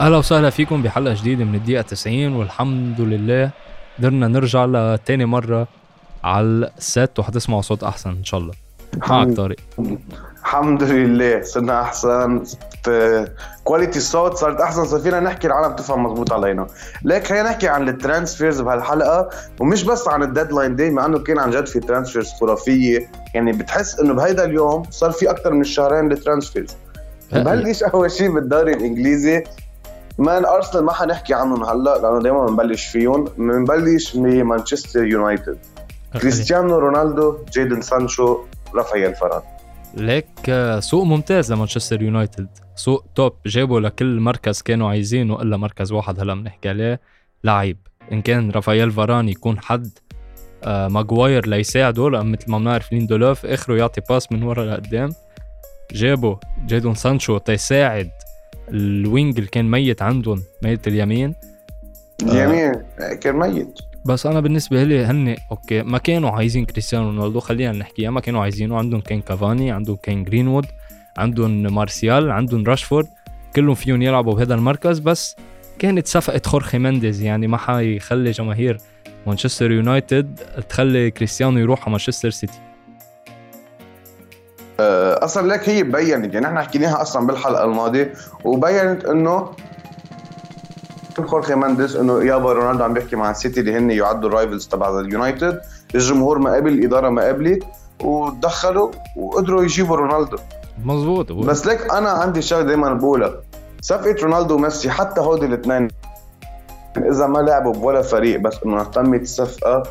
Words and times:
أهلا 0.00 0.16
وسهلا 0.16 0.50
فيكم 0.50 0.82
بحلقة 0.82 1.14
جديدة 1.14 1.44
من 1.44 1.54
الدقيقة 1.54 1.82
90 1.82 2.32
والحمد 2.32 3.00
لله 3.00 3.50
قدرنا 3.98 4.28
نرجع 4.28 4.64
لتاني 4.64 5.24
مرة 5.24 5.68
على 6.24 6.70
ال 6.78 6.88
set 6.88 7.18
وحتسمعوا 7.18 7.62
صوت 7.62 7.84
أحسن 7.84 8.10
إن 8.10 8.24
شاء 8.24 8.40
الله. 8.40 8.54
معك 9.08 9.36
طارق. 9.36 9.56
الحمد 10.40 10.82
لله. 10.82 11.42
صرنا 11.42 11.82
أحسن 11.82 12.42
quality 13.64 13.98
الصوت 13.98 14.34
صارت 14.34 14.60
أحسن. 14.60 14.84
صار 14.84 15.00
فينا 15.00 15.20
نحكي 15.20 15.46
العالم 15.46 15.76
تفهم 15.76 16.02
مضبوط 16.02 16.32
علينا. 16.32 16.66
ليك 17.02 17.26
خلينا 17.26 17.42
نحكي 17.50 17.68
عن 17.68 17.88
ال 17.88 17.95
transfers 17.95 18.60
بهالحلقة 18.60 19.30
ومش 19.60 19.84
بس 19.84 20.08
عن 20.08 20.22
ال 20.22 20.28
deadline 20.28 20.76
day 20.76 20.90
مع 20.90 21.06
إنه 21.06 21.18
كان 21.18 21.38
عن 21.38 21.50
جد 21.50 21.66
في 21.66 21.80
transfers 21.80 22.28
خرافية. 22.40 23.10
يعني 23.34 23.52
بتحس 23.52 24.00
إنه 24.00 24.14
بهيدا 24.14 24.44
اليوم 24.44 24.82
صار 24.90 25.10
في 25.10 25.30
أكثر 25.30 25.52
من 25.52 25.64
شهرين 25.64 26.08
ل 26.08 26.14
transfers. 26.14 26.76
ببلش 27.32 27.82
أول 27.82 28.10
شيء 28.10 28.34
بالدوري 28.34 28.72
الإنجليزي 28.72 29.44
مان 30.20 30.44
أرسنال 30.44 30.84
ما 30.84 30.92
حنحكي 30.92 31.34
عنهم 31.34 31.64
هلأ 31.64 31.98
لأنه 31.98 32.22
دائما 32.22 32.46
بنبلش 32.46 32.86
فيهم. 32.86 33.24
بنبلش 33.24 34.16
بمانشستر 34.16 35.04
يونايتد. 35.04 35.58
كريستيانو 36.20 36.78
رونالدو 36.78 37.38
جيدن 37.52 37.80
سانشو 37.80 38.38
رافائيل 38.74 39.14
فران. 39.14 39.42
ليك 39.94 40.28
آه، 40.48 40.80
سوق 40.80 41.04
ممتاز 41.04 41.52
لمانشستر 41.52 42.02
يونايتد. 42.02 42.48
سوق 42.76 43.04
top 43.14 43.32
جابوا 43.46 43.80
لكل 43.80 44.20
مركز 44.20 44.62
كانوا 44.62 44.90
عايزينه 44.90 45.42
إلا 45.42 45.56
مركز 45.56 45.92
واحد 45.92 46.20
هلأ 46.20 46.34
بنحكي 46.34 46.68
عليه 46.68 47.00
لعيب. 47.44 47.78
إن 48.12 48.22
كان 48.22 48.50
رافائيل 48.50 48.90
فران 48.90 49.28
يكون 49.28 49.60
حد 49.60 49.90
آه 50.64 50.88
ماجواير 50.88 51.46
ليساعده 51.46 52.10
لأن 52.10 52.32
مثل 52.32 52.50
ما 52.50 52.58
بنعرف 52.58 52.92
ليندولوف 52.92 53.46
آخره 53.46 53.74
يعطي 53.74 54.00
pass 54.10 54.32
من 54.32 54.42
ورا 54.42 54.64
لقدام. 54.64 55.10
جابوا 55.92 56.36
جيدون 56.66 56.94
سانشو 56.94 57.38
تيساعد 57.38 58.10
ال 58.72 58.85
wing 58.85 59.38
اللي 59.38 59.50
كان 59.50 59.70
ميت 59.70 60.02
عندهم 60.02 60.42
ميت 60.62 60.88
اليمين. 60.88 61.34
اليمين 62.22 62.72
آه 63.00 63.14
كان 63.14 63.36
ميت. 63.36 63.78
بس 64.06 64.26
أنا 64.26 64.40
بالنسبة 64.40 64.84
لي 64.84 65.04
هن 65.04 65.36
okay 65.50 65.82
ما 65.82 65.98
كانوا 65.98 66.30
عايزين 66.30 66.64
كريستيانو 66.64 67.06
رونالدو 67.06 67.40
خلينا 67.40 67.72
نحكيها 67.72 68.10
ما 68.10 68.20
كانوا 68.20 68.42
عايزينه. 68.42 68.78
عندهم 68.78 69.00
كان 69.00 69.20
كافاني 69.20 69.70
عندهم 69.70 69.96
كان 69.96 70.24
جرينوود 70.24 70.66
عندهم 71.18 71.74
مارسيال 71.74 72.30
عندهم 72.30 72.64
راشفورد. 72.64 73.06
كلهم 73.56 73.74
فيهم 73.74 74.02
يلعبوا 74.02 74.34
بهذا 74.34 74.54
المركز. 74.54 74.98
بس 74.98 75.36
كانت 75.78 76.06
صفقة 76.06 76.42
خورخي 76.46 76.78
مندز 76.78 77.22
يعني 77.22 77.46
ما 77.46 77.56
حيخلي 77.56 78.30
جماهير 78.30 78.78
مانشستر 79.26 79.72
يونايتد 79.72 80.40
تخلي 80.68 81.10
كريستيانو 81.10 81.58
يروح 81.58 81.82
على 81.82 81.90
مانشستر 81.90 82.30
سيتي. 82.30 82.52
آه، 82.52 82.69
أصلا 85.24 85.46
لك 85.46 85.68
هي 85.68 85.82
بينت 85.82 86.34
يعني 86.34 86.46
إحنا 86.46 86.62
حكيناها 86.62 87.02
أصلا 87.02 87.26
بالحلقة 87.26 87.64
الماضية 87.64 88.12
وبينت 88.44 89.04
إنه 89.04 89.50
خورخي 91.26 91.54
منديز 91.54 91.96
إنه 91.96 92.24
يابا 92.24 92.52
رونالدو 92.52 92.84
عم 92.84 92.94
بيحكي 92.94 93.16
مع 93.16 93.30
السيتي 93.30 93.60
اللي 93.60 93.76
هن 93.76 93.90
يعدوا 93.90 94.28
ال 94.28 94.33
rivals 94.33 94.66
تبع 94.66 95.00
اليونايتد 95.00 95.60
الجمهور 95.94 96.38
ما 96.38 96.54
قبل 96.54 96.72
الإدارة 96.72 97.08
ما 97.08 97.28
قبلت 97.28 97.64
ودخلوا 98.04 98.90
وقدروا 99.16 99.62
يجيبوا 99.62 99.96
رونالدو. 99.96 100.36
مزبوط 100.84 101.32
بس 101.32 101.66
ليك 101.66 101.92
أنا 101.92 102.10
عندي 102.10 102.42
شغلة 102.42 102.62
دائما 102.62 102.92
بقولها 102.94 103.32
صفقة 103.80 104.16
رونالدو 104.22 104.54
وميسي 104.54 104.90
حتى 104.90 105.20
هودي 105.20 105.46
الاثنين 105.46 105.88
إذا 106.96 107.26
ما 107.26 107.38
لعبوا 107.38 107.72
بولا 107.72 108.02
فريق 108.02 108.40
بس 108.40 108.54
إنه 108.66 108.84
تمت 108.84 109.22
الصفقه 109.22 109.82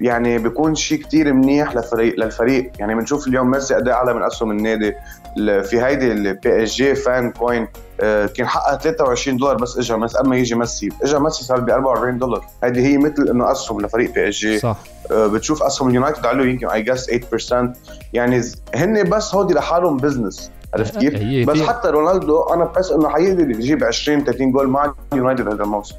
يعني 0.00 0.38
بيكون 0.38 0.74
شيء 0.74 0.98
كتير 0.98 1.32
منيح 1.32 1.74
للفريق 1.76 2.14
للفريق. 2.18 2.70
يعني 2.78 2.94
بنشوف 2.94 3.26
اليوم 3.28 3.50
ميسي 3.50 3.76
أداء 3.76 3.94
أعلى 3.94 4.14
من 4.14 4.22
اسهم 4.22 4.50
النادي. 4.50 4.94
في 5.38 5.82
هيدي 5.82 6.12
البي 6.12 6.62
اس 6.62 6.74
جي 6.74 6.94
fan 6.94 7.30
coin 7.30 7.68
كان 7.98 8.46
حقها 8.46 8.76
23 8.76 9.36
دولار 9.36 9.56
بس 9.56 9.78
اجى 9.78 9.94
بس 9.94 10.16
اما 10.16 10.36
يجي 10.36 10.54
ميسي. 10.54 10.88
اجى 11.02 11.18
ميسي 11.18 11.44
صار 11.44 11.60
ب 11.60 11.70
44 11.70 12.18
دولار. 12.18 12.46
هيدي 12.64 12.86
هي 12.86 12.98
مثل 12.98 13.28
إنه 13.30 13.52
اسهم 13.52 13.80
لفريق 13.80 14.14
بي 14.14 14.28
اس 14.28 14.34
جي 14.34 14.58
صح. 14.58 14.78
آه، 15.10 15.26
بتشوف 15.26 15.62
اسهم 15.62 15.88
اليونايتد 15.88 16.26
علوا 16.26 16.46
يمكن 16.46 16.68
I 16.68 16.82
guess 16.82 17.10
8% 17.10 17.72
يعني 18.12 18.42
هن 18.74 19.10
بس 19.10 19.34
هودي 19.34 19.54
لحالهم 19.54 19.96
business 19.96 20.50
عرفت 20.74 20.98
كيف؟ 20.98 21.48
بس 21.50 21.60
حتى 21.60 21.88
رونالدو 21.88 22.42
أنا 22.42 22.64
بحس 22.64 22.90
إنه 22.90 23.08
حيقدر 23.08 23.50
يجيب 23.50 23.84
20 23.84 24.24
30 24.24 24.52
جول 24.52 24.68
مع 24.68 24.94
اليونايتد 25.12 25.48
هذا 25.48 25.62
الموسم. 25.62 25.94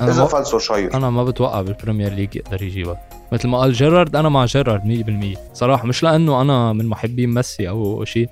إذا 0.00 0.24
فلسوا 0.24 0.58
شيرر 0.58 0.94
أنا 0.94 1.10
ما 1.10 1.24
بتوقع 1.24 1.62
بالبريمير 1.62 2.12
ليج 2.12 2.36
يقدر 2.36 2.62
يجيبها 2.62 3.00
مثل 3.32 3.48
ما 3.48 3.58
قال 3.58 3.72
جيرارد 3.72 4.16
أنا 4.16 4.28
مع 4.28 4.44
جيرارد 4.44 4.82
100% 5.36 5.54
صراحة 5.54 5.86
مش 5.86 6.02
لأنه 6.02 6.40
أنا 6.40 6.72
من 6.72 6.86
محبين 6.86 7.34
ميسي 7.34 7.68
أو 7.68 8.04
شيء 8.04 8.28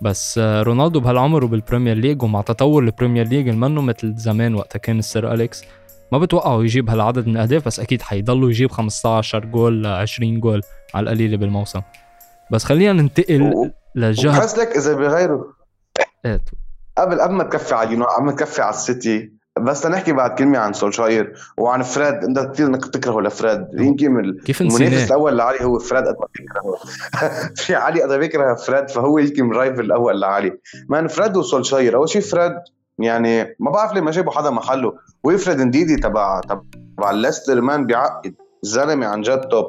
بس 0.00 0.38
رونالدو 0.38 1.00
بهالعمر 1.00 1.44
وبالبريمير 1.44 1.96
ليج 1.96 2.22
ومع 2.22 2.40
تطور 2.40 2.82
البريمير 2.82 3.26
ليج 3.26 3.48
منه 3.48 3.82
مثل 3.82 4.14
زمان 4.16 4.54
وقتها 4.54 4.78
كان 4.78 4.98
السير 4.98 5.32
أليكس 5.32 5.64
ما 6.12 6.18
بتوقعه 6.18 6.62
يجيب 6.62 6.90
هالعدد 6.90 7.26
من 7.26 7.36
الأهداف 7.36 7.66
بس 7.66 7.80
أكيد 7.80 8.02
حيضلوا 8.02 8.50
يجيب 8.50 8.70
15 8.70 9.44
جول 9.44 9.86
20 9.86 10.40
جول 10.40 10.62
على 10.94 11.04
القليلة 11.04 11.36
بالموسم. 11.36 11.80
بس 12.50 12.64
خلينا 12.64 12.92
ننتقل 12.92 13.70
للجهه 13.94 14.38
بحس 14.38 14.58
لك 14.58 14.76
إذا 14.76 14.94
بغيروا 14.94 15.44
إيه 16.26 16.44
قبل 16.98 17.20
قبل 17.20 17.34
ما 17.34 17.44
تكفي 17.44 17.74
على 17.74 17.88
اليونايتد 17.88 18.12
قبل 18.14 18.24
ما 18.24 18.32
تكفي 18.32 18.62
على 18.62 18.74
السيتي 18.74 19.32
بس 19.60 19.86
نحكي 19.86 20.12
بعد 20.12 20.30
كلمة 20.30 20.58
عن 20.58 20.72
سولشاير 20.72 21.34
وعن 21.58 21.82
فريد. 21.82 22.14
انت 22.14 22.38
كثير 22.38 22.66
إنك 22.66 22.86
تكرهه 22.86 23.20
لفريد. 23.20 23.66
يمكن 23.72 24.38
كيف 24.44 24.60
المنافس 24.60 25.06
الأول 25.06 25.38
لعلي 25.38 25.64
هو 25.64 25.78
فريد 25.78 26.04
قد 26.04 26.16
ما 26.20 26.26
بيكرهه. 26.38 26.78
في 27.64 27.74
علي 27.74 28.02
قد 28.02 28.10
ما 28.10 28.16
بيكره 28.16 28.54
فريد 28.54 28.90
فهو 28.90 29.18
يمكن 29.18 29.50
ال 29.50 29.55
rival 29.55 29.80
الأول 29.80 30.20
لعلي. 30.20 30.58
man 30.88 31.08
فريد 31.08 31.36
وسولشاير 31.36 31.96
أول 31.96 32.08
شيء 32.08 32.22
فريد 32.22 32.52
يعني 32.98 33.56
ما 33.58 33.70
بعرف 33.70 33.92
ليه 33.92 34.00
ما 34.00 34.10
جابوا 34.10 34.32
حدا 34.32 34.50
محله. 34.50 34.92
ويلفريد 35.24 35.60
انديدي 35.60 35.96
تبع 35.96 36.40
تبع 36.40 37.10
ليستر 37.10 37.60
man 37.60 37.86
بيعقد 37.86 38.34
زلمة 38.62 39.06
عن 39.06 39.20
جد 39.20 39.40
top 39.40 39.66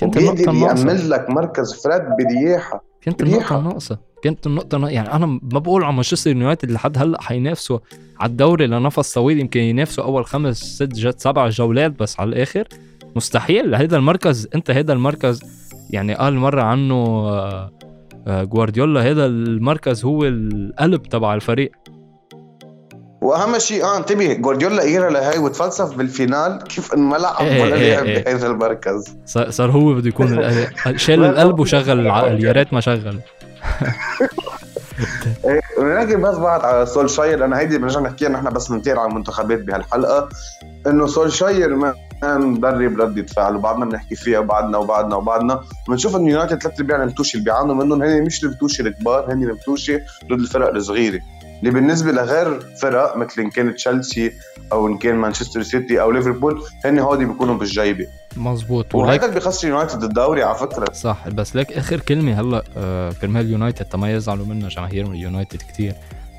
كنت 0.00 0.16
النقطة 0.16 0.50
الناقصة 0.50 0.86
يعمل 0.86 1.10
لك 1.10 1.30
مركز 1.30 1.72
فريد 1.72 2.02
برياحة 2.18 2.84
كنت 3.04 3.22
النقطة 3.22 3.58
الناقصة 3.58 4.11
كانت 4.22 4.46
النقطة 4.46 4.88
يعني 4.88 5.12
أنا 5.12 5.26
ما 5.26 5.40
بقول 5.42 5.84
على 5.84 5.92
مانشستر 5.92 6.30
يونايتد 6.30 6.70
لحد 6.70 6.98
هلأ 6.98 7.22
حينافسوا 7.22 7.78
على 8.20 8.30
الدوري 8.30 8.66
لنفس 8.66 9.14
طويل 9.14 9.40
يمكن 9.40 9.60
ينافسوا 9.60 10.04
أول 10.04 10.26
خمس 10.26 10.56
ست 10.56 11.20
سبع 11.20 11.48
جولات 11.48 11.90
بس 12.00 12.20
على 12.20 12.28
الآخر. 12.28 12.64
مستحيل. 13.16 13.74
هذا 13.74 13.96
المركز 13.96 14.48
أنت 14.54 14.70
هذا 14.70 14.92
المركز. 14.92 15.42
يعني 15.90 16.14
قال 16.14 16.34
مرة 16.34 16.62
عنه 16.62 16.94
آه، 16.94 17.72
آه، 18.26 18.44
جوارديولا 18.44 19.10
هذا 19.10 19.26
المركز 19.26 20.04
هو 20.04 20.24
القلب 20.24 21.02
تبع 21.02 21.34
الفريق. 21.34 21.72
وأهم 23.22 23.58
شيء 23.58 23.84
آه 23.84 23.98
انتبه 23.98 24.34
جوارديولا 24.34 24.82
ايرا 24.82 25.10
لهي 25.10 25.38
وتفلسف 25.38 25.96
بال 25.96 26.15
final 26.15 26.62
كيف 26.62 26.94
انه 26.94 27.02
ما 27.02 27.16
لعب 27.16 27.46
إيه، 27.46 27.62
ولا 27.62 27.74
إيه، 27.74 27.94
لعب 27.94 28.06
إيه. 28.06 28.24
بهذا 28.24 28.46
المركز. 28.46 29.16
صار 29.48 29.70
هو 29.70 29.94
بده 29.94 30.08
يكون 30.08 30.42
شال 30.96 31.24
القلب 31.24 31.58
وشغل 31.60 32.00
العقل 32.00 32.44
يا 32.44 32.52
ريت 32.52 32.72
ما 32.72 32.80
شغل. 32.80 33.18
نحكي 35.78 36.16
بس 36.16 36.34
بعد 36.34 36.60
على 36.60 36.86
سولشاير 36.86 37.38
لأن 37.38 37.52
هيدي 37.52 37.78
بنرجع 37.78 38.00
نحكيها 38.00 38.28
نحن 38.28 38.50
بس 38.50 38.70
ننتقل 38.70 38.98
على 38.98 39.10
المنتخبات 39.10 39.62
بهالحلقة 39.62 40.28
إنه 40.86 41.06
سولشاير 41.06 41.76
ما 41.76 41.94
مدرب 42.24 43.00
ردة 43.00 43.26
فعل 43.26 43.56
وبعدنا 43.56 43.84
بنحكي 43.84 44.14
فيها 44.14 44.38
وبعدنا 44.38 44.78
وبعدنا 44.78 45.16
وبعدنا 45.16 45.60
بنشوف 45.88 46.16
إنه 46.16 46.30
يونايتد 46.30 46.62
ثلاث 46.62 46.80
ارباع 46.80 47.02
البتوشي 47.02 47.38
اللي 47.38 47.44
بيعانوا 47.44 47.74
منهم 47.74 48.02
هن 48.02 48.22
مش 48.22 48.44
البتوشي 48.44 48.82
الكبار 48.82 49.32
هن 49.32 49.42
البتوشي 49.42 49.98
ضد 50.24 50.40
الفرق 50.40 50.74
الصغيرة 50.74 51.20
اللي 51.60 51.70
بالنسبة 51.70 52.12
لغير 52.12 52.60
فرق 52.82 53.16
مثل 53.16 53.42
إن 53.42 53.50
كان 53.50 53.74
تشيلسي 53.74 54.32
أو 54.72 54.86
إن 54.86 54.98
كان 54.98 55.14
مانشستر 55.14 55.62
سيتي 55.62 56.00
أو 56.00 56.10
ليفربول 56.10 56.62
هن 56.84 56.98
هودي 56.98 57.24
بيكونوا 57.24 57.54
بالجيبة. 57.54 58.06
مزبوط 58.36 58.94
وهيدا 58.94 59.24
اللي 59.24 59.34
بيخسر 59.34 59.68
يونايتد 59.68 60.02
الدوري 60.02 60.42
على 60.42 60.58
فكرة. 60.58 60.92
صح 60.92 61.28
بس 61.28 61.56
لك 61.56 61.72
آخر 61.72 62.00
كلمة 62.00 62.40
هلا 62.40 62.64
آه 62.76 63.12
كرمال 63.12 63.50
يونايتد. 63.50 63.84
تما 63.84 64.12
يزعلوا 64.12 64.46
منا 64.46 64.68
جماهير 64.68 65.14
يونايتد 65.14 65.58
كتير. 65.58 65.94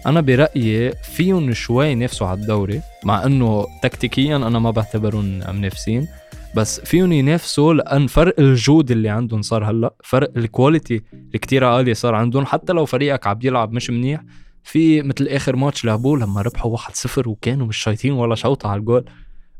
أنا 0.05 0.21
برأيي 0.21 0.91
فيهم 0.91 1.53
شوي 1.53 1.87
ينافسوا 1.87 2.27
على 2.27 2.39
الدوري 2.39 2.81
مع 3.03 3.25
إنه 3.25 3.65
تكتيكيا 3.83 4.35
أنا 4.35 4.59
ما 4.59 4.71
بعتبرهم 4.71 5.25
منافسين 5.25 6.07
بس 6.55 6.79
فيهم 6.79 7.11
ينافسوا 7.11 7.73
لأن 7.73 8.07
فرق 8.07 8.39
الجودة 8.39 8.91
اللي 8.91 9.09
عندهم 9.09 9.41
صار 9.41 9.65
هلا 9.65 9.93
فرق 10.03 10.31
ال 10.37 10.45
quality 10.45 11.03
اللي 11.13 11.39
كتير 11.39 11.65
عالية 11.65 11.93
صار 11.93 12.15
عندهم. 12.15 12.45
حتى 12.45 12.73
لو 12.73 12.85
فريقك 12.85 13.27
عم 13.27 13.39
يلعب 13.43 13.71
مش 13.71 13.89
منيح 13.89 14.21
في 14.63 15.01
مثل 15.01 15.27
آخر 15.27 15.55
ماتش 15.55 15.85
لعبوه 15.85 16.19
لما 16.19 16.41
ربحوا 16.41 16.77
1-0 16.77 17.27
وكانوا 17.27 17.67
مش 17.67 17.77
شايطين 17.77 18.11
ولا 18.11 18.35
شوطة 18.35 18.69
على 18.69 18.79
الجول 18.79 19.05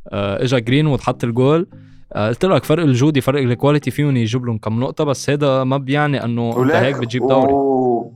آه 0.09 0.43
إجا 0.43 0.59
جرينوود 0.59 0.87
وحط 0.87 1.23
الجول 1.23 1.67
قلت 2.15 2.45
لك 2.45 2.63
فرق 2.63 2.83
الجودة 2.83 3.21
فرق 3.21 3.41
ال 3.41 3.47
quality 3.47 3.91
فيهم 3.91 4.17
يجيب 4.17 4.45
لهم 4.45 4.57
كم 4.57 4.79
نقطة 4.79 5.03
بس 5.03 5.29
هذا 5.29 5.63
ما 5.63 5.77
بيعني 5.77 6.23
إنه 6.23 6.63
أنت 6.63 6.71
هيك 6.71 6.97
بتجيب 6.97 7.27
دوري. 7.27 7.53
و... 7.53 8.13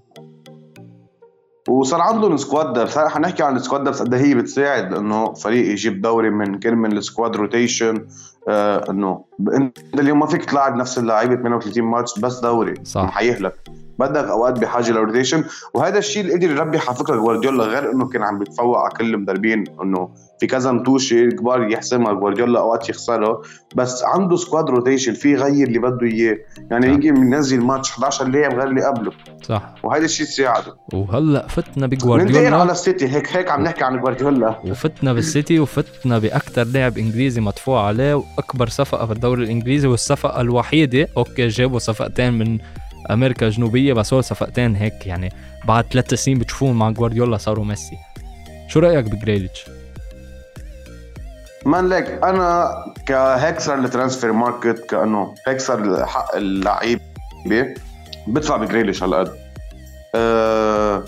وصار 1.68 2.02
عندهم 2.02 2.38
squad 2.38 2.80
بس 2.80 2.98
حنحكي 2.98 3.44
عن 3.44 3.56
ال 3.56 3.61
squad 3.61 3.84
بس 3.84 4.02
قد 4.02 4.14
هي 4.14 4.36
بتساعد 4.36 4.94
إنه 4.94 5.34
فريق 5.34 5.72
يجيب 5.72 6.02
دوري 6.02 6.30
من 6.30 6.60
كل 6.60 6.76
من 6.76 6.98
ال 6.98 7.04
squad 7.04 7.36
rotation 7.36 8.08
آه 8.48 8.84
إنه 8.90 9.24
أنت 9.54 9.78
اليوم 9.94 10.20
ما 10.20 10.26
فيك 10.26 10.46
تلاعب 10.46 10.76
نفس 10.76 10.98
اللعيبة 10.98 11.36
38 11.36 11.84
ماتش 11.84 12.20
بس 12.20 12.40
دوري 12.40 12.74
صح. 12.84 13.10
حيهلك 13.10 13.54
بدك 14.00 14.24
أوقات 14.24 14.60
بحاجة 14.60 14.92
ل 14.92 14.98
rotation 14.98 15.44
وهذا 15.74 15.98
الشيء 15.98 16.22
اللي 16.22 16.34
قدر 16.34 16.52
يربح 16.52 16.88
على 16.88 16.98
فكرة 16.98 17.16
جوارديولا 17.16 17.64
غير 17.64 17.92
إنه 17.92 18.08
كان 18.08 18.24
عم 18.24 18.40
بيتفوق 18.40 18.78
على 18.78 18.94
كل 18.98 19.14
المدربين 19.14 19.64
إنه 19.84 20.10
في 20.40 20.48
كذا 20.48 20.72
متوشه 20.72 21.30
كبار 21.30 21.72
يحسمها 21.72 22.14
جوارديولا 22.14 22.60
أوقات 22.60 22.90
يخسرها. 22.90 23.42
بس 23.76 24.04
عنده 24.04 24.36
squad 24.36 24.70
rotation 24.70 25.14
في 25.14 25.32
يغير 25.32 25.68
اللي 25.68 25.80
بده 25.80 26.08
إياه. 26.08 26.38
يعني 26.72 26.88
يجي 26.88 27.12
منزل 27.12 27.62
ماتش 27.62 27.92
11 27.92 28.28
لاعب 28.28 28.54
غير 28.54 28.68
اللي 28.68 28.86
قبله. 28.86 29.12
صح. 29.42 29.76
وهذا 29.84 30.06
الشيء 30.06 30.26
ساعده. 30.26 30.76
وهلأ 30.94 31.48
فتنا 31.48 31.74
ننتقل 31.78 31.88
بجوارديولا. 31.88 32.56
على 32.56 32.72
السيتي. 32.72 33.08
هيك 33.08 33.38
هيك 33.38 33.52
عم 33.52 33.64
نحكي 33.64 33.84
عن 33.84 34.00
جوارديولا. 34.00 34.60
وفتنا 34.66 35.14
بالسيتي 35.14 35.60
وفتنا 35.60 36.20
باكثر 36.20 36.64
لاعب 36.64 36.98
إنجليزي 36.98 37.42
مدفوع 37.42 37.88
عليه 37.88 38.14
وأكبر 38.14 38.70
صفقة 38.70 39.06
في 39.06 39.14
الدوري 39.14 39.44
الإنجليزي 39.44 39.88
والصفقة 39.88 40.42
الوحيدة 40.42 41.08
okay 41.18 41.48
جابوا 41.48 41.80
صفقتين 41.80 42.34
من 42.34 42.58
أمريكا 43.12 43.48
الجنوبية 43.48 43.94
بس 43.94 44.14
هو 44.14 44.22
صفقتين 44.22 44.76
هيك 44.76 45.08
يعني 45.08 45.32
بعد 45.68 45.86
ثلاث 45.92 46.14
سنين 46.14 46.40
بتشوفوهم 46.40 46.80
مع 46.80 46.90
جوارديولا 46.90 47.38
صاروا 47.38 47.66
ميسي. 47.66 47.98
شو 48.68 48.80
رأيك 48.80 49.06
بجريليش؟ 49.06 49.66
man 51.66 51.90
ليك 51.90 52.06
أنا 52.24 52.70
كهيك 53.06 53.60
صار 53.60 53.78
ال 53.80 53.86
transfer 53.86 54.32
market 54.32 54.86
كأنه 54.90 55.36
هيك 55.48 55.60
صار 55.60 56.06
حق 56.06 56.36
اللعيبة 56.36 57.02
بدفع 58.28 58.58
بجريليش 58.58 59.04
هالقد 59.04 59.32
أه 60.16 61.04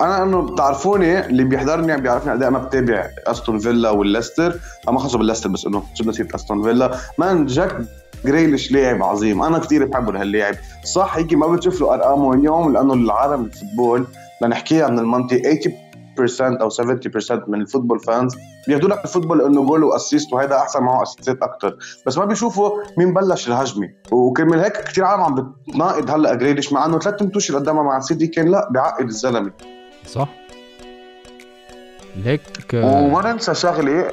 أنا 0.00 0.22
إنه 0.22 0.42
بتعرفوني 0.42 1.26
اللي 1.26 1.44
بيحضرني 1.44 1.92
عم 1.92 2.00
بيعرفني 2.00 2.32
قد 2.32 2.42
إيه 2.42 2.48
أنا 2.48 2.58
بتابع 2.58 3.10
أستون 3.26 3.58
فيلا 3.58 3.90
والليستر. 3.90 4.60
ما 4.88 4.98
خلصوا 4.98 5.18
بالليستر 5.18 5.48
بس 5.48 5.66
إنه 5.66 5.82
جبنا 5.96 6.12
سيره 6.12 6.28
أستون 6.34 6.62
فيلا. 6.62 6.98
man 7.18 7.46
جاك 7.46 7.76
جريليش 8.24 8.72
لاعب 8.72 9.02
عظيم. 9.02 9.42
أنا 9.42 9.58
كثير 9.58 9.84
بحبه 9.84 10.12
لهاللاعب. 10.12 10.54
صح 10.84 11.16
هيك 11.16 11.32
ما 11.34 11.46
بتشوف 11.46 11.80
له 11.80 11.94
ارقامه 11.94 12.34
اليوم 12.34 12.72
لأنه 12.72 12.94
العالم 12.94 13.44
ال 13.44 13.51
football 13.51 14.06
لنحكيها 14.42 14.88
من 14.88 14.98
المنطق 14.98 15.42
80% 16.16 16.60
أو 16.60 16.70
70% 16.70 17.48
من 17.48 17.60
ال 17.60 17.64
football 17.64 18.00
fans 18.00 18.34
بياخذوا 18.68 18.88
لك 18.88 19.04
ال 19.04 19.08
football 19.08 19.42
إنه 19.42 19.66
goal 19.66 19.84
و 19.84 19.91
assist 19.91 20.32
وهذا 20.32 20.56
أحسن 20.56 20.82
معه 20.82 21.02
assistات 21.02 21.42
أكثر 21.42 21.76
بس 22.06 22.18
ما 22.18 22.24
بيشوفوا 22.24 22.70
مين 22.98 23.14
بلش 23.14 23.48
الهجمة. 23.48 23.88
وكرمال 24.10 24.60
هيك 24.60 24.72
كثير 24.72 25.04
عالم 25.04 25.22
عم 25.22 25.34
بتناقض 25.34 26.10
هلأ 26.10 26.34
جريليش 26.34 26.72
مع 26.72 26.86
إنه 26.86 26.98
ثلاث 26.98 27.22
متوش 27.22 27.50
اللي 27.50 27.60
قدامها 27.60 27.82
مع 27.82 27.96
السيتي 27.96 28.26
كان 28.26 28.48
لأ 28.48 28.68
بيعقد 28.70 29.04
الزلمة. 29.04 29.52
صح؟ 30.06 30.28
ليك 32.16 32.42
وما 32.74 33.32
ننسى 33.32 33.54
شغلة 33.54 34.10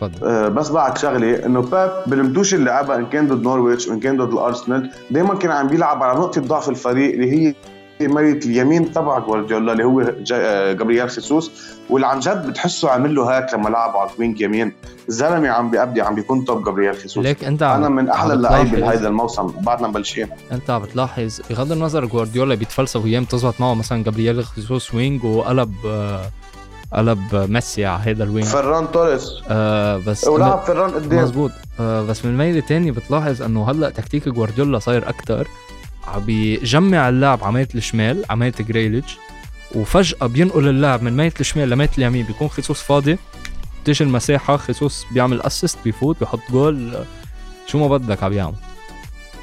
تفضل. 0.00 0.26
آه، 0.26 0.48
بس 0.48 0.68
بعد 0.70 0.98
شغله 0.98 1.46
إنه 1.46 1.60
بيب 1.60 1.90
بالمتوش 2.06 2.54
اللي 2.54 2.64
لعبها 2.64 2.96
إن 2.96 3.06
كان 3.06 3.28
ضد 3.28 3.42
نورويتش 3.42 3.88
وإن 3.88 4.00
كان 4.00 4.16
ضد 4.16 4.32
الأرسنال. 4.32 4.90
دائما 5.10 5.34
كان 5.34 5.50
عم 5.50 5.66
بيلعب 5.66 6.02
على 6.02 6.18
نقطة 6.18 6.40
ضعف 6.40 6.68
الفريق 6.68 7.12
اللي 7.12 7.32
هي 7.32 7.54
ميلة 8.00 8.38
اليمين 8.38 8.92
تبع 8.92 9.18
جوارديولا 9.18 9.72
اللي 9.72 9.84
هو 9.84 10.00
آه، 10.32 10.72
جابرييل 10.72 11.10
جيسوس 11.10 11.50
واللي 11.90 12.06
عن 12.06 12.20
جد 12.20 12.46
بتحسه 12.46 12.90
عامل 12.90 13.14
له 13.14 13.36
هيك 13.38 13.54
لما 13.54 13.68
لعبه 13.68 13.98
على 13.98 14.10
ال 14.14 14.19
wing 14.19 14.40
يمين. 14.40 14.72
الزلمه 15.08 15.48
عم 15.48 15.70
بيأبدي 15.70 16.00
عم 16.02 16.14
بيكون 16.14 16.44
top 16.44 16.64
جابرييل 16.64 16.94
جيسوس. 16.96 17.24
ليك 17.24 17.44
أنت 17.44 17.62
أنا 17.62 17.88
من 17.88 18.08
أحلى 18.08 18.34
اللعيبه 18.34 18.80
بهذا 18.80 19.08
الموسم 19.08 19.46
بعدنا 19.46 19.88
مبلشين 19.88 20.28
أنت 20.52 20.70
عم 20.70 20.82
بتلاحظ 20.82 21.40
بغض 21.50 21.72
النظر 21.72 22.04
جوارديولا 22.04 22.54
بيتفلسف 22.54 23.04
أيام 23.04 23.24
تزبط 23.24 23.60
معه 23.60 23.74
مثلا 23.74 24.04
جابرييل 24.04 24.44
خيسوس 24.44 24.94
wing 24.94 25.24
وقلب 25.24 25.72
آه، 25.86 26.22
قلب 26.92 27.34
ميسي 27.34 27.86
على 27.86 28.02
هذا 28.02 28.24
ال 28.24 28.28
wing 28.28 28.46
فران 28.46 28.92
توريس. 28.92 29.32
آه 29.48 29.96
بس 29.96 30.28
ولعب 30.28 30.58
فران 30.58 30.90
قدام 30.90 31.22
مزبوط 31.22 31.50
آه 31.80 32.02
بس 32.02 32.24
من 32.24 32.36
ميلة 32.38 32.60
تاني 32.60 32.90
بتلاحظ 32.90 33.42
إنه 33.42 33.70
هلأ 33.70 33.90
تكتيك 33.90 34.28
جوارديولا 34.28 34.78
صاير 34.78 35.08
أكتر. 35.08 35.48
عم 36.08 36.24
بيجمع 36.24 37.08
اللعب 37.08 37.44
على 37.44 37.52
ميلة 37.52 37.68
الشمال 37.74 38.24
على 38.30 38.40
ميلة 38.40 38.54
جريليتش. 38.60 39.18
وفجأة 39.74 40.26
بينقل 40.26 40.68
اللعب 40.68 41.02
من 41.02 41.16
ميلة 41.16 41.32
الشمال 41.40 41.70
لميلة 41.70 41.90
اليمين 41.98 42.26
بيكون 42.26 42.48
خيسوس 42.48 42.82
فاضي. 42.82 43.18
بتيجي 43.82 44.04
المساحة 44.04 44.56
خيسوس 44.56 45.06
بيعمل 45.12 45.42
assist 45.42 45.78
بيفوت 45.84 46.20
بيحط 46.20 46.40
جول. 46.50 47.04
شو 47.66 47.78
ما 47.78 47.96
بدك 47.96 48.22
عم 48.22 48.30
بيعمل 48.30 48.54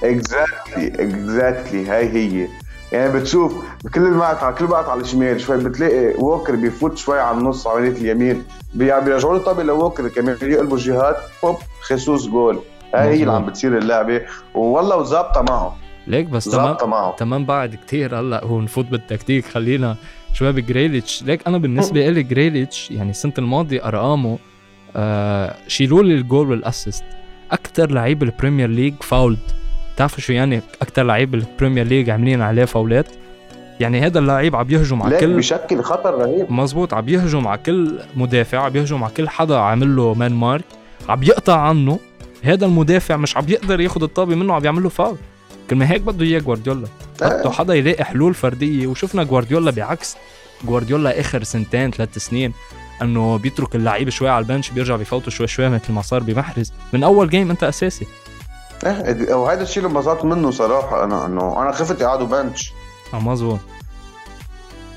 exactly 0.03 0.87
exactly 0.87 1.89
هاي 1.89 2.09
هي. 2.09 2.47
يعني 2.95 3.19
بتشوف 3.19 3.53
كل 3.95 4.07
الوقت 4.07 4.43
على 4.43 4.55
كل 4.55 4.65
وقت 4.65 4.85
على 4.89 5.01
الشمال 5.01 5.41
شوي 5.41 5.57
بتلاقي 5.63 6.13
ووكر 6.17 6.55
بيفوت 6.55 6.97
شوي 6.97 7.19
على 7.19 7.37
النص 7.37 7.67
على 7.67 7.87
اليمين. 7.87 8.43
بي- 8.73 9.01
بيرجعوا 9.01 9.37
له 9.37 9.43
طابه 9.43 9.63
لووكر 9.63 10.07
كمان 10.07 10.37
يقلبوا 10.41 10.77
جهات 10.77 11.17
بوب 11.43 11.55
خيسوس 11.87 12.27
جول. 12.27 12.59
هاي 12.95 13.09
هي 13.09 13.21
اللي 13.21 13.31
عم 13.33 13.45
بتصير 13.45 13.77
اللعبة. 13.77 14.21
والله 14.55 14.97
وظابطة 14.97 15.41
معه 15.41 15.75
ليك 16.07 16.25
بس 16.25 16.45
تمام 16.45 16.77
معه 16.89 17.15
تمام 17.15 17.45
بعد 17.45 17.75
كتير 17.75 18.19
هلأ 18.19 18.43
هو 18.45 18.61
نفوت 18.61 18.85
بالتكتيك. 18.85 19.45
خلينا 19.45 19.95
شوي 20.33 20.51
بجريليتش. 20.51 21.23
ليك 21.23 21.47
أنا 21.47 21.57
بالنسبة 21.57 22.09
لي 22.09 22.23
جريليتش 22.23 22.91
يعني 22.91 23.09
السنة 23.09 23.33
الماضية 23.37 23.87
أرقامه 23.87 24.37
آه 24.95 25.55
شيلوا 25.67 26.03
لي 26.03 26.13
ال 26.15 26.22
goal 26.22 26.49
وال 26.51 26.63
assist. 26.63 27.03
أكثر 27.51 27.91
لعيب 27.91 28.23
ال 28.23 28.29
Premier 28.29 28.69
League 28.69 28.93
fouled 29.01 29.39
بتعرفوا 29.95 30.19
شو 30.19 30.33
يعني 30.33 30.61
أكثر 30.81 31.03
لعيب 31.03 31.35
ال 31.35 31.41
Premier 31.41 31.85
League 31.85 32.09
عاملين 32.09 32.41
عليه 32.41 32.65
فاولات؟ 32.65 33.07
يعني 33.79 34.01
هذا 34.01 34.19
اللعيب 34.19 34.55
عم 34.55 34.65
يهجم 34.69 35.03
على 35.03 35.17
كل 35.17 35.37
بشكل 35.37 35.81
خطر 35.81 36.13
رهيب. 36.13 36.51
مزبوط 36.51 36.93
عم 36.93 37.09
يهجم 37.09 37.47
على 37.47 37.57
كل 37.65 37.99
مدافع 38.15 38.59
عم 38.59 38.75
يهجم 38.75 39.03
على 39.03 39.13
كل 39.13 39.29
حدا 39.29 39.57
عامل 39.57 39.95
له 39.95 40.13
man 40.13 40.31
mark 40.31 40.65
عم 41.09 41.23
يقطع 41.23 41.59
عنه. 41.59 41.99
هذا 42.43 42.65
المدافع 42.65 43.17
مش 43.17 43.37
عم 43.37 43.45
يقدر 43.47 43.79
ياخذ 43.79 44.03
الطابة 44.03 44.35
منه 44.35 44.53
عم 44.53 44.65
يعمل 44.65 44.83
له 44.83 44.89
فاول 44.89 45.17
كلمة 45.69 45.85
هيك 45.85 46.01
بده 46.01 46.25
إياه 46.25 46.39
جوارديولا. 46.39 46.87
بده 47.21 47.51
حدا 47.51 47.73
يلاقي 47.73 48.03
حلول 48.03 48.33
فردية. 48.33 48.87
وشفنا 48.87 49.23
جوارديولا 49.23 49.71
بعكس. 49.71 50.17
جوارديولا 50.63 51.19
آخر 51.19 51.43
سنتين 51.43 51.91
ثلاث 51.91 52.17
سنين 52.17 52.53
إنه 53.01 53.37
بيترك 53.37 53.75
اللعيب 53.75 54.09
شوي 54.09 54.29
على 54.29 54.43
ال 54.43 54.48
bench 54.48 54.71
بيرجع 54.71 54.95
بيفوتوا 54.95 55.31
شوي 55.31 55.47
شوي 55.47 55.69
مثل 55.69 55.93
ما 55.93 56.01
صار 56.01 56.23
بمحرز. 56.23 56.73
من 56.93 57.03
أول 57.03 57.29
game 57.29 57.49
أنت 57.49 57.63
أساسي. 57.63 58.07
وهذا 59.29 59.63
الشيء 59.63 59.83
اللي 59.85 59.95
انبسطت 59.97 60.25
منه 60.25 60.51
صراحة. 60.51 61.03
أنا 61.03 61.25
إنه 61.25 61.61
أنا 61.61 61.71
خفت 61.71 62.01
يقعدوا 62.01 62.27
bench 62.27 62.73
آه 63.13 63.19
مظبوط. 63.19 63.59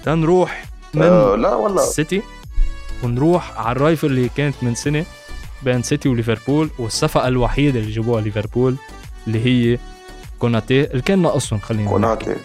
تنروح 0.04 0.64
من 0.94 1.02
آه 1.02 1.34
لا 1.34 1.54
والله. 1.54 1.82
السيتي 1.82 2.22
ونروح 3.04 3.58
على 3.60 3.76
ال 3.76 3.81
rival 3.81 4.06
اللي 4.06 4.28
كانت 4.36 4.54
من 4.62 4.74
سنة 4.74 5.04
بين 5.62 5.82
سيتي 5.82 6.08
وليفربول 6.08 6.70
والصفقة 6.78 7.28
الوحيدة 7.28 7.80
اللي 7.80 7.90
جابوها 7.90 8.20
ليفربول 8.20 8.76
اللي 9.26 9.44
هي 9.44 9.78
كوناتي 10.38 10.84
اللي 10.84 11.02
كان 11.02 11.22
ناقصهم 11.22 11.58
خلينا. 11.58 11.90
كوناتي. 11.90 12.36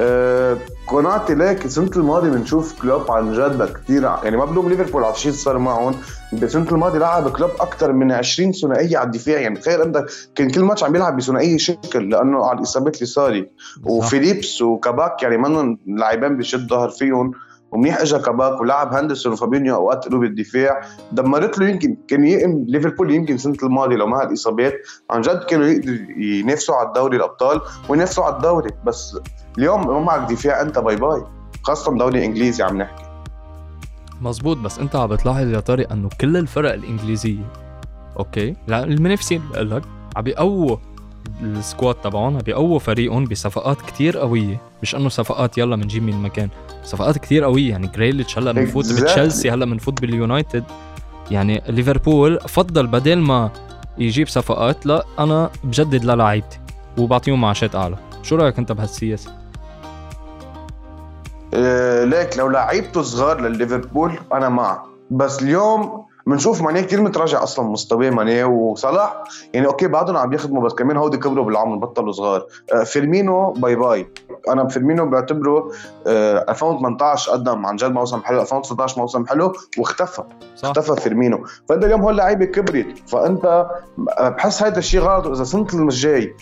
آه 0.00 0.58
كوناتي 0.86 1.34
ليك 1.34 1.64
السنة 1.64 1.90
الماضية 1.96 2.30
بنشوف 2.30 2.82
كلوب 2.82 3.10
عن 3.10 3.32
جد 3.32 3.72
كثير 3.72 4.02
يعني 4.02 4.36
ما 4.36 4.44
بلوم 4.44 4.68
ليفربول 4.68 5.04
على 5.04 5.12
الشيء 5.14 5.30
اللي 5.30 5.42
صار 5.42 5.58
معهم 5.58 5.94
بالسنة 6.32 6.72
الماضية 6.72 6.98
لعب 6.98 7.28
كلوب 7.28 7.50
أكثر 7.60 7.92
من 7.92 8.12
20 8.12 8.52
ثنائية 8.52 8.98
على 8.98 9.06
الدفاع 9.06 9.40
يعني 9.40 9.58
تخيل 9.58 9.80
عندك 9.80 10.06
كان 10.34 10.50
كل 10.50 10.60
ماتش 10.60 10.84
عم 10.84 10.92
بيلعب 10.92 11.16
بثنائية 11.16 11.56
شكل 11.58 12.10
لأنه 12.10 12.46
على 12.46 12.58
الإصابات 12.58 12.94
اللي 12.94 13.06
صارت 13.06 13.50
وفيليبس 13.84 14.62
وكاباك 14.62 15.22
يعني 15.22 15.36
منهم 15.36 15.78
لاعبين 15.86 16.36
بشد 16.36 16.68
ظهر 16.68 16.88
فيهم. 16.88 17.32
ومنيح 17.72 18.00
اجى 18.00 18.18
كاباك 18.18 18.60
ولعب 18.60 18.94
هندرسون 18.94 19.32
وفابينيو 19.32 19.74
أوقات 19.74 20.04
قلوب 20.08 20.24
الدفاع 20.24 20.80
دمرت 21.12 21.58
له 21.58 21.68
يمكن 21.68 21.96
كان 22.08 22.24
يقم 22.24 22.64
ليفربول 22.68 23.10
يمكن 23.10 23.34
السنة 23.34 23.56
الماضيه 23.62 23.96
لو 23.96 24.06
ما 24.06 24.22
هالاصابات 24.22 24.74
عن 25.10 25.20
جد 25.20 25.44
كانوا 25.44 25.66
يقدروا 25.66 25.96
ينافسوا 26.16 26.74
على 26.74 26.88
الدوري 26.88 27.16
الأبطال 27.16 27.60
وينافسوا 27.88 28.24
على 28.24 28.36
الدوري. 28.36 28.70
بس 28.86 29.18
اليوم 29.58 29.86
ما 29.86 30.00
معك 30.00 30.30
دفاع 30.32 30.60
أنت 30.60 30.78
bye 30.78 30.96
bye. 30.96 31.22
خاصة 31.62 31.98
دوري 31.98 32.24
إنجليزي 32.24 32.62
عم 32.62 32.78
نحكي. 32.78 33.04
مزبوط 34.20 34.56
بس 34.56 34.78
أنت 34.78 34.96
عم 34.96 35.08
بتلاحظ 35.08 35.48
يا 35.48 35.60
طارق 35.60 35.92
إنه 35.92 36.08
كل 36.20 36.36
الفرق 36.36 36.72
الإنجليزية. 36.72 37.52
okay؟ 38.18 38.56
المنافسين 38.68 39.42
بقول 39.52 39.70
لك 39.70 39.82
عم 40.16 40.22
بيقووا 40.22 40.76
ال 41.42 41.51
squad 41.51 41.94
تبعهم. 41.94 42.38
بيقووا 42.38 42.78
فريقهم 42.78 43.24
بصفقات 43.24 43.80
كتير 43.82 44.18
قوية. 44.18 44.60
مش 44.82 44.94
إنه 44.94 45.08
صفقات 45.08 45.58
يلا 45.58 45.76
بنجيب 45.76 46.02
من 46.02 46.22
مكان. 46.22 46.48
صفقات 46.84 47.18
كتير 47.18 47.44
قوية. 47.44 47.70
يعني 47.70 47.86
جريليتش 47.86 48.38
هلأ 48.38 48.52
بنفوت 48.52 48.84
Exactly. 48.84 49.02
بتشيلسي 49.02 49.50
هلأ 49.50 49.64
بنفوت 49.64 50.00
باليونايتد. 50.00 50.64
يعني 51.30 51.62
ليفربول 51.68 52.38
فضل 52.40 52.86
بدل 52.86 53.18
ما 53.18 53.50
يجيب 53.98 54.28
صفقات 54.28 54.86
لا 54.86 55.04
أنا 55.18 55.50
بجدد 55.64 56.04
للاعيبتي 56.04 56.58
وبعطيهم 56.98 57.40
معاشات 57.40 57.74
أعلى. 57.74 57.96
شو 58.22 58.36
رأيك 58.36 58.58
أنت 58.58 58.72
بهالسياسه 58.72 59.30
آه 61.54 62.04
ليك 62.04 62.38
لو 62.38 62.48
لعيبته 62.48 63.02
صغار 63.02 63.40
لليفربول 63.40 64.18
أنا 64.32 64.48
معه. 64.48 64.86
بس 65.10 65.42
اليوم 65.42 66.04
بنشوف 66.26 66.62
ماني 66.62 66.82
كثير 66.82 67.02
متراجع 67.02 67.42
أصلا 67.42 67.68
مستواه 67.68 68.10
ماني 68.10 68.44
وصلاح. 68.44 69.22
يعني 69.52 69.66
okay 69.66 69.88
بعدهم 69.88 70.16
عم 70.16 70.32
يخدموا 70.32 70.62
بس 70.62 70.74
كمان 70.74 70.96
هودي 70.96 71.16
كبروا 71.16 71.44
بالعمر 71.44 71.76
بطلوا 71.76 72.12
صغار 72.12 72.46
آه 72.72 72.84
فيرمينو 72.84 73.52
bye 73.52 73.76
bye. 73.76 74.08
أنا 74.48 74.68
فيرمينو 74.68 75.10
بعتبره 75.10 75.70
آه 76.06 76.46
2018 76.48 77.32
قدم. 77.32 77.66
عن 77.66 77.76
جد 77.76 77.92
موسم 77.92 78.20
حلو. 78.20 78.40
2019 78.40 79.00
موسم 79.00 79.26
حلو 79.26 79.52
واختفى. 79.78 80.22
صح. 80.56 80.68
اختفى 80.68 81.00
فيرمينو. 81.00 81.44
فانت 81.68 81.84
اليوم 81.84 82.02
هول 82.02 82.16
لعيبه 82.16 82.44
كبرت. 82.44 83.08
فأنت 83.08 83.66
بحس 84.18 84.62
هذا 84.62 84.78
الشيء 84.78 85.00
غلط. 85.00 85.26
واذا 85.26 85.44
سنه 85.44 85.66
الجاي 85.74 86.34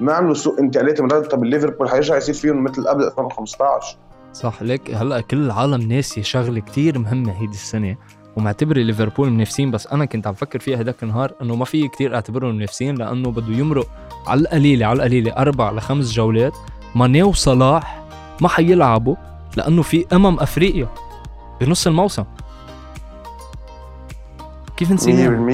ما 0.00 0.12
عملوا 0.12 0.34
سوق 0.34 0.58
انتقالاتي 0.58 1.02
مرتب 1.02 1.44
ليفربول 1.44 1.88
حيرجع 1.88 2.16
يصير 2.16 2.34
فيهم 2.34 2.64
مثل 2.64 2.88
قبل 2.88 3.04
2015 3.04 3.98
صح 4.32 4.62
ليك 4.62 4.90
هلأ 4.90 5.20
كل 5.20 5.36
العالم 5.36 5.82
ناسي 5.92 6.22
شغلة 6.22 6.60
كتير 6.60 6.98
مهمة 6.98 7.32
هيدي 7.32 7.52
السنة. 7.52 7.96
ومعتبري 8.36 8.84
ليفربول 8.84 9.30
منافسين 9.30 9.70
بس 9.70 9.86
أنا 9.86 10.04
كنت 10.04 10.26
عم 10.26 10.34
فكر 10.34 10.58
فيها 10.58 10.80
هداك 10.80 11.02
النهار 11.02 11.32
إنه 11.42 11.56
ما 11.56 11.64
في 11.64 11.88
كتير 11.88 12.14
أعتبرهم 12.14 12.54
منافسين 12.54 12.94
لأنه 12.94 13.30
بده 13.30 13.54
يمرق 13.54 13.86
على 14.26 14.40
القليلة 14.40 14.86
على 14.86 14.96
القليلة 14.96 15.32
أربع 15.32 15.70
لخمس 15.70 16.12
جولات. 16.12 16.52
ماني 16.94 17.22
وصلاح 17.22 18.04
ما 18.40 18.48
حيلعبوا 18.48 19.16
لأنه 19.56 19.82
في 19.82 20.06
أمم 20.12 20.38
أفريقيا 20.40 20.88
بنص 21.60 21.86
الموسم. 21.86 22.24
كيف 24.76 24.92
نسينا 24.92 25.52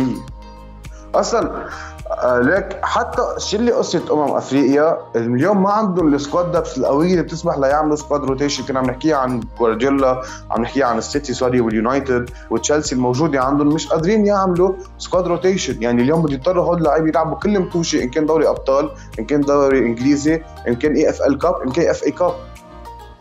100% 1.13 1.15
أصلا 1.15 1.69
آه 2.11 2.41
ليك 2.41 2.79
حتى 2.83 3.23
شيل 3.39 3.63
لي 3.63 3.73
قصة 3.73 4.03
أمم 4.13 4.37
أفريقيا 4.37 4.99
اليوم 5.17 5.63
ما 5.63 5.71
عندهم 5.71 6.15
ال 6.15 6.21
squad 6.21 6.53
depth 6.53 6.79
القوية 6.79 7.11
اللي 7.11 7.23
بتسمح 7.23 7.59
ليعملوا 7.59 7.97
squad 7.97 8.25
rotation 8.25 8.65
كنا 8.65 8.79
عم 8.79 8.85
نحكيها 8.87 9.17
عن 9.17 9.41
جوارديولا 9.59 10.23
عم 10.51 10.63
نحكيها 10.63 10.87
عن 10.87 10.99
السيتي 10.99 11.35
sorry 11.35 11.61
واليونايتد 11.61 12.31
وتشيلسي 12.51 12.95
الموجودة 12.95 13.41
عندهم. 13.41 13.69
مش 13.69 13.89
قادرين 13.89 14.27
يعملوا 14.27 14.73
squad 14.99 15.27
rotation 15.27 15.83
يعني 15.83 16.03
اليوم 16.03 16.23
بده 16.23 16.35
يضطروا 16.35 16.65
هول 16.65 16.79
اللعيبه 16.79 17.09
يلعبوا 17.09 17.37
كل 17.37 17.61
متوشة 17.61 18.03
إن 18.03 18.11
كان 18.11 18.27
دوري 18.27 18.49
أبطال 18.49 18.91
إن 19.19 19.25
كان 19.25 19.41
دوري 19.41 19.79
إنجليزي 19.79 20.43
إن 20.69 20.75
كان 20.75 20.95
EFL 20.95 21.39
Cup 21.39 21.55
إن 21.67 21.73
كان 21.73 21.91
FA 21.91 22.05
Cup 22.05 22.33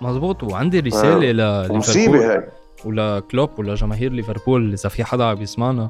مزبوط 0.01 0.43
وعندي 0.43 0.79
رسالة 0.79 1.43
آه. 1.43 1.67
مصيبة 1.67 2.33
هاي. 2.33 2.43
ولكلوب 2.85 3.49
ولجماهير 3.57 4.11
ليفربول 4.11 4.73
إذا 4.73 4.89
في 4.89 5.03
حدا 5.03 5.23
عم 5.23 5.41
يسمعنا. 5.41 5.89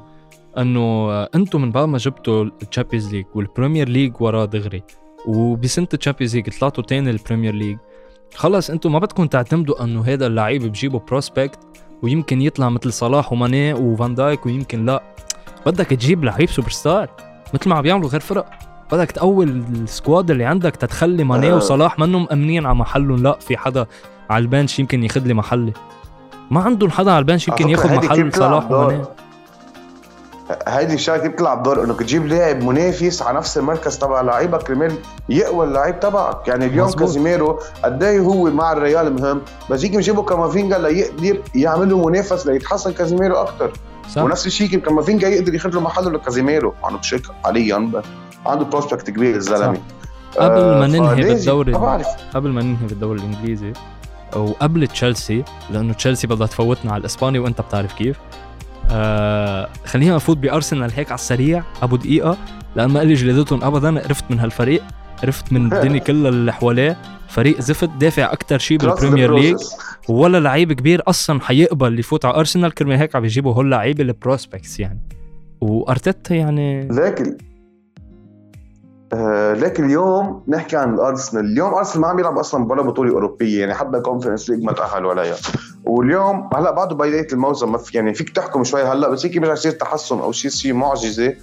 أنه 0.58 1.10
أنتم 1.22 1.62
من 1.62 1.70
بعد 1.70 1.88
ما 1.88 1.98
جبتوا 1.98 2.44
ال 2.62 2.67
Champions 2.67 3.14
League 3.14 3.24
وال 3.34 3.46
Premier 3.46 3.88
League 3.88 4.12
وراه 4.20 4.44
دغري 4.44 4.82
وبسنة 5.26 5.88
ال 5.94 5.98
Champions 5.98 6.36
League 6.36 6.48
طلعتوا 6.58 6.84
تاني 6.84 7.10
ال 7.10 7.15
Premier 7.15 7.54
League 7.54 7.78
خلص 8.34 8.70
أنتم 8.70 8.92
ما 8.92 8.98
بدكم 8.98 9.26
تعتمدوا 9.26 9.84
أنه 9.84 10.04
هذا 10.06 10.26
اللعيب 10.26 10.62
بجيبه 10.62 10.98
prospect 10.98 11.58
ويمكن 12.02 12.42
يطلع 12.42 12.68
مثل 12.68 12.92
صلاح 12.92 13.32
وماني 13.32 13.74
وفان 13.74 14.14
دايك 14.14 14.46
ويمكن 14.46 14.86
لا. 14.86 15.02
بدك 15.66 15.86
تجيب 15.86 16.24
لعيب 16.24 16.48
سوبر 16.48 16.70
ستار 16.70 17.10
مثل 17.54 17.68
ما 17.68 17.76
عم 17.76 17.82
بيعملوا 17.82 18.08
غير 18.08 18.20
فرق. 18.20 18.50
بدك 18.92 19.10
تقوي 19.10 19.44
ال 19.44 19.58
squad 19.58 20.30
اللي 20.30 20.44
عندك 20.44 20.76
تتخلي 20.76 21.24
ماني 21.24 21.52
آه. 21.52 21.56
وصلاح 21.56 21.98
منهم 21.98 22.22
مأمنين 22.22 22.66
على 22.66 22.74
محلهم 22.74 23.22
لا 23.22 23.38
في 23.40 23.56
حدا 23.56 23.86
على 24.30 24.42
ال 24.42 24.48
bench 24.48 24.78
يمكن 24.78 25.02
ياخذ 25.02 25.26
لي 25.26 25.34
محلي. 25.34 25.72
ما 26.50 26.60
عندهم 26.60 26.90
حدا 26.90 27.10
على 27.10 27.18
ال 27.18 27.23
bench 27.23 27.48
يمكن 27.48 27.68
ياخذ 27.68 27.94
محل 27.94 28.32
صلاح 28.32 28.70
وماني. 28.70 29.02
هيدي 30.68 30.94
الشغلة 30.94 31.28
بتلعب 31.28 31.62
دور 31.62 31.84
إنك 31.84 31.98
تجيب 31.98 32.26
لاعب 32.26 32.62
منافس 32.62 33.22
على 33.22 33.38
نفس 33.38 33.58
المركز 33.58 33.98
تبع 33.98 34.20
لعيبك 34.20 34.62
كرمال 34.62 34.92
يقوى 35.28 35.66
اللعيب 35.66 36.00
تبعك. 36.00 36.48
يعني 36.48 36.66
اليوم. 36.66 36.90
كازيميرو 36.90 37.60
قد 37.84 38.02
إيه 38.02 38.20
هو 38.20 38.50
مع 38.50 38.72
الريال 38.72 39.12
مهم 39.22 39.42
بس 39.70 39.84
هيك 39.84 39.96
بجيبوا 39.96 40.24
كامافينجا 40.24 40.78
ليقدر 40.78 41.40
يعمل 41.54 41.90
له 41.90 42.08
منافس 42.08 42.46
ليتحسن 42.46 42.92
كازيميرو 42.92 43.34
أكثر 43.36 43.72
ونفس 44.16 44.46
الشيء 44.46 44.78
كامافينجا 44.78 45.28
يقدر 45.28 45.54
ياخذ 45.54 45.70
له 45.70 45.80
محله 45.80 46.10
لكازيميرو. 46.10 46.74
عنده 46.84 46.98
بشك 46.98 47.22
حاليا 47.44 47.90
عنده 48.46 48.64
prospect 48.64 49.10
كبير 49.10 49.36
الزلمه 49.36 49.78
قبل 50.38 50.60
ما 50.60 50.84
آه، 50.84 50.86
ننهي 50.86 51.22
بالدوري 51.24 51.72
قبل 52.34 52.50
ما 52.50 52.62
ننهي 52.62 52.86
بالدوري 52.86 53.18
الإنجليزي 53.20 53.72
وقبل 54.36 54.86
تشيلسي 54.86 55.44
لأنه 55.70 55.92
تشيلسي 55.92 56.26
بدها 56.26 56.46
تفوتنا 56.46 56.92
على 56.92 57.00
الإسباني 57.00 57.38
وأنت 57.38 57.60
بتعرف 57.60 57.94
كيف. 57.94 58.18
آه 58.94 59.68
خلينا 59.84 60.14
نفوت 60.14 60.36
بأرسنال 60.36 60.92
هيك 60.92 61.06
على 61.06 61.18
السريع 61.18 61.62
أبو 61.82 61.96
دقيقة 61.96 62.36
لأن 62.76 62.90
ما 62.90 63.04
لي 63.04 63.14
جلدتهم 63.14 63.64
ابدا 63.64 64.04
عرفت 64.04 64.24
من 64.30 64.40
هالفريق 64.40 64.82
عرفت 65.22 65.52
من 65.52 65.66
الدنيا 65.72 65.98
كلها 65.98 66.28
اللي 66.28 66.52
حواليه 66.52 66.96
فريق 67.28 67.60
زفت 67.60 67.88
دافع 67.88 68.32
أكثر 68.32 68.58
شيء 68.58 68.78
بال 68.78 68.90
Premier 68.90 69.34
League 69.34 69.56
ولا 70.08 70.40
لعيب 70.40 70.72
كبير 70.72 71.02
أصلا 71.06 71.40
حيقبل 71.40 71.98
يفوت 71.98 72.24
على 72.24 72.36
أرسنال 72.36 72.74
كرمال 72.74 72.98
هيك 72.98 73.16
عم 73.16 73.24
يجيبوا 73.24 73.54
هول 73.54 73.70
لعيبة 73.70 74.02
ال 74.02 74.10
prospects 74.10 74.80
يعني. 74.80 75.00
وأرتيتا 75.60 76.34
يعني 76.34 76.88
لكن 76.88 77.36
آه 79.14 79.54
لكن 79.54 79.84
اليوم 79.84 80.42
نحكي 80.48 80.76
عن 80.76 80.94
الأرسنال. 80.94 81.44
اليوم 81.44 81.74
أرسنال 81.74 82.00
ما 82.00 82.08
عم 82.08 82.18
يلعب 82.18 82.38
أصلا 82.38 82.72
ولا 82.72 82.82
بطولة 82.82 83.12
أوروبية 83.12 83.60
يعني 83.60 83.74
حتى 83.74 83.96
ال 83.96 84.01
Conference 84.01 84.50
League 84.50 84.62
ما 84.64 84.72
تاهلوا 84.72 85.10
عليها 85.10 85.36
واليوم 85.84 86.50
هلأ 86.54 86.70
بعده 86.70 86.94
بدايه 86.94 87.26
الموسم 87.32 87.72
ما 87.72 87.78
في 87.78 87.96
يعني 87.96 88.14
فيك 88.14 88.30
تحكم 88.30 88.64
شوي 88.64 88.82
هلأ 88.82 89.08
بس 89.08 89.26
هيك 89.26 89.38
بيرجع 89.38 89.52
يصير 89.52 89.72
تحسن 89.72 90.18
أو 90.18 90.32
شيء 90.32 90.50
شيء 90.50 90.72
معجزة. 90.72 91.34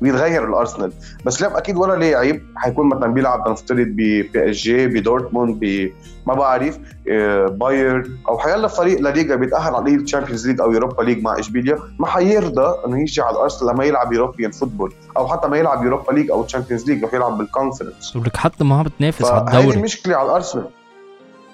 بيتغير 0.00 0.48
الأرسنال. 0.48 0.92
بس 1.24 1.42
اليوم 1.42 1.56
أكيد 1.56 1.76
ولا 1.76 2.04
لاعب 2.04 2.40
حيكون 2.56 2.88
مثلا 2.88 3.06
بيلعب 3.06 3.48
نفترض 3.48 3.86
ب 3.86 4.50
PSG 4.50 4.86
بدورتموند 4.86 5.60
ب 5.60 5.90
ما 6.26 6.34
بعرف 6.34 6.78
آه، 7.10 7.46
باير 7.46 8.10
أو 8.28 8.38
حيلا 8.38 8.68
فريق 8.68 9.00
لليغا 9.00 9.34
بيتأهل 9.36 9.74
على 9.74 9.94
ال 9.94 9.99
Champions 9.99 10.48
League 10.48 10.60
أو 10.60 10.72
Europa 10.72 11.02
League 11.02 11.22
مع 11.22 11.38
إشبيليا 11.38 11.78
ما 11.98 12.06
حيرضى 12.06 12.74
إنه 12.86 13.00
يجي 13.00 13.22
على 13.22 13.36
الأرسنال 13.36 13.74
لما 13.74 13.84
يلعب 13.84 14.12
European 14.12 14.50
football 14.50 14.92
أو 15.16 15.28
حتى 15.28 15.48
ما 15.48 15.56
يلعب 15.56 15.84
Europa 15.84 16.12
League 16.12 16.30
أو 16.30 16.42
Champions 16.42 16.90
League 16.90 17.04
رح 17.04 17.14
يلعب 17.14 17.38
بال 17.38 17.51
Conference 17.51 18.16
ولك 18.16 18.36
حتى 18.36 18.64
ما 18.64 18.78
عم 18.78 18.82
بتنافس 18.82 19.24
على 19.24 19.40
الدوري. 19.40 19.78
هذه 19.78 19.82
مشكلة 19.82 20.16
على 20.16 20.26
الأرسنال. 20.26 20.68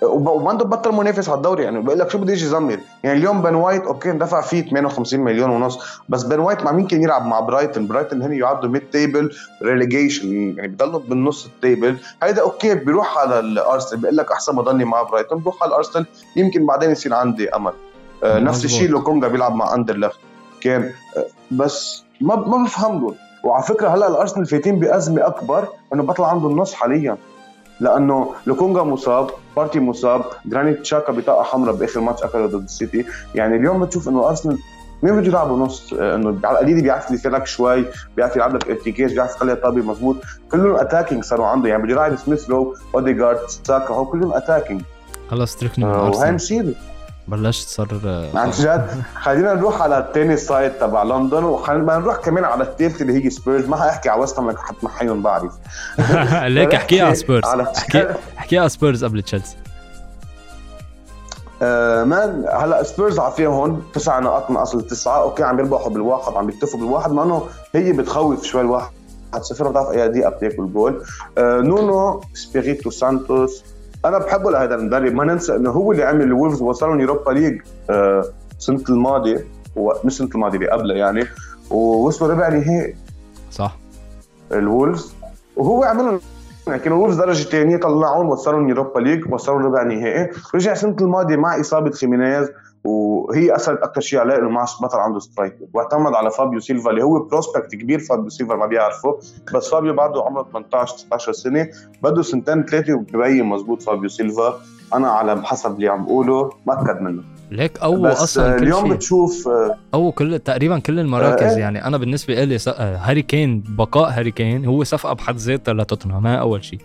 وبرضه 0.02 0.64
بطل 0.64 0.92
منافس 0.92 1.28
على 1.28 1.36
الدوري 1.36 1.64
يعني 1.64 1.80
بقول 1.80 1.98
لك 1.98 2.10
شو 2.10 2.18
بده 2.18 2.32
يجي 2.32 2.44
يزمر 2.44 2.78
يعني 3.02 3.18
اليوم 3.18 3.42
بن 3.42 3.54
وايت 3.54 3.82
okay 3.82 4.10
دفع 4.10 4.40
فيه 4.40 4.70
58 4.70 5.20
مليون 5.20 5.50
ونص 5.50 5.78
بس 6.08 6.22
بن 6.22 6.38
وايت 6.38 6.62
مع 6.62 6.72
مين 6.72 6.86
كان 6.86 7.02
يلعب؟ 7.02 7.26
مع 7.26 7.40
برايتن 7.40 7.86
برايتن 7.86 8.22
هن 8.22 8.32
يعدوا 8.32 8.68
mid 8.68 8.82
table 8.92 9.30
relegation 9.62 10.54
يعني 10.56 10.68
بضلوا 10.68 11.00
بالنص 11.00 11.46
ال 11.46 11.55
table 11.55 11.96
هيدا 12.22 12.42
okay 12.42 12.74
بيروح 12.74 13.18
على 13.18 13.38
الأرسنال 13.38 14.00
بقول 14.02 14.16
لك 14.16 14.32
أحسن 14.32 14.54
ما 14.54 14.62
ضلني 14.62 14.84
مع 14.84 15.02
برايتن 15.02 15.38
بروح 15.38 15.62
على 15.62 15.68
الأرسنال 15.70 16.06
يمكن 16.36 16.66
بعدين 16.66 16.90
يصير 16.90 17.14
عندي 17.14 17.48
أمل. 17.48 17.72
آه 18.24 18.38
نفس 18.38 18.64
الشيء 18.64 18.88
لوكونجا 18.88 19.28
بيلعب 19.28 19.54
مع 19.54 19.74
اندرلخت 19.74 20.18
كان 20.60 20.82
آه 21.16 21.26
بس 21.50 22.04
ما 22.20 22.36
ما 22.36 22.64
بفهم 22.64 23.00
له 23.00 23.14
وعلى 23.44 23.62
فكرة 23.62 23.88
هلأ 23.88 24.08
الأرسنال 24.08 24.46
فايتين 24.46 24.78
بأزمة 24.78 25.26
أكبر 25.26 25.68
إنه 25.94 26.02
بطل 26.02 26.24
عنده 26.24 26.48
النص 26.48 26.74
حاليا. 26.74 27.16
لأنه 27.80 28.30
لوكونجا 28.46 28.82
مصاب 28.82 29.30
بارتي 29.56 29.80
مصاب 29.80 30.22
جرانيت 30.46 30.80
تشاكا 30.80 31.12
بطاقة 31.12 31.42
حمراء 31.42 31.74
بآخر 31.74 32.00
ماتش 32.00 32.22
اكله 32.22 32.46
ضد 32.46 32.62
السيتي. 32.64 33.04
يعني 33.34 33.56
اليوم 33.56 33.84
بتشوف 33.84 34.08
إنه 34.08 34.28
أرسنال 34.28 34.58
مين 35.02 35.16
بده 35.16 35.26
يلعبوا 35.26 35.58
نص؟ 35.58 35.92
آه، 35.92 36.14
إنه 36.14 36.38
على 36.44 36.58
القليل 36.58 36.82
بيعرف 36.82 37.10
يفرق 37.10 37.46
شوي 37.46 37.84
بيعرف 38.16 38.36
يلعب 38.36 38.54
لك 38.54 38.70
ارتكاز 38.70 39.12
بيعرف 39.12 39.36
يخلي 39.36 39.52
الطابه 39.52 39.82
مضبوط 39.82 40.16
كلهم 40.52 40.76
attacking 40.76 41.24
صاروا 41.24 41.46
عنده. 41.46 41.68
يعني 41.68 41.82
بده 41.82 41.92
يلعب 41.92 42.16
سميث 42.16 42.50
رو 42.50 42.74
اوديجارد 42.94 43.38
ساكا 43.48 43.94
هو 43.94 44.06
كلهم 44.06 44.32
اتاكينج 44.32 44.82
خلص 45.30 45.56
تركنا 45.56 46.06
أرسنال. 46.06 46.22
وهي 46.22 46.32
مصيبة. 46.32 46.74
بلشت 47.28 47.68
صار 47.68 47.88
عن 48.34 48.50
جد 48.50 49.02
خلينا 49.14 49.54
نروح 49.54 49.82
على 49.82 49.98
الثاني 49.98 50.36
side 50.36 50.72
تبع 50.72 51.02
لندن 51.02 51.44
وخلينا 51.44 51.98
نروح 51.98 52.16
كمان 52.16 52.44
على 52.44 52.64
الثالث 52.64 53.02
اللي 53.02 53.24
هي 53.24 53.30
سبيرز. 53.30 53.66
ما 53.66 53.76
حأحكي 53.76 54.08
على 54.08 54.20
ويست 54.20 54.38
هام 54.38 54.56
حتمحيهم 54.56 55.22
بعرف. 55.22 55.52
ليك 56.54 56.74
احكي 56.74 57.00
على 57.02 57.14
سبيرز. 57.14 57.44
احكي 57.44 58.06
احكي 58.38 58.58
على 58.58 58.68
سبيرز 58.68 59.04
قبل 59.04 59.22
تشيلسي. 59.22 59.56
آه 61.62 62.04
man 62.04 62.44
هلأ 62.52 62.82
سبيرز 62.82 63.18
عافيهم 63.18 63.52
هون 63.52 63.82
تسع 63.94 64.18
نقاط 64.18 64.50
من 64.50 64.56
أصل 64.56 64.86
تسعة. 64.86 65.22
okay 65.22 65.42
عم 65.42 65.58
يربحوا 65.58 65.90
بالواحد 65.90 66.32
عم 66.32 66.48
يكتفوا 66.48 66.80
بالواحد 66.80 67.12
مع 67.12 67.22
إنه 67.22 67.42
هي 67.74 67.92
بتخوف 67.92 68.44
شوي 68.44 68.60
الواحد. 68.60 68.92
صفر 69.40 69.68
بتعرف 69.68 69.90
اي 69.90 70.08
دقيقة 70.08 70.30
بتاكل 70.30 70.72
جول. 70.72 71.04
آه 71.38 71.60
نونو 71.60 72.20
سبيريتو 72.34 72.90
سانتوس 72.90 73.64
أنا 74.04 74.18
بحبه 74.18 74.50
لهذا 74.50 74.74
المدرب. 74.74 75.14
ما 75.14 75.24
ننسى 75.24 75.56
إنه 75.56 75.70
هو 75.70 75.92
اللي 75.92 76.04
عمل 76.04 76.22
الولفز 76.22 76.62
وصلهم 76.62 77.00
Europa 77.00 77.30
League 77.30 77.60
آه 77.90 78.24
السنة 78.58 78.84
الماضية 78.88 79.44
مش 79.76 80.12
السنة 80.12 80.28
الماضية 80.34 80.58
اللي 80.58 80.70
قبلها 80.70 80.96
يعني. 80.96 81.24
ووصلوا 81.70 82.30
ربع 82.30 82.48
نهائي. 82.48 82.96
صح. 83.50 83.76
الولفز 84.52 85.14
وهو 85.56 85.84
عملهم 85.84 86.20
كانوا 86.66 86.98
وولفز 86.98 87.16
درجة 87.16 87.42
ثانية 87.42 87.76
طلعون 87.76 88.26
وصلهم 88.26 88.68
Europa 88.68 89.00
League 89.00 89.32
وصلوا 89.32 89.58
ربع 89.58 89.82
نهائي. 89.82 90.30
رجع 90.54 90.72
السنة 90.72 90.96
الماضية 91.00 91.36
مع 91.36 91.60
إصابة 91.60 91.90
خيمينيز. 91.90 92.48
وهي 92.84 93.56
اثرت 93.56 93.82
أكثر 93.82 94.00
شيء 94.00 94.18
عليه 94.18 94.38
إنه 94.38 94.48
ما 94.48 94.66
بطل 94.82 94.98
عنده 94.98 95.18
striker 95.18 95.64
واعتمد 95.74 96.14
على 96.14 96.30
فابيو 96.30 96.60
سيلفا 96.60 96.90
اللي 96.90 97.02
هو 97.02 97.18
prospect 97.18 97.74
كبير 97.74 97.98
فابيو 97.98 98.28
سيلفا 98.28 98.54
ما 98.54 98.66
بيعرفه 98.66 99.18
بس 99.54 99.70
فابيو 99.70 99.94
بعده 99.94 100.22
عمره 100.22 100.46
18 100.52 100.94
19 100.94 101.32
سنة 101.32 101.68
بده 102.02 102.22
سنتين 102.22 102.64
ثلاثة 102.64 102.94
وببين 102.94 103.44
مزبوط 103.44 103.82
فابيو 103.82 104.08
سيلفا. 104.08 104.60
أنا 104.94 105.10
على 105.10 105.42
حسب 105.46 105.74
اللي 105.74 105.88
عم 105.88 106.04
بقوله 106.04 106.50
مأكد 106.66 107.00
منه. 107.00 107.22
ليك 107.50 107.78
أو 107.78 108.06
أصلا 108.06 108.56
كل 108.58 108.62
اليوم 108.62 108.86
شيء. 108.86 108.94
بتشوف 108.94 109.48
أو 109.94 110.12
كل 110.12 110.38
تقريبا 110.38 110.78
كل 110.78 111.00
المراكز 111.00 111.52
آه 111.52 111.58
يعني. 111.58 111.86
أنا 111.86 111.96
بالنسبة 111.96 112.44
لي 112.44 112.58
هاري 112.78 113.22
كين 113.22 113.64
بقاء 113.68 114.10
هاري 114.10 114.30
كين 114.30 114.64
هو 114.64 114.84
صفقة 114.84 115.12
بحد 115.12 115.36
ذاتها 115.36 115.74
لتوتنهام 115.74 116.26
أول 116.26 116.64
شيء. 116.64 116.78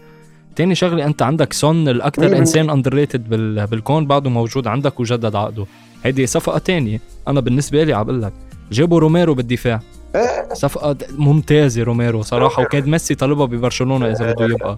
تاني 0.55 0.75
شغلة 0.75 1.05
أنت 1.05 1.21
عندك 1.21 1.53
سون 1.53 1.87
الأكثر 1.87 2.37
انسان 2.37 2.69
underrated 2.69 3.29
بالكون 3.69 4.07
بعده 4.07 4.29
موجود 4.29 4.67
عندك 4.67 4.99
وجدد 4.99 5.35
عقده. 5.35 5.65
هيدي 6.05 6.25
صفقة 6.25 6.57
تانية. 6.57 7.01
أنا 7.27 7.39
بالنسبة 7.39 7.83
لي 7.83 7.93
عم 7.93 8.03
بقول 8.03 8.21
لك 8.21 8.33
جابوا 8.71 8.99
روميرو 8.99 9.33
بالدفاع. 9.33 9.79
إيه. 10.15 10.53
صفقة 10.53 10.97
ممتازة 11.17 11.83
روميرو 11.83 12.21
صراحة 12.21 12.63
وكاد 12.63 12.87
ميسي 12.87 13.15
طالبها 13.15 13.45
ببرشلونة 13.45 14.11
إذا 14.11 14.31
بده 14.31 14.45
يبقى. 14.45 14.77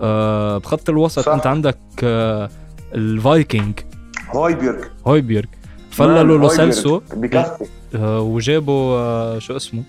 آه 0.00 0.58
بخط 0.58 0.90
الوسط 0.90 1.22
صح. 1.22 1.32
أنت 1.32 1.46
عندك 1.46 1.78
آه 2.04 2.50
الفايكنج 2.94 3.80
هويبيرغ. 4.30 4.84
هويبيرغ. 5.06 5.48
فللوا 5.90 6.38
لو. 6.38 6.48
سيلسو. 6.48 7.00
آه 7.94 8.20
وجابوا 8.20 8.98
آه 8.98 9.38
شو 9.38 9.56
اسمه؟ 9.56 9.82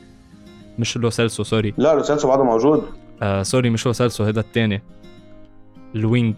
مش 0.79 0.97
لو 0.97 1.09
سيلسو 1.09 1.43
سوري. 1.43 1.73
لا 1.77 1.95
لو 1.95 2.03
سيلسو 2.03 2.27
بعده 2.27 2.43
موجود. 2.43 2.83
آه 3.21 3.43
sorry 3.43 3.69
مش 3.69 3.85
لو 3.85 3.93
سيلسو 3.93 4.23
هذا 4.23 4.39
الثاني 4.39 4.81
ال 5.95 6.03
wing 6.03 6.35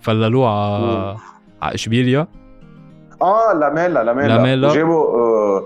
فللوه 0.00 0.48
على 0.48 1.16
على 1.62 1.74
إشبيليا. 1.74 2.26
آه 3.22 3.52
لاميلا 3.52 4.04
لاميلا 4.04 4.28
لاميلا. 4.28 4.68
وجابوا 4.68 5.04
آه 5.04 5.64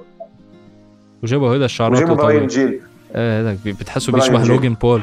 وجابوا 1.23 1.57
هذا 1.57 1.65
الشعرات 1.65 1.97
وجابوا 1.97 2.15
براين 2.15 2.47
جيل. 2.47 2.81
إيه 3.15 3.41
هذاك 3.41 3.59
بتحسه 3.65 4.13
بيشبه. 4.13 4.45
Logan 4.45 4.75
Paul. 4.75 5.03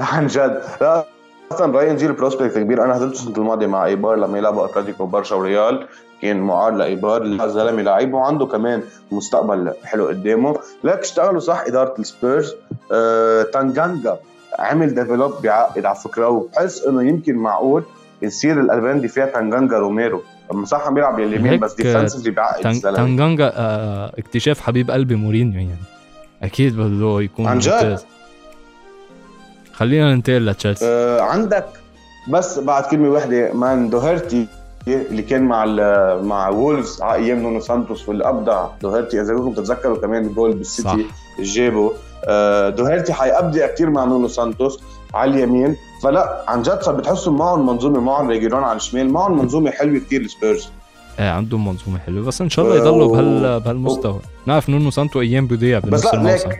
عن 0.00 0.26
جد. 0.26 0.62
لا 0.80 1.04
أصلا 1.52 1.72
براين 1.72 1.96
جيل 1.96 2.12
prospect 2.12 2.58
كبير. 2.58 2.84
أنا 2.84 2.94
حضرته 2.94 3.12
السنة 3.12 3.36
الماضية 3.36 3.66
مع 3.66 3.84
إيبار. 3.84 4.16
لما 4.16 4.38
يلعبوا 4.38 4.64
أتلتيكو 4.64 5.06
برشا 5.06 5.36
وريال 5.36 5.86
كان 6.22 6.40
معار 6.40 6.72
لإيبار. 6.72 7.22
الزلمة 7.22 7.82
لعيب 7.82 8.14
وعنده 8.14 8.46
كمان 8.46 8.82
مستقبل 9.12 9.72
حلو 9.84 10.06
قدامه. 10.06 10.56
لك 10.84 10.98
اشتغلوا 10.98 11.40
صح 11.40 11.64
إدارة 11.66 11.94
السبيرز. 11.98 12.54
آه، 12.92 13.42
تانجانجا 13.42 14.16
عمل 14.58 14.94
develop 14.94 15.42
بعقد 15.42 15.84
على 15.84 15.96
فكرة. 15.96 16.28
وبحس 16.28 16.84
إنه 16.84 17.02
يمكن 17.02 17.36
معقول 17.36 17.82
يصير 18.22 18.60
الألبان 18.60 19.06
فيها 19.06 19.26
تانجانجا 19.26 19.78
روميرو. 19.78 20.22
اما 20.54 20.66
صح 20.66 20.86
عم 20.86 20.94
بيلعب 20.94 21.20
اليمين 21.20 21.60
بس 21.60 21.74
defensively 21.74 22.34
الزلمة. 22.66 22.96
تانجانجا 22.96 23.52
آه 23.54 24.12
اكتشاف 24.18 24.60
حبيب 24.60 24.90
قلبي 24.90 25.14
مورينيو 25.14 25.60
يعني. 25.60 25.84
أكيد 26.42 26.76
بده 26.76 27.20
يكون 27.20 27.46
عن 27.46 27.58
جد؟ 27.58 27.98
خلينا 29.72 30.14
ننتقل 30.14 30.46
لتشيلسي. 30.46 30.84
آه، 30.86 31.20
عندك 31.20 31.66
بس 32.28 32.58
بعد 32.58 32.84
كلمة 32.84 33.08
واحدة 33.08 33.52
مان 33.52 33.90
دوهرتي 33.90 34.46
اللي 34.88 35.22
كان 35.22 35.42
مع 35.42 35.64
مع 36.22 36.48
وولفز 36.48 37.02
على 37.02 37.24
أيام 37.24 37.38
نونو 37.38 37.60
سانتوس 37.60 38.08
واللي 38.08 38.28
ابدع 38.28 38.66
دوهرتي 38.82 39.20
إذا 39.20 39.34
كنتم 39.34 39.52
تتذكروا 39.52 39.96
كمان 39.96 40.28
جول. 40.28 40.52
بالسيتي 40.52 41.06
جابه 41.40 41.92
آه، 42.24 42.68
دوهرتي 42.68 43.12
حيبدع 43.12 43.66
كثير 43.66 43.90
مع 43.90 44.04
نونو 44.04 44.28
سانتوس 44.28 44.80
على 45.14 45.30
اليمين. 45.30 45.76
فلا 46.04 46.44
عن 46.48 46.62
جد 46.62 46.82
صار 46.82 46.94
بتحسوا 46.94 47.32
معهم 47.32 47.66
منظومة 47.66 48.00
معهم 48.00 48.28
ريجيرون 48.28 48.64
على 48.64 48.76
الشمال 48.76 49.12
معهم 49.12 49.38
منظومة 49.38 49.70
حلوة 49.70 49.98
كثير 49.98 50.20
السبيرز. 50.20 50.68
إيه 51.18 51.30
عندهم 51.30 51.68
منظومة 51.68 51.98
حلوة 51.98 52.24
بس 52.26 52.40
إن 52.40 52.50
شاء 52.50 52.64
الله 52.64 52.76
يضلوا 52.76 53.12
بهال 53.12 53.60
بهالمستوى. 53.60 54.20
نعرف 54.46 54.68
نونو 54.68 54.90
سانتو 54.90 55.20
أيام 55.20 55.46
بيضيع 55.46 55.78
بس 55.78 55.88
بنص 55.88 56.06
لا 56.06 56.14
الموسم. 56.14 56.50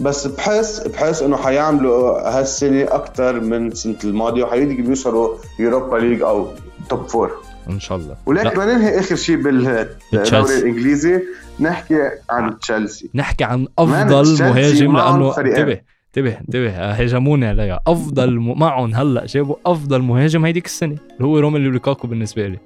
بس 0.00 0.26
بحس 0.26 0.80
بحس 0.80 1.22
إنه 1.22 1.36
حيعملوا 1.36 2.20
هالسنة 2.38 2.82
أكثر 2.82 3.40
من 3.40 3.66
السنة 3.66 3.96
الماضية 4.04 4.44
وحيقدروا 4.44 4.88
يوصلوا 4.88 5.36
Europa 5.58 5.96
League 5.96 6.22
أو 6.22 6.48
top 6.88 7.08
four. 7.08 7.30
إن 7.70 7.80
شاء 7.80 7.98
الله. 7.98 8.16
ولكن. 8.26 8.60
ننهي 8.60 8.98
آخر 8.98 9.16
شيء 9.16 9.36
بالدوري. 9.36 10.58
الإنجليزي 10.58 11.22
نحكي 11.60 11.98
عن 12.30 12.58
تشيلسي 12.58 13.10
نحكي 13.14 13.44
عن 13.44 13.66
أفضل 13.78 14.42
مهاجم 14.42 14.96
لأنه. 14.96 15.38
انتبه. 15.38 15.91
انتبه 16.16 16.38
انتبه. 16.40 16.70
آه، 16.70 16.92
هجموني 16.92 17.46
عليها 17.46 17.80
أفضل 17.86 18.40
م... 18.40 18.58
معهم 18.58 18.94
هلأ 18.94 19.26
جابوا 19.26 19.56
أفضل 19.66 20.02
مهاجم 20.02 20.44
هيديك 20.44 20.66
السنة. 20.66 20.96
اللي 21.16 21.24
هو 21.24 21.38
روميلو 21.38 21.70
لوكاكو 21.70 22.06
بالنسبة 22.06 22.46
لي. 22.46 22.58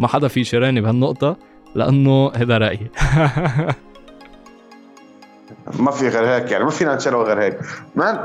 ما 0.00 0.08
حدا 0.08 0.28
فيه 0.28 0.44
يشارعني 0.44 0.80
بهالنقطة 0.80 1.36
لأنه 1.74 2.32
هذا 2.34 2.58
رأيي. 2.58 2.90
ما 5.78 5.90
في 5.90 6.08
غير 6.08 6.26
هيك 6.26 6.50
يعني 6.50 6.64
ما 6.64 6.70
فينا 6.70 6.94
نشيله 6.94 7.22
غير 7.22 7.42
هيك. 7.42 7.58
man 7.96 8.18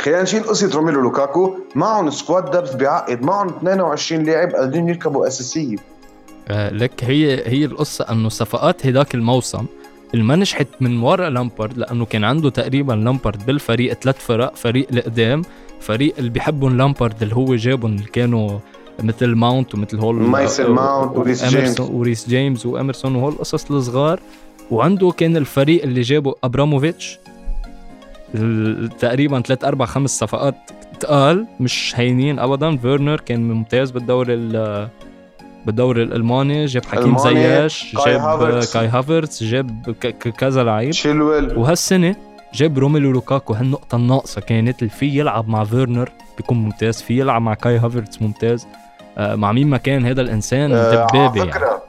خلينا 0.00 0.22
نشيل 0.22 0.42
قصة 0.42 0.70
روميلو 0.74 1.00
لوكاكو. 1.00 1.58
معهم 1.74 2.10
squad 2.10 2.44
depth 2.50 2.76
بعقد 2.76 3.22
معهم 3.22 3.48
22 3.48 4.24
لاعب 4.24 4.50
قادرين 4.50 4.88
يركبوا 4.88 5.26
أساسية. 5.26 5.76
آه، 6.48 6.70
لك 6.70 7.04
هي 7.04 7.48
هي 7.48 7.64
القصة 7.64 8.06
إنه 8.10 8.28
صفقات 8.28 8.86
هداك 8.86 9.14
الموسم 9.14 9.66
اللي 10.14 10.24
ما 10.24 10.36
نجحت 10.36 10.66
من 10.80 11.02
ورا 11.02 11.30
لامبارد 11.30 11.78
لأنه 11.78 12.04
كان 12.04 12.24
عنده 12.24 12.50
تقريبا 12.50 12.92
لامبارد 12.92 13.46
بالفريق 13.46 13.92
ثلاث 13.92 14.18
فرق 14.26 14.54
فريق 14.56 14.86
القدام 14.92 15.42
فريق 15.80 16.14
اللي 16.18 16.30
بيحبهم 16.30 16.76
لامبارد 16.76 17.22
اللي 17.22 17.34
هو 17.36 17.54
جابهم 17.54 17.92
اللي 17.92 18.04
كانوا 18.12 18.58
مثل 19.02 19.26
ماونت 19.26 19.74
ومثل 19.74 19.98
هول 19.98 20.14
مايسن 20.14 20.70
ماونت 20.70 21.16
وريس 21.16 21.44
جيمس. 21.44 21.80
وريس 21.80 22.28
جيمس 22.28 22.66
وأميرسون 22.66 23.14
وهول 23.14 23.32
القصص 23.32 23.70
الصغار. 23.70 24.20
وعنده 24.70 25.10
كان 25.10 25.36
الفريق 25.36 25.82
اللي 25.82 26.00
جابه 26.00 26.34
أبراموفيتش. 26.44 27.18
تقريبا 28.98 29.40
ثلاث 29.40 29.64
أربع 29.64 29.86
خمس 29.86 30.18
صفقات 30.18 30.54
تقال 31.00 31.46
مش 31.60 31.92
هينين 31.96 32.38
ابدا. 32.38 32.76
فيرنر 32.76 33.20
كان 33.20 33.52
ممتاز 33.52 33.90
بالدوري 33.90 34.34
ال- 34.34 34.88
بالدوري 35.68 36.02
الألماني 36.02 36.66
جاب 36.66 36.84
حكيم 36.84 37.12
زياش 37.18 37.96
جاب. 38.06 38.20
كاي 38.72 38.86
هافرتز 38.88 39.44
جاب 39.44 39.94
كذا 40.38 40.64
لعيب. 40.64 40.92
وهالسنة 41.58 42.16
جاب 42.54 42.78
روميلو 42.78 43.12
لوكاكو 43.12 43.54
هالنقطة 43.54 43.96
الناقصة 43.96 44.40
كانت 44.40 44.78
اللي 44.78 44.90
في 44.90 45.06
يلعب 45.18 45.48
مع 45.48 45.64
فيرنر 45.64 46.10
بيكون 46.36 46.56
ممتاز 46.58 47.02
في 47.02 47.18
يلعب 47.20 47.42
مع 47.42 47.54
كاي 47.54 47.78
هافرتز 47.78 48.18
ممتاز. 48.20 48.66
آه 49.18 49.34
مع 49.34 49.52
مين 49.52 49.66
ما 49.70 49.76
كان 49.76 50.06
هذا 50.06 50.20
الإنسان؟ 50.20 50.72
آه، 50.72 50.90
دبابة 50.90 51.40
على 51.40 51.50
يعني. 51.50 51.80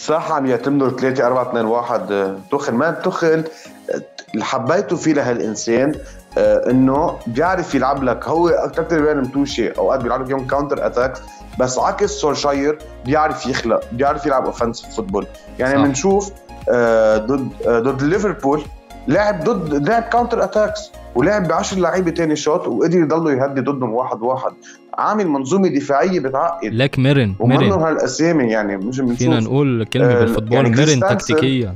صح 0.00 0.32
عم 0.32 0.46
يعتمدوا 0.46 0.90
3 0.90 1.26
4 1.26 1.48
2 1.50 1.64
1 1.64 2.12
آه، 2.12 2.36
تخل 2.50 2.74
ما 2.74 2.88
آه، 2.88 4.02
اللي 4.34 4.44
حبيته 4.44 4.96
فيه 4.96 5.12
لهالإنسان 5.12 5.94
آه، 6.38 6.70
إنه 6.70 7.18
بيعرف 7.26 7.74
يلعب 7.74 8.02
لك. 8.04 8.28
هو 8.28 8.48
أكثر 8.48 9.00
بين 9.00 9.16
ما 9.16 9.24
تشوفي 9.24 9.70
اوقات 9.70 10.00
بيلعب 10.00 10.22
لك 10.22 10.30
يوم 10.30 10.46
counter 10.46 10.86
attacks 10.86 11.20
بس 11.58 11.78
عكس 11.78 12.10
سولشاير 12.10 12.78
بيعرف 13.04 13.46
يخلق 13.46 13.80
بيعرف 13.92 14.26
يلعب 14.26 14.46
offensive 14.46 14.96
football 14.96 15.26
يعني. 15.58 15.82
بنشوف 15.82 16.32
آه، 16.68 17.16
ضد 17.16 17.48
آه، 17.66 17.80
ضد 17.80 18.02
ليفربول 18.02 18.62
لعب 19.08 19.44
ضد 19.44 19.88
لعب 19.88 20.02
كاونتر 20.02 20.44
اتاكس 20.44 20.90
ولعب 21.14 21.48
ب 21.48 21.52
10 21.52 21.78
لعيبة 21.78 22.10
تاني 22.10 22.36
شوت 22.36 22.68
وقدر 22.68 22.98
يضلوا 22.98 23.30
يهدي 23.30 23.60
ضدهم 23.60 23.94
واحد 23.94 24.22
واحد. 24.22 24.52
عامل 24.98 25.28
منظومة 25.28 25.68
دفاعية 25.68 26.20
بتعقد. 26.20 26.74
لك 26.74 26.98
ميرن 26.98 27.34
ومنهم 27.38 27.60
ميرن 27.68 27.80
هالأسامي 27.82 28.44
يعني 28.44 28.76
مش 28.76 29.00
بنشوف. 29.00 29.18
فينا 29.18 29.40
نقول 29.40 29.84
كلمة 29.92 30.06
آه، 30.06 30.18
بالفوتبول 30.20 30.52
يعني 30.52 30.70
ميرن 30.70 31.00
تكتيكيا 31.00 31.74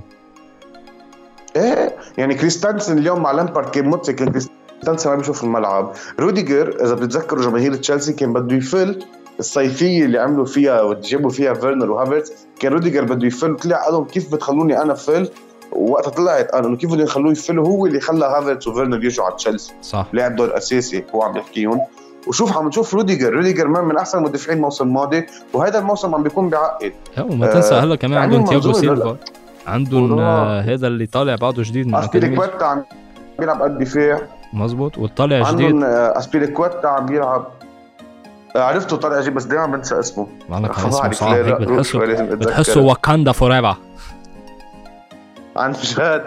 إيه 1.56 1.92
يعني 2.18 2.34
كريستانسن 2.34 2.98
اليوم 2.98 3.22
مع 3.22 3.32
لامبارد 3.32 3.70
كان 3.70 3.88
متسك 3.88 4.14
كريستانسن 4.14 5.10
ما 5.10 5.16
بيشوف 5.16 5.44
الملعب. 5.44 5.92
روديجر 6.20 6.76
إذا 6.84 6.94
بتتذكروا 6.94 7.42
جماهير 7.42 7.74
تشيلسي 7.74 8.12
كان 8.12 8.32
بده 8.32 8.56
يفل 8.56 9.02
الصيفية 9.38 10.04
اللي 10.04 10.18
عملوا 10.18 10.44
فيها 10.44 10.82
وجابوا 10.82 11.30
فيها 11.30 11.54
فيرنر 11.54 11.90
وهافرتز. 11.90 12.32
كان 12.60 12.72
روديجر 12.72 13.04
بده 13.04 13.26
يفل. 13.26 13.56
طلع 13.56 13.84
قال 13.84 13.92
لهم 13.92 14.04
كيف 14.04 14.34
بتخلوني 14.34 14.82
أنا 14.82 14.94
فل؟ 14.94 15.28
وقتها 15.74 16.10
طلعت 16.10 16.50
قالوا 16.50 16.68
أنه 16.68 16.76
كيف 16.76 16.90
بدهم 16.90 17.04
يخلوه 17.04 17.32
يفل 17.32 17.58
هو 17.58 17.86
اللي 17.86 18.00
خلى 18.00 18.24
هافرتز 18.24 18.68
وفيرنر 18.68 19.04
يرجعوا 19.04 19.26
على 19.28 19.36
تشيلسي. 19.36 19.72
صح. 19.82 20.06
لعب 20.12 20.36
دور 20.36 20.56
أساسي 20.56 21.04
هو 21.14 21.22
عم 21.22 21.36
يحكيهم 21.36 21.80
وشوف 22.26 22.56
عم 22.58 22.68
نشوف 22.68 22.94
روديجر. 22.94 23.32
روديجر 23.32 23.68
من, 23.68 23.80
من 23.80 23.96
أحسن 23.96 24.18
المدافعين 24.18 24.56
الموسم 24.58 24.84
الماضي 24.84 25.26
وهذا 25.52 25.78
الموسم 25.78 26.14
عم 26.14 26.22
بيكون 26.22 26.48
بعقد. 26.50 26.92
وما 27.18 27.46
تنسى 27.46 27.74
آه، 27.74 27.80
هلا 27.80 27.96
كمان 27.96 28.12
يعني 28.12 28.36
عندهم 28.36 28.54
منظومة 28.54 28.74
سيلفا. 28.74 29.16
عندهم. 29.66 30.18
آه، 30.18 30.60
هذا 30.60 30.86
اللي 30.86 31.06
طالع 31.06 31.34
بعده 31.34 31.62
جديد 31.62 31.86
من 31.86 31.94
اسبيلي 31.94 32.26
أكاديمية. 32.26 32.36
كويتا 32.48 32.64
عم 32.64 32.84
بيلعب 33.38 33.62
قد 33.62 33.78
دفاع. 33.78 34.20
مزبوط 34.52 34.98
والطالع 34.98 35.50
جديد. 35.50 35.66
عندهم 35.66 35.84
آه، 35.84 36.18
أسبيليكويتا 36.18 36.86
عم 36.86 37.06
بيلعب. 37.06 37.46
عرفته 38.56 38.96
طالع 38.96 39.20
جيب 39.20 39.34
بس 39.34 39.44
دائما 39.44 39.66
بنسى 39.66 39.98
اسمه. 39.98 40.26
خلاص 40.70 41.00
روح 41.02 41.08
بتحسه. 41.08 42.24
بتحسه 42.34 42.80
Wakanda 42.80 43.32
forever 43.32 43.76
عن 45.56 45.72
جد 45.72 46.24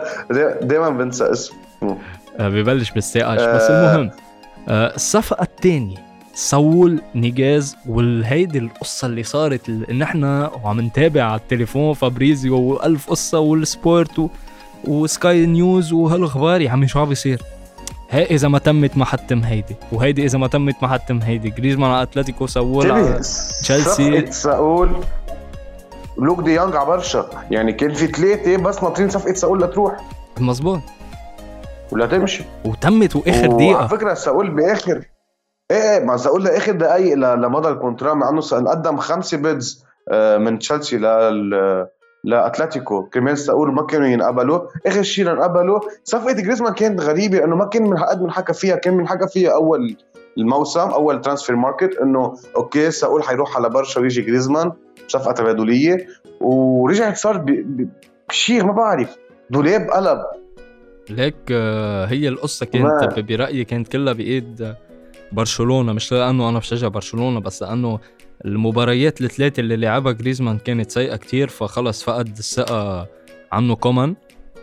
دائما 0.62 0.90
بنسى 0.90 1.32
اسمه 1.32 1.98
آه، 2.40 2.50
ببلش 2.50 2.92
بالساقش 2.92 3.42
بس 3.42 3.72
آه. 3.72 3.96
المهم 3.96 4.12
آه، 4.70 4.96
الصفقة 4.96 5.44
الثانية 5.44 6.08
سول 6.34 7.02
نيجاز 7.16 7.76
والهيدي 7.88 8.58
القصة 8.58 9.06
اللي 9.06 9.24
صارت 9.24 9.70
إن 9.70 10.02
إحنا 10.02 10.52
وعم 10.64 10.82
نتابع 10.82 11.24
على 11.24 11.40
التليفون 11.40 11.94
فابريزيو 11.94 12.58
وألف 12.58 13.10
قصة 13.10 13.40
والسبورت 13.40 14.20
و... 14.20 14.30
وسكاي 14.88 15.46
نيوز 15.46 15.94
وهالأخبار 15.94 16.62
يا 16.62 16.70
عمي 16.70 16.88
شو 16.88 17.00
عم 17.00 17.10
بيصير؟ 17.10 17.42
هاي 18.10 18.24
إذا 18.24 18.48
ما 18.48 18.60
تمت 18.60 18.98
ما 18.98 19.06
حتم 19.06 19.44
هيدي 19.44 19.76
وهيدي 19.92 20.26
إذا 20.26 20.38
ما 20.38 20.48
تمت 20.48 20.76
ما 20.82 20.88
حتم 20.88 21.20
هيدي 21.22 21.50
جريزمان 21.50 21.92
على 21.92 22.04
أتلتيكو 22.04 22.48
سووا 22.48 22.84
انتبه 22.84 23.22
تشيلسي. 23.62 24.32
ساول 24.32 24.90
لوك 26.20 26.42
دي 26.42 26.60
على 26.60 26.86
برشا. 26.86 27.30
يعني 27.52 27.74
كان 27.74 27.94
في 27.94 28.08
ثلاثة 28.08 28.58
بس 28.58 28.84
ناطرين 28.84 29.10
صفقة 29.10 29.34
ساول 29.34 29.62
لتروح 29.62 29.96
مزبوط 30.40 30.80
ولا 31.92 32.06
تمشي. 32.06 32.44
وتمت 32.66 33.16
وآخر 33.16 33.48
وعلى 33.50 33.54
دقيقة. 33.54 33.88
فكرة 33.88 34.14
ساول 34.14 34.50
بآخر. 34.52 35.06
إيه 35.72 35.98
إيه 35.98 36.06
ما 36.06 36.18
ساول 36.18 36.44
لاخر 36.44 36.72
دقايق 36.72 37.14
ل- 37.18 37.42
لمضى 37.42 37.70
الكونترا 37.70 38.14
مع 38.14 38.30
إنه 38.30 38.42
قدم 38.70 38.98
خمسة 38.98 39.38
بيدز 39.38 39.86
آه، 40.10 40.38
من 40.38 40.60
تشيلسي 40.60 40.98
لل 40.98 41.88
لأتلتيكو. 42.24 43.04
كرمال 43.04 43.38
ساول 43.38 43.74
ما 43.74 43.86
كانوا 43.86 44.08
ينقبلوا 44.08 44.60
آخر 44.86 45.02
شيء 45.04 45.32
انقبلوا 45.32 45.80
صفقة 46.04 46.32
جريزمان 46.32 46.74
كانت 46.74 47.02
غريبة 47.02 47.44
انه 47.44 47.56
ما 47.56 47.66
كان 47.66 47.84
من 47.84 47.98
قد 47.98 48.22
من 48.22 48.32
حكى 48.32 48.54
فيها 48.54 48.76
كان 48.76 48.94
من 48.94 49.08
حكى 49.08 49.28
فيها 49.28 49.54
أول 49.54 49.98
الموسم 50.38 50.80
أول 50.80 51.22
transfer 51.22 51.56
market 51.56 51.98
إنه 52.04 52.34
أوكي 52.56 52.92
ساول 52.92 53.24
حيروح 53.24 53.58
على 53.58 53.70
برشا 53.70 54.02
ويجي 54.02 54.22
جريزمان. 54.22 54.72
صفقه 55.08 55.32
تبادلية 55.32 56.08
ورجعت 56.42 57.18
صار 57.18 57.46
بشيء 58.30 58.64
ما 58.64 58.72
بعرف. 58.72 59.18
دولاب 59.50 59.90
قلب. 59.90 60.20
ليك 61.10 61.36
آه، 61.52 62.06
هي 62.06 62.28
القصة 62.28 62.66
كانت 62.66 63.20
برأيي 63.20 63.64
كانت 63.64 63.88
كلها 63.88 64.14
بإيد 64.14 64.76
برشلونة. 65.32 65.94
مش 65.94 66.12
لأنه 66.14 66.50
أنا 66.50 66.60
بشجع 66.60 66.88
برشلونة 66.88 67.40
بس 67.40 67.64
لأنه 67.64 68.00
المباريات 68.46 69.22
الثلاثة 69.22 69.60
اللي 69.60 69.76
لعبها 69.76 70.12
جريزمان 70.12 70.58
كانت 70.58 70.92
سيئة 70.92 71.16
كتير 71.16 71.48
فخلص 71.48 72.04
فقد 72.04 72.38
الثقة 72.38 73.08
عنه 73.52 73.76
كومان. 73.76 74.16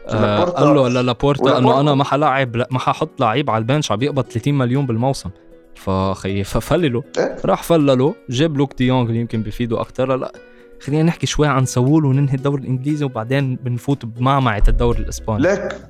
آه 0.09 0.45
قال 0.45 0.75
له 0.75 0.89
لابورتا 1.03 1.59
إنه 1.59 1.81
أنا 1.81 1.95
ما 1.95 2.05
حلاعب 2.05 2.57
ما 2.57 2.79
ححط 2.79 3.21
لعيب 3.21 3.51
على 3.51 3.63
ال 3.63 3.68
bench 3.68 3.93
عم 3.93 4.03
يقبض 4.03 4.25
30 4.25 4.55
مليون 4.55 4.87
بالموسم. 4.87 5.31
فخي 5.77 6.45
ففلله 6.45 7.05
إيه؟ 7.19 7.37
راح 7.45 7.63
فلله 7.63 8.15
جاب 8.31 8.57
لوك 8.57 8.75
ديونغ 8.79 9.09
اللي 9.09 9.21
يمكن 9.21 9.43
بيفيده 9.43 9.81
أكثر 9.81 10.17
لا 10.17 10.33
خلينا 10.81 11.03
نحكي 11.03 11.27
شوي 11.27 11.47
عن 11.47 11.65
سول 11.65 12.05
وننهي 12.05 12.35
الدوري 12.35 12.63
الإنجليزي 12.63 13.05
وبعدين 13.05 13.57
بنفوت 13.57 14.05
بمعمعة 14.05 14.63
الدوري 14.69 14.99
الإسباني. 14.99 15.43
لك 15.43 15.81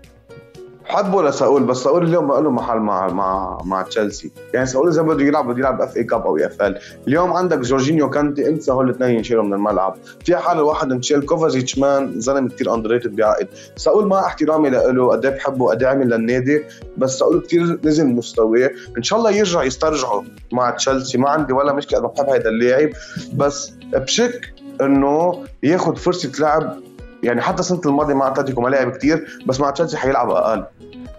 حبه 0.84 1.22
لساول 1.22 1.62
بس 1.62 1.76
ساول 1.76 2.04
اليوم 2.06 2.28
ما 2.28 2.34
له 2.34 2.50
محل 2.50 2.78
مع 2.78 3.08
مع 3.08 3.58
مع 3.64 3.82
تشيلسي. 3.82 4.30
يعني 4.54 4.66
ساول 4.66 4.88
إذا 4.88 5.02
بده 5.02 5.24
يلعب 5.24 5.48
بده 5.48 5.58
يلعب 5.58 5.80
FA 5.80 5.96
Cup 5.96 6.26
أو 6.26 6.36
EFL 6.36 6.78
اليوم 7.08 7.32
عندك 7.32 7.58
جورجينيو 7.58 8.10
كانتي 8.10 8.48
انسى 8.48 8.72
هول 8.72 8.90
الاثنين 8.90 9.10
ينشيلوا 9.10 9.44
من 9.44 9.54
الملعب. 9.54 9.96
في 10.24 10.36
حال 10.36 10.60
واحد 10.60 10.92
انشيل 10.92 11.22
كوفازيتش 11.22 11.78
man 11.78 12.20
زلمه 12.20 12.48
كثير 12.48 12.74
underrated 12.74 13.16
بعقد 13.16 13.48
ساول 13.76 14.06
مع 14.06 14.26
احترامي 14.26 14.70
له 14.70 15.08
قد 15.08 15.26
إيه 15.26 15.34
بحبه 15.34 15.70
قد 15.70 15.82
إيه 15.82 15.88
عمل 15.90 16.10
للنادي 16.10 16.64
بس 16.98 17.18
ساول 17.18 17.40
كثير 17.40 17.78
نزل 17.84 18.06
مستواه. 18.06 18.70
إن 18.98 19.02
شاء 19.02 19.18
الله 19.18 19.30
يرجع 19.30 19.62
يسترجعه 19.62 20.24
مع 20.52 20.70
تشيلسي. 20.70 21.18
ما 21.18 21.30
عندي 21.30 21.52
ولا 21.52 21.72
مشكلة 21.72 21.98
أنا 21.98 22.08
بحب 22.08 22.28
هذا 22.28 22.48
اللاعب 22.48 22.90
بس 23.36 23.72
بشك 23.92 24.54
إنه 24.80 25.44
ياخذ 25.62 25.96
فرصة 25.96 26.32
لعب 26.40 26.76
يعني 27.24 27.40
حتى 27.40 27.60
السنة 27.60 27.80
الماضية 27.86 28.14
مع 28.14 28.28
أتلتيكو 28.28 28.60
ما 28.60 28.68
لعب 28.68 28.90
كثير 28.90 29.24
بس 29.46 29.60
مع 29.60 29.70
تشيلسي 29.70 29.96
حيلعب 29.96 30.30
أقل. 30.30 30.64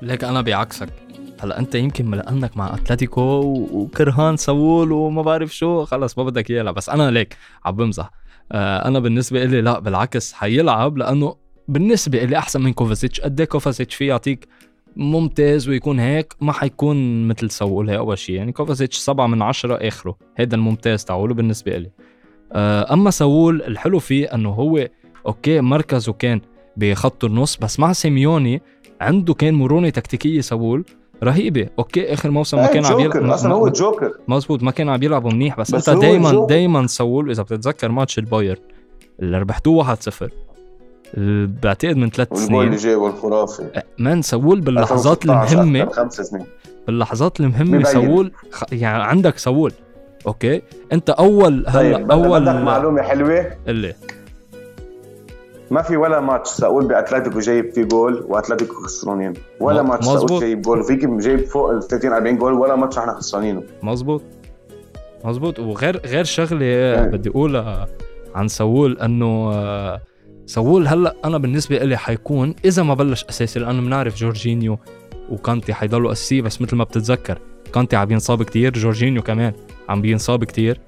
ليك 0.02 0.24
أنا 0.24 0.42
بعكسك. 0.42 0.90
هلأ 1.40 1.60
أنت 1.60 1.76
يمكن 1.76 2.12
لانك 2.12 2.58
مع 2.58 2.74
أتلتيكو 2.74 3.22
وكرهان 3.72 4.38
سول 4.38 4.92
وما 4.92 5.22
بعرف 5.22 5.56
شو 5.56 5.86
خلص 5.86 6.18
ما 6.18 6.24
بدك 6.24 6.50
يلعب 6.50 6.74
بس 6.74 6.90
أنا 6.90 7.12
ليك 7.12 7.38
عم 7.66 7.76
بمزح. 7.76 8.12
آه 8.52 8.88
أنا 8.88 9.00
بالنسبة 9.00 9.46
لي 9.46 9.62
لا 9.62 9.80
بالعكس 9.80 10.34
حيلعب 10.34 10.98
لأنه 10.98 11.36
بالنسبة 11.68 12.24
لي 12.24 12.38
أحسن 12.38 12.62
من 12.62 12.74
كوفازيتش 12.74 13.22
قد 13.22 13.40
إيه 13.40 13.48
كوفازيتش 13.48 13.96
فيه 13.96 14.08
يعطيك 14.08 14.48
ممتاز 14.96 15.70
ويكون 15.70 16.00
هيك؟ 16.00 16.34
ما 16.42 16.54
حيكون 16.54 17.28
مثل 17.28 17.50
سول 17.52 17.90
هي 17.90 17.98
أول 17.98 18.18
شيء. 18.18 18.36
يعني 18.36 18.52
كوفازيتش 18.52 18.98
سبعة 18.98 19.28
من 19.28 19.42
عشرة 19.42 19.88
آخره. 19.88 20.18
هذا 20.36 20.56
الممتاز 20.56 21.06
تاعوله 21.06 21.34
بالنسبة 21.34 21.78
لي 21.78 21.92
آه 22.54 22.94
أما 22.94 23.12
سول 23.12 23.62
الحلو 23.62 24.00
فيه 24.00 24.26
إنه 24.26 24.50
هو 24.50 24.88
أوكي 25.28 25.62
مركزه 25.62 26.14
كان 26.14 26.42
بخط 26.78 27.24
النص 27.24 27.58
بس 27.58 27.80
مع 27.80 27.94
سيميوني 27.94 28.62
عنده 29.02 29.34
كان 29.34 29.54
مرونة 29.54 29.90
تكتيكية 29.90 30.42
سول 30.42 30.86
رهيبة. 31.24 31.68
أوكي 31.80 32.14
آخر 32.14 32.32
موسم 32.32 32.58
ما 32.58 32.68
إيه، 32.68 32.74
كان 32.74 32.86
عم 32.86 33.00
يلعب 33.00 33.24
أصلا 33.24 33.54
هو 33.54 33.70
جوكر. 33.70 34.12
مزبوط 34.28 34.64
ما 34.64 34.72
كان 34.72 34.90
عم 34.90 35.04
يلعبوا 35.04 35.32
منيح 35.32 35.60
بس, 35.60 35.76
بس 35.76 35.90
أنت 35.90 36.02
دائما 36.02 36.46
دائما 36.50 36.88
سول 36.88 37.30
إذا 37.30 37.44
بتتذكر 37.44 37.92
ماتش 37.92 38.20
الباير 38.20 38.60
اللي 39.20 39.40
ربحتوه 39.40 39.96
1-0 39.96 39.98
بعتقد 41.64 41.98
من 41.98 42.10
ثلاث 42.10 42.34
سنين. 42.34 42.62
اللي 42.62 42.76
جابه 42.76 43.08
الخرافي 43.08 43.64
أه، 43.76 43.84
man 43.98 44.22
سول 44.22 44.62
باللحظات 44.62 45.26
المهمه 45.26 45.90
خمس 45.90 46.14
سنين. 46.22 46.46
باللحظات 46.88 47.40
المهمة 47.40 47.84
سول 47.84 48.32
يعني 48.72 49.04
عندك 49.04 49.38
سول 49.38 49.72
أوكي 50.28 50.62
أنت 50.94 51.10
أول 51.10 51.66
هلا 51.68 51.98
طيب 51.98 52.12
أول 52.12 52.64
معلومة 52.64 53.02
حلوة؟ 53.02 53.52
اللي 53.68 53.94
ما 55.72 55.82
في 55.82 55.98
ولا 55.98 56.20
ماتش 56.20 56.50
ساول 56.50 56.88
بأتلتيكو 56.88 57.40
جايب 57.40 57.72
فيه 57.74 57.84
جول 57.84 58.26
وأتلتيكو 58.28 58.74
خسرانين. 58.74 59.34
ولا 59.60 59.82
ماتش 59.82 60.06
ساول 60.06 60.40
جايب 60.40 60.62
جول. 60.62 60.80
وفيك 60.80 61.06
جايب 61.06 61.40
فوق 61.40 61.70
ال 61.70 61.88
30 61.88 62.12
40 62.14 62.38
جول 62.38 62.54
ولا 62.54 62.76
ماتش 62.76 62.98
إحنا 62.98 63.14
خسرانينه. 63.14 63.64
مزبوط 63.84 64.22
مزبوط 65.26 65.60
وغير 65.60 66.02
غير 66.06 66.24
شغلة 66.24 66.66
يعني. 66.66 67.12
بدي 67.12 67.30
أقولها 67.30 67.88
عن 68.36 68.48
ساول 68.48 69.00
إنه 69.00 69.52
آه، 69.54 70.02
ساول 70.46 70.88
هلأ 70.88 71.16
أنا 71.26 71.38
بالنسبة 71.38 71.78
لي 71.78 71.98
حيكون 71.98 72.56
إذا 72.66 72.84
ما 72.84 72.94
بلش 72.94 73.26
أساسي 73.30 73.60
لأنه 73.60 73.82
بنعرف 73.82 74.16
جورجينيو 74.18 74.78
وكانتي 75.30 75.74
حيضلوا 75.74 76.12
أساسي 76.12 76.42
بس 76.42 76.62
مثل 76.62 76.76
ما 76.76 76.84
بتتذكر 76.84 77.40
كانتي 77.74 77.96
عم 77.96 78.12
ينصاب 78.12 78.44
كتير 78.44 78.74
جورجينيو 78.74 79.22
كمان 79.22 79.54
عم 79.90 80.02
بينصاب 80.02 80.44
كتير. 80.44 80.80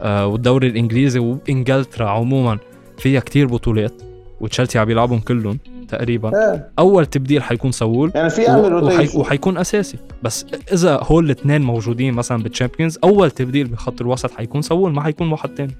آه 0.00 0.26
والدوري 0.26 0.66
الإنجليزي 0.68 1.18
وإنجلترا 1.18 2.08
عموما 2.08 2.58
فيها 2.98 3.20
كتير 3.20 3.46
بطولات. 3.46 3.92
وتشيلسي 4.40 4.78
عم 4.78 4.90
يلعبهم 4.90 5.20
كلهم 5.20 5.58
تقريبا. 5.88 6.28
آه. 6.28 6.68
أول 6.78 7.06
تبديل 7.06 7.42
حيكون 7.42 7.72
سول 7.72 8.12
يعني 8.14 8.30
في 8.30 8.48
اعمل 8.48 8.74
وحي... 8.74 9.18
وحيكون 9.18 9.58
أساسي. 9.58 9.98
بس 10.22 10.46
إذا 10.72 11.00
هول 11.02 11.24
الاثنين 11.24 11.62
موجودين 11.62 12.14
مثلا 12.14 12.42
بال 12.42 12.52
Champions 12.52 12.98
أول 13.04 13.30
تبديل 13.30 13.66
بخط 13.68 14.00
الوسط 14.00 14.30
حيكون 14.30 14.62
سول 14.62 14.92
ما 14.92 15.02
حيكون 15.02 15.32
واحد 15.32 15.50
ثاني 15.56 15.76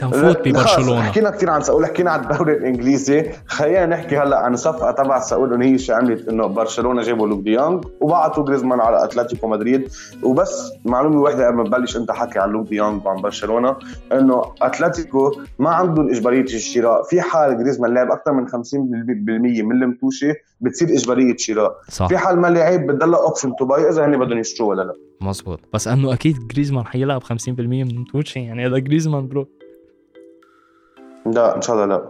تنفوت 0.00 0.48
ببرشلونة. 0.48 1.02
حكينا 1.02 1.30
كثير 1.30 1.50
عن 1.50 1.60
ساول 1.60 1.86
حكينا 1.86 2.10
عن 2.10 2.20
الدوري 2.20 2.52
الإنجليزي. 2.52 3.30
خلينا 3.46 3.86
نحكي 3.86 4.18
هلأ 4.18 4.38
عن 4.38 4.56
صفقة 4.56 4.90
تبع 4.90 5.20
ساول 5.20 5.54
انه 5.54 5.64
هي 5.64 5.78
شو 5.78 5.92
عملت؟ 5.92 6.28
إنه 6.28 6.46
برشلونة 6.46 7.02
جابوا 7.02 7.28
لوك 7.28 7.40
ديونغ 7.40 7.80
وبعثوا 8.00 8.44
جريزمان 8.44 8.80
على 8.80 9.04
أتلتيكو 9.04 9.48
مدريد. 9.48 9.88
وبس 10.22 10.72
معلومة 10.84 11.20
واحدة 11.20 11.46
قبل 11.46 11.56
ما 11.56 11.64
تبلش 11.64 11.96
أنت 11.96 12.10
حكي 12.10 12.38
عن 12.38 12.50
لوك 12.50 12.68
ديونغ 12.68 13.06
وعن 13.06 13.22
برشلونة 13.22 13.76
إنه 14.12 14.42
أتلتيكو 14.62 15.32
ما 15.58 15.70
عندهم 15.70 16.10
إجبارية 16.10 16.42
الشراء. 16.42 17.02
في 17.02 17.20
حال 17.20 17.58
جريزمان 17.58 17.94
لعب 17.94 18.10
أكثر 18.10 18.32
من 18.32 18.48
50% 18.48 18.52
من 19.62 19.82
المتوشة 19.82 20.34
بتصير 20.60 20.88
إجبارية 20.88 21.36
شراء. 21.36 21.76
صح. 21.88 22.08
في 22.08 22.18
حال 22.18 22.38
ما 22.38 22.46
لعب 22.46 22.86
بتضل 22.86 23.14
option 23.14 23.56
to 23.56 23.64
buy 23.64 23.88
إذا 23.88 24.06
هن 24.06 24.18
بدهم 24.18 24.38
يشتروه 24.38 24.68
ولا 24.68 24.82
لا 24.82 24.94
مزبوط. 25.20 25.60
بس 25.74 25.88
أنه 25.88 26.12
أكيد 26.12 26.46
جريزمان 26.46 26.86
حيلعب 26.86 27.22
50% 27.22 27.28
من 27.48 27.90
المتوشة 27.90 28.38
يعني 28.38 28.66
هذا 28.66 28.78
جريزمان 28.78 29.28
bro 29.28 29.48
لا 31.26 31.56
إن 31.56 31.62
شاء 31.62 31.76
الله 31.76 31.86
لا. 31.86 32.02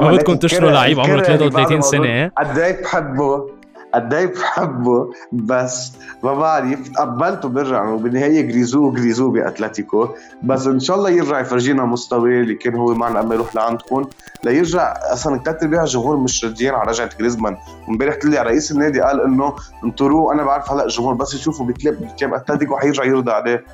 ما 0.00 0.10
بدكم 0.10 0.36
تشتروا 0.36 0.70
لعيب 0.70 1.00
عمره 1.00 1.22
33 1.22 1.80
سنة؟ 1.80 2.30
قد 2.38 2.58
إيه 2.58 2.82
بحبه؟ 2.82 3.50
قد 3.94 4.14
إيه 4.14 4.26
بحبه؟ 4.26 5.10
بس 5.32 5.92
ما 6.22 6.34
بعرف 6.34 6.88
تقبلته 6.88 7.48
برجع 7.48 7.88
وبالنهايه 7.88 8.40
جريزو 8.40 8.90
جريزو 8.90 9.30
بأتلتيكو. 9.30 10.08
بس 10.42 10.66
إن 10.66 10.80
شاء 10.80 10.96
الله 10.96 11.10
يرجع 11.10 11.40
يفرجينا 11.40 11.84
مستواه 11.84 12.28
اللي 12.28 12.54
كان 12.54 12.74
هو 12.74 12.94
معنا 12.94 13.18
قبل 13.18 13.34
يروح 13.34 13.54
لعندكم. 13.54 14.04
ليرجع 14.44 14.94
أصلا 15.12 15.38
ثلاث 15.38 15.62
ارباع 15.62 15.82
الجمهور 15.82 16.16
مش 16.16 16.44
راضيين 16.44 16.74
على 16.74 16.90
رجعة 16.90 17.10
جريزمان. 17.18 17.56
امبارح 17.88 18.18
طلع 18.22 18.42
رئيس 18.42 18.72
النادي 18.72 19.00
قال 19.00 19.20
إنه 19.20 19.54
انطروه 19.84 20.32
أنا 20.32 20.44
بعرف 20.44 20.72
هلا 20.72 20.84
الجمهور 20.84 21.14
بس 21.14 21.34
يشوفوا 21.34 21.66
بكليب 21.66 21.94
بكليب 22.00 22.34
أتلتيكو 22.34 22.76
حيرجع 22.76 23.04
يرضى 23.04 23.32
عليه. 23.32 23.64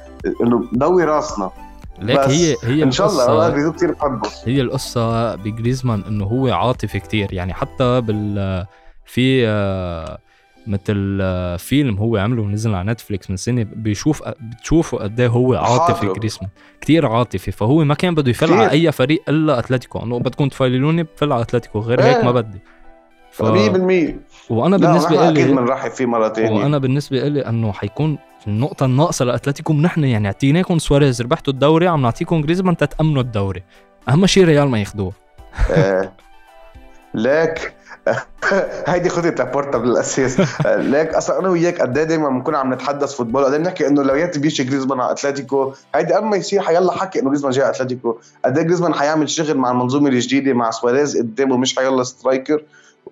إنه 0.43 0.65
ضوي 0.79 1.05
راسنا. 1.05 1.51
ليك 2.01 2.19
هي 2.19 2.57
هي 2.65 2.83
إن 2.83 2.91
شاء 2.91 3.07
الله 3.07 3.49
جريزمان 3.49 3.73
كثير 3.73 3.93
بحبه 3.93 4.29
هي 4.47 4.61
القصة 4.61 5.35
بجريزمان 5.35 6.03
إنه 6.09 6.25
هو 6.25 6.49
عاطفي 6.49 7.01
كثير 7.01 7.33
يعني 7.33 7.55
حتى 7.55 8.01
بال 8.01 8.67
في 9.05 9.47
آه، 9.47 10.19
مثل 10.67 11.19
آه، 11.23 11.57
فيلم 11.57 11.97
هو 11.99 12.17
عمله 12.17 12.43
ونزل 12.43 12.75
على 12.75 12.93
نتفليكس 12.93 13.31
من 13.31 13.37
سنة 13.37 13.67
بيشوف 13.73 14.23
بتشوفوا 14.41 15.03
قد 15.03 15.21
إيه 15.21 15.29
هو 15.29 15.55
عاطفي 15.55 16.07
جريزمان. 16.07 16.51
كثير 16.81 17.07
عاطفي. 17.07 17.51
فهو 17.51 17.85
ما 17.85 17.95
كان 17.95 18.15
بده 18.15 18.31
يفل 18.31 18.53
على 18.53 18.71
أي 18.71 18.93
فريق 18.93 19.23
إلا 19.29 19.59
أتلتيكو. 19.59 19.99
إنه 19.99 20.19
بدكم 20.19 20.49
تفللوني 20.49 21.03
بفل 21.03 21.33
على 21.33 21.43
أتلتيكو. 21.43 21.79
غير 21.79 22.03
هيك 22.03 22.25
ما 22.25 22.33
بدي. 22.33 22.59
ف... 23.31 23.43
100% 23.43 23.47
وأنا 24.51 24.77
بالنسبة 24.77 25.11
لي 25.11 25.29
أكيد 25.29 25.47
بنرحب 25.57 25.91
فيه 25.91 26.07
مره 26.07 26.29
ثانية 26.29 26.51
وأنا 26.51 26.79
بالنسبة 26.79 27.29
لي 27.29 27.41
إنه 27.49 27.73
حيكون 27.73 28.19
النقطة 28.47 28.87
الناقصة 28.87 29.25
لأتلتيكو 29.25 29.73
نحن 29.73 30.05
يعني 30.05 30.27
أعطيناكم 30.27 30.79
سواريز 30.79 31.23
ربحتوا 31.23 31.53
الدوري 31.53 31.89
عم 31.89 32.03
نعطيكم 32.03 32.43
جريزمان 32.43 32.77
تتأمنوا 32.77 33.23
الدوري. 33.23 33.63
أهم 34.09 34.27
شيء 34.27 34.45
ريال 34.45 34.69
ما 34.69 34.79
ياخذوه 34.79 35.13
إيه. 35.71 36.13
ليك. 37.15 37.75
هيدي 38.89 39.09
خطة 39.09 39.29
لابورتا 39.29 39.79
بالأساس. 39.79 40.41
ليك. 40.67 41.15
أصلا 41.15 41.39
أنا 41.39 41.49
وياك 41.49 41.81
قد 41.81 41.99
إيه 41.99 42.05
دائما 42.05 42.29
بنكون 42.29 42.55
عم 42.55 42.75
نتحدث 42.75 43.15
football؟ 43.15 43.45
قد 43.45 43.53
إيه 43.53 43.59
بنحكي 43.59 43.87
إنه 43.87 44.03
لو 44.03 44.15
يا 44.15 44.21
ريت 44.21 44.39
بيجي 44.39 44.65
جريزمان 44.65 45.01
على 45.01 45.13
أتلتيكو 45.13 45.73
هيدي 45.95 46.15
قبل 46.15 46.27
ما 46.27 46.37
يصير 46.37 46.61
حيلا 46.61 46.93
حكي 46.93 47.21
إنه 47.21 47.29
جريزمان 47.29 47.53
جاي 47.53 47.65
على 47.65 47.75
أتلتيكو. 47.75 48.19
قد 48.45 48.59
إيه 48.59 48.65
جريزمان 48.65 48.95
حيعمل 48.95 49.31
شغل 49.31 49.57
مع 49.57 49.71
المنظومة 49.71 50.09
الجديدة 50.09 50.53
مع 50.53 50.71
سواريز 50.71 51.17
قدامه 51.17 51.57
مش 51.57 51.77
حيلا 51.77 52.03
striker. 52.03 52.63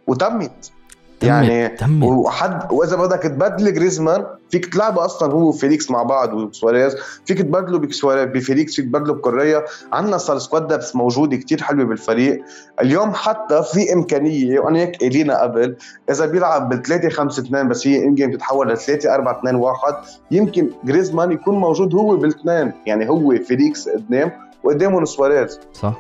وتمت. 0.07 0.73
يعني 1.23 1.77
وحد 2.03 2.73
وإذا 2.73 2.97
بدك 2.97 3.23
تبدل 3.23 3.75
جريزمان 3.75 4.27
فيك 4.51 4.73
تلعبه 4.73 5.05
أصلا 5.05 5.33
هو 5.33 5.49
وفيليكس 5.49 5.91
مع 5.91 6.03
بعض 6.03 6.35
وسواريز. 6.35 6.97
فيك 7.25 7.39
تبدله 7.39 7.79
بفيليكس 8.25 8.77
فيك 8.77 8.85
تبدله 8.85 9.15
بكوريا. 9.15 9.65
عندنا 9.93 10.19
صار 10.19 10.39
squad 10.39 10.69
depth 10.69 10.97
موجوده 10.97 11.37
كتير 11.37 11.63
حلوة 11.63 11.85
بالفريق. 11.85 12.45
اليوم 12.81 13.15
حتى 13.15 13.63
في 13.63 13.93
إمكانية 13.93 14.61
وأنا 14.61 14.79
هيك 14.79 14.97
قايلينها 14.97 15.43
قبل 15.43 15.77
إذا 16.11 16.27
بيلعب 16.27 16.69
بال 16.69 16.83
3 16.83 17.09
5 17.09 17.43
2 17.43 17.69
بس 17.69 17.87
هي 17.87 18.05
in-game 18.05 18.31
تتحول 18.31 18.73
ل 18.73 18.77
3 18.77 19.15
4 19.15 19.39
2 19.39 19.55
1 19.55 19.95
يمكن 20.31 20.71
جريزمان 20.85 21.33
يكون 21.33 21.55
موجود 21.55 21.95
هو 21.95 22.17
بالاثنين. 22.17 22.73
يعني 22.87 23.09
هو 23.09 23.37
فيليكس 23.37 23.89
قدام 23.89 24.33
وقدامهم 24.65 25.05
سواريز. 25.05 25.61
صح. 25.73 25.95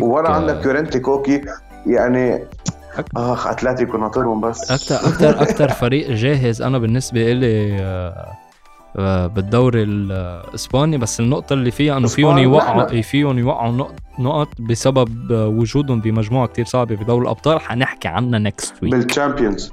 ورا 0.00 0.28
عندك 0.28 0.66
يورنتي 0.66 0.98
كوكي. 0.98 1.42
يعني 1.86 2.44
آخ 3.16 3.46
اتلتيكو 3.46 3.98
ناطرهم 3.98 4.40
بس. 4.40 4.70
أكثر 4.70 4.94
أكثر 5.08 5.30
أكثر 5.42 5.68
فريق 5.68 6.10
جاهز 6.10 6.62
أنا 6.62 6.78
بالنسبة 6.78 7.32
لي 7.32 7.76
آه، 7.80 8.32
آه، 8.96 9.26
بالدوري 9.26 9.82
الإسباني. 9.82 10.98
بس 10.98 11.20
النقطة 11.20 11.52
اللي 11.52 11.70
فيها 11.70 11.96
إنه 11.96 12.08
فيهم 12.08 12.38
يوقعوا 12.38 13.02
فيهم 13.02 13.38
يوقعوا 13.38 13.86
نقط 14.18 14.48
بسبب 14.60 15.30
وجودهم 15.30 16.00
بمجموعة 16.00 16.46
كتير 16.46 16.64
صعبة 16.64 16.96
بدوري 16.96 17.22
الأبطال. 17.22 17.60
حنحكي 17.60 18.08
عنها 18.08 18.38
next 18.38 18.82
week 18.82 18.92
بال 18.92 19.07
Champions 19.07 19.72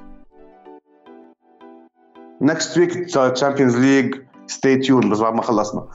next 2.42 2.78
week 2.78 2.94
Champions 3.34 3.76
League 3.78 4.16
stay 4.48 4.76
tuned 4.78 5.10
بس 5.10 5.20
بعد 5.20 5.34
ما 5.34 5.42
خلصنا. 5.42 5.88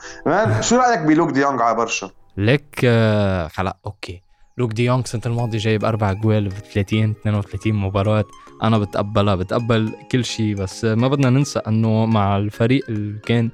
شو 0.61 0.75
رأيك 0.75 0.99
بلوك 0.99 1.31
ديونج 1.31 1.61
على 1.61 1.77
برشا؟ 1.77 2.09
لك 2.37 2.81
آه، 2.83 3.47
هلا 3.47 3.77
okay. 3.85 4.23
لوك 4.59 4.73
دي 4.73 4.85
يونغ 4.85 5.01
السنة 5.01 5.21
الماضية 5.25 5.57
جايب 5.57 5.85
أربع 5.85 6.13
جوال 6.13 6.49
ب 6.49 6.53
30 6.73 7.15
32 7.21 7.73
مباراة. 7.73 8.25
أنا 8.63 8.77
بتقبلها 8.77 9.35
بتقبل 9.35 9.93
كل 10.11 10.25
شيء 10.25 10.55
بس 10.55 10.85
ما 10.85 11.07
بدنا 11.07 11.29
ننسى 11.29 11.59
إنه 11.59 12.05
مع 12.05 12.37
الفريق 12.37 12.85
اللي 12.89 13.19
كان 13.19 13.49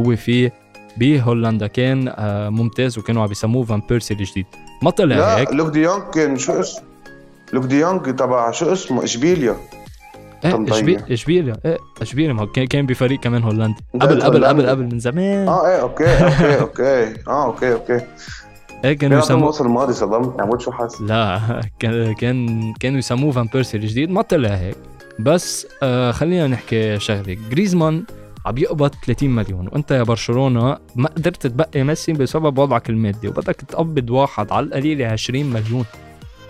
هو 0.00 0.16
فيه 0.16 0.52
بهولندا 0.96 1.66
كان 1.66 2.08
آه، 2.16 2.48
ممتاز 2.48 2.98
وكانوا 2.98 3.22
عم 3.22 3.28
بيسموه 3.28 3.64
فان 3.64 3.82
بيرسي 3.88 4.14
الجديد. 4.14 4.46
ما 4.82 4.90
طلع 4.90 5.16
لا 5.16 5.38
هيك. 5.38 5.52
لوك 5.52 5.68
دي 5.68 5.82
يونغ 5.82 6.10
كان 6.10 6.38
شو 6.38 6.60
اسمه 6.60 6.82
لوك 7.52 7.64
دي 7.64 7.80
يونغ 7.80 8.10
تبع 8.10 8.50
شو 8.50 8.72
اسمه؟ 8.72 9.04
إشبيليا. 9.04 9.56
إيه 10.44 10.64
إشبيليا. 11.10 11.56
إيه 11.64 11.78
إشبيليا. 12.02 12.32
ما 12.32 12.46
كان 12.46 12.66
كان 12.66 12.86
بفريق 12.86 13.20
كمان 13.20 13.42
هولندي 13.42 13.80
قبل 13.94 14.22
قبل 14.22 14.44
قبل 14.44 14.66
قبل 14.66 14.84
من 14.84 14.98
زمان. 14.98 15.48
آه 15.48 15.66
إيه 15.68 15.80
okay 15.80 16.04
okay 16.04 16.60
okay. 16.60 17.14
آه 17.28 17.44
okay 17.46 17.72
okay. 17.72 18.00
إيه 18.84 18.92
كانوا 18.92 19.18
يسموه 19.18 19.38
الموسم 19.40 19.66
الماضي 19.66 19.92
صدمت. 19.92 20.40
عمود 20.40 20.60
شو 20.60 20.72
حاسس. 20.72 21.00
لا 21.00 21.60
كان 21.78 22.14
كان 22.14 22.72
كانوا 22.80 22.98
يسموه 22.98 23.32
فان 23.32 23.46
بيرسي 23.52 23.76
الجديد 23.76 24.10
ما 24.10 24.22
طلع 24.22 24.48
هيك. 24.48 24.76
بس 25.18 25.66
آه 25.82 26.10
خلينا 26.12 26.46
نحكي 26.46 26.98
شغله 26.98 27.36
جريزمان 27.50 28.04
عم 28.46 28.58
يقبض 28.58 28.94
30 29.06 29.30
مليون 29.30 29.68
وأنت 29.68 29.90
يا 29.90 30.02
برشلونة 30.02 30.76
ما 30.96 31.08
قدرت 31.08 31.46
تبقي 31.46 31.82
ميسي 31.84 32.12
بسبب 32.12 32.58
وضعك 32.58 32.90
المادي 32.90 33.28
وبدك 33.28 33.56
تقبض 33.56 34.10
واحد 34.10 34.52
على 34.52 34.66
القليله 34.66 35.06
20 35.06 35.44
مليون. 35.46 35.84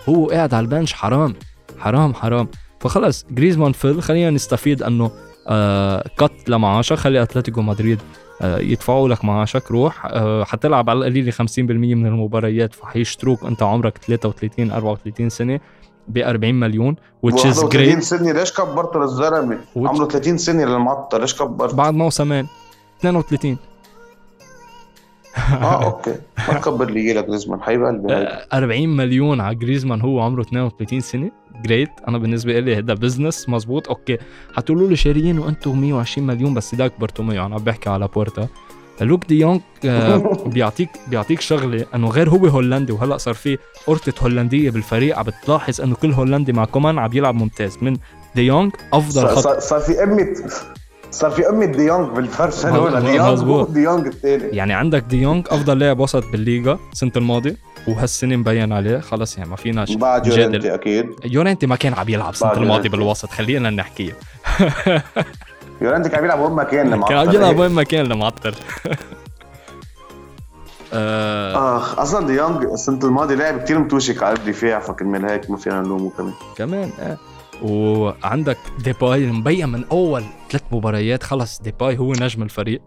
هو 0.09 0.25
قاعد 0.25 0.53
على 0.53 0.63
البنش 0.63 0.93
حرام 0.93 1.33
حرام 1.79 2.13
حرام. 2.13 2.47
فخلص 2.79 3.25
جريزمان 3.31 3.71
فل 3.71 4.01
خلينا 4.01 4.29
نستفيد 4.29 4.83
إنه 4.83 5.11
آه 5.47 6.03
كت 6.17 6.49
لمعاشة 6.49 6.95
خلي 6.95 7.23
أتلتيكو 7.23 7.61
مدريد 7.61 7.99
يدفعوا 8.41 9.09
لك 9.09 9.25
معاشك 9.25 9.71
روح 9.71 10.05
آه، 10.05 10.43
حتلعب 10.43 10.89
على 10.89 10.99
القليل 10.99 11.33
50% 11.33 11.39
من 11.69 12.05
المباريات 12.05 12.73
فحيشتروك 12.73 13.43
انت 13.43 13.63
عمرك 13.63 13.97
33 13.97 14.71
34 14.71 15.29
سنة 15.29 15.59
ب 16.07 16.17
40 16.17 16.53
مليون 16.55 16.95
which 17.25 17.39
is 17.39 17.57
great 17.57 17.69
30 17.69 18.01
سنة 18.01 18.31
ليش 18.31 18.53
كبرته 18.53 18.99
للزلمة؟ 18.99 19.59
عمره 19.75 20.05
30 20.05 20.37
سنة 20.37 20.65
للمعطل 20.65 21.21
ليش 21.21 21.35
كبرته؟ 21.35 21.75
بعد 21.75 21.93
موسمين 21.93 22.47
32 22.99 23.57
آه 25.37 25.83
okay. 25.85 26.15
ما 26.47 26.53
تكبر 26.59 26.89
لي 26.89 27.13
لك 27.13 27.25
جريزمان 27.27 27.61
حبيب 27.61 27.83
قلبي 27.85 28.27
40 28.53 28.89
مليون 28.89 29.41
على 29.41 29.55
جريزمان 29.55 30.01
هو 30.01 30.19
عمره 30.21 30.41
32 30.41 30.99
سنة. 30.99 31.31
great 31.65 31.89
أنا 32.07 32.17
بالنسبة 32.17 32.59
لي 32.59 32.77
هذا 32.77 32.93
business 32.93 33.49
مزبوط. 33.49 33.87
okay. 33.89 34.17
حتقولوا 34.53 34.89
لي 34.89 34.95
شاريين 34.95 35.39
وأنتم 35.39 35.81
120 35.81 36.27
مليون 36.27 36.53
بس 36.53 36.75
داك 36.75 36.91
برتوميو 36.99 37.45
أنا 37.45 37.55
عم 37.55 37.63
بحكي 37.63 37.89
على 37.89 38.07
لابورتا. 38.07 38.47
لوك 39.01 39.25
دي 39.25 39.39
يونغ 39.39 39.59
آه، 39.85 40.17
بيعطيك 40.53 40.89
بيعطيك 41.07 41.41
شغلة 41.41 41.85
إنه 41.95 42.09
غير 42.09 42.29
هو 42.29 42.47
هولندي 42.47 42.91
وهلأ 42.93 43.17
صار 43.17 43.33
في 43.33 43.57
فرقة 43.87 44.13
هولندية 44.23 44.69
بالفريق. 44.71 45.17
عم 45.17 45.23
بتلاحظ 45.23 45.81
إنه 45.81 45.95
كل 45.95 46.11
هولندي 46.11 46.53
مع 46.53 46.65
كومان 46.65 46.99
عم 46.99 47.09
يلعب 47.13 47.35
ممتاز. 47.35 47.77
من 47.81 47.97
دي 48.35 48.41
يونغ 48.41 48.69
أفضل 48.93 49.27
خط 49.27 49.59
صار 49.59 49.79
في 49.79 50.03
امه 50.03 50.27
صار 51.11 51.31
في 51.31 51.49
امه 51.49 51.65
ديونج 51.65 52.09
بالبرشلونه 52.15 52.99
ديونج 52.99 53.69
ديونج 53.69 54.07
الثاني 54.07 54.43
يعني 54.43 54.73
عندك 54.73 55.03
ديونج 55.03 55.47
أفضل 55.49 55.79
لاعب 55.79 55.99
وسط 55.99 56.23
بالليغا 56.31 56.79
السنة 56.91 57.11
الماضية 57.17 57.55
وهالسنة 57.87 58.35
مبين 58.35 58.73
عليه 58.73 58.99
خلص 58.99 59.37
يعني 59.37 59.49
ما 59.49 59.55
فينا 59.55 59.85
بعد 59.89 60.27
يورنتي 60.27 60.73
أكيد. 60.73 61.09
يورنتي 61.25 61.67
ما 61.67 61.75
كان 61.75 61.93
عم 61.93 62.09
يلعب 62.09 62.33
السنة 62.33 62.53
الماضية 62.53 62.89
بالوسط 62.89 63.29
خلينا 63.29 63.69
نحكيها 63.69 64.15
يورنتي 65.81 66.09
كان 66.09 66.21
بيلعب 66.21 66.39
وين 66.39 66.51
ما 66.51 66.63
كان 66.63 67.03
كان 67.03 67.17
عم 67.17 67.31
يلعب 67.31 67.59
وين 67.59 67.71
ما 67.71 67.83
كان. 67.83 68.11
آخ 70.93 71.99
أصلا 71.99 72.27
ديونج 72.27 72.63
السنة 72.63 72.99
الماضية 73.03 73.35
لعب 73.35 73.59
كثير 73.59 73.79
متوجه 73.79 74.23
على 74.23 74.35
الدفاع 74.37 74.79
فكرمال 74.79 75.25
هيك 75.25 75.49
ما 75.49 75.57
فينا 75.57 75.81
نلومه 75.81 76.11
كمان. 76.17 76.33
كمان 76.57 76.89
آه. 76.99 77.17
وعندك 77.63 78.57
ديباي 78.83 79.31
مبين 79.31 79.69
من 79.69 79.83
أول 79.91 80.23
ثلاث 80.49 80.63
مباريات. 80.71 81.23
خلص 81.23 81.61
ديباي 81.61 81.97
هو 81.97 82.11
نجم 82.11 82.43
الفريق. 82.43 82.81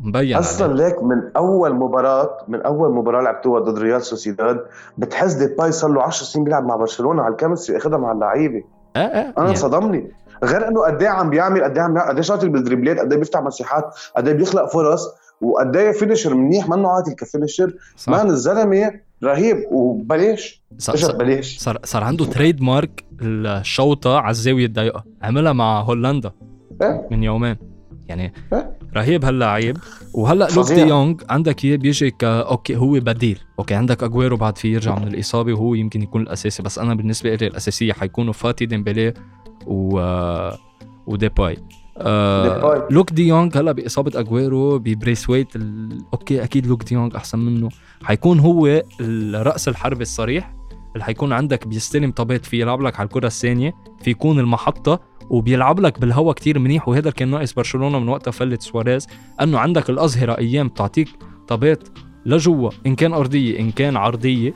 مبين 0.00 0.36
أصلا 0.36 0.74
ليك 0.74 1.02
من 1.02 1.30
أول 1.36 1.74
مباراه 1.74 2.30
من 2.48 2.62
أول 2.62 2.94
مباراة 2.94 3.22
لعبتوها 3.22 3.60
ضد 3.60 3.78
ريال 3.78 4.02
سوسيداد 4.02 4.60
بتحس 4.98 5.32
ديباي 5.32 5.72
صار 5.72 5.90
له 5.90 6.02
10 6.02 6.26
سنين 6.26 6.44
بيلعب 6.44 6.66
مع 6.66 6.76
برشلونة 6.76 7.22
على 7.22 7.32
ال 7.32 7.36
chemistry 7.36 7.76
اخذها 7.76 7.98
مع 7.98 8.12
اللعيبة. 8.12 8.62
آه 8.96 8.98
آه 8.98 9.34
أنا 9.38 9.44
يعني. 9.44 9.56
صدمني 9.56 10.10
غير 10.44 10.68
إنه 10.68 10.80
قد 10.80 11.02
إيه 11.02 11.08
عم 11.08 11.30
بيعمل 11.30 11.64
قد 11.64 11.78
إيه 11.78 11.84
عم 11.84 11.98
قد 11.98 12.14
إيه 12.14 12.22
شاطر 12.22 12.48
بال 12.48 12.58
dribble 12.58 12.93
ات 12.93 12.98
قد 12.98 13.12
إيه 13.12 13.18
بيفتح 13.18 13.40
مساحات 13.40 13.94
قد 14.16 14.28
إيه 14.28 14.34
بيخلق 14.34 14.72
فرص 14.72 15.08
وقد 15.40 15.76
إيه 15.76 15.92
finisher 15.92 16.34
منيح 16.34 16.68
منه 16.68 16.88
عاطل 16.88 17.12
ك 17.12 17.19
finisher 17.19 17.74
man 18.08 18.26
الزلمة 18.30 18.90
رهيب. 19.24 19.56
وبلاش. 19.72 20.62
صار 20.78 21.16
بلاش؟ 21.16 21.58
صار 21.58 21.78
صار 21.84 22.04
عنده 22.04 22.24
trademark 22.24 23.04
الشوطة 23.22 24.18
على 24.18 24.30
الزاوية 24.30 24.66
الضيقه 24.66 25.04
عملها 25.22 25.52
مع 25.52 25.80
هولندا 25.80 26.32
إيه؟ 26.82 27.08
من 27.10 27.22
يومين. 27.22 27.56
يعني 28.08 28.32
إيه؟ 28.52 28.76
رهيب 28.96 29.24
هاللعيب 29.24 29.76
وهلا 30.14 30.48
لوك 30.56 30.72
دي 30.72 30.80
يونغ 30.80 31.14
عندك 31.28 31.64
اياه 31.64 31.76
بيجي 31.76 32.10
ك 32.10 32.24
okay 32.24 32.76
هو 32.76 32.90
بديل. 32.92 33.38
okay 33.58 33.74
عندك 33.74 34.02
اجويرو 34.02 34.36
بعد 34.36 34.58
في 34.58 34.72
يرجع 34.72 34.98
من 34.98 35.08
الإصابة 35.08 35.52
وهو 35.52 35.74
يمكن 35.74 36.02
يكون 36.02 36.22
الأساسي. 36.22 36.62
بس 36.62 36.78
أنا 36.78 36.94
بالنسبة 36.94 37.34
لي 37.34 37.46
الأساسية 37.46 37.92
حيكونوا 37.92 38.32
فاتي 38.32 38.66
ديمبلي 38.66 39.14
و 39.66 40.00
وديباي. 41.06 41.56
آه 42.00 42.88
لوك 42.90 43.12
دي 43.12 43.28
يونغ 43.28 43.58
هلا 43.58 43.72
بإصابة 43.72 44.20
أجويرو 44.20 44.78
ببريس 44.78 45.30
ويت 45.30 45.56
ال... 45.56 45.98
okay 46.12 46.44
أكيد 46.44 46.66
لوك 46.66 46.84
دي 46.84 46.94
يونغ 46.94 47.16
أحسن 47.16 47.38
منه. 47.38 47.68
حيكون 48.02 48.38
هو 48.38 48.82
راس 49.34 49.68
الحربة 49.68 50.00
الصريح 50.00 50.54
اللي 50.94 51.04
حيكون 51.04 51.32
عندك 51.32 51.66
بيستلم 51.66 52.10
طابات 52.10 52.46
في 52.46 52.60
يلعب 52.60 52.80
لك 52.80 53.00
على 53.00 53.06
الكرة 53.06 53.26
الثانية 53.26 53.74
في 54.02 54.10
يكون 54.10 54.38
المحطة 54.38 55.00
وبيلعب 55.30 55.80
لك 55.80 56.00
بالهوا 56.00 56.32
كتير 56.32 56.58
منيح 56.58 56.88
وهذا 56.88 57.10
كان 57.10 57.30
ناقص 57.30 57.52
برشلونة 57.52 57.98
من 57.98 58.08
وقتها 58.08 58.30
فلت 58.30 58.62
سواريز 58.62 59.06
أنه 59.40 59.58
عندك 59.58 59.90
الاظهره 59.90 60.38
أيام 60.38 60.68
بتعطيك 60.68 61.08
طابات 61.48 61.88
لجوا 62.26 62.70
إن 62.86 62.94
كان 62.94 63.12
أرضية 63.12 63.58
إن 63.58 63.70
كان 63.70 63.96
عرضية. 63.96 64.54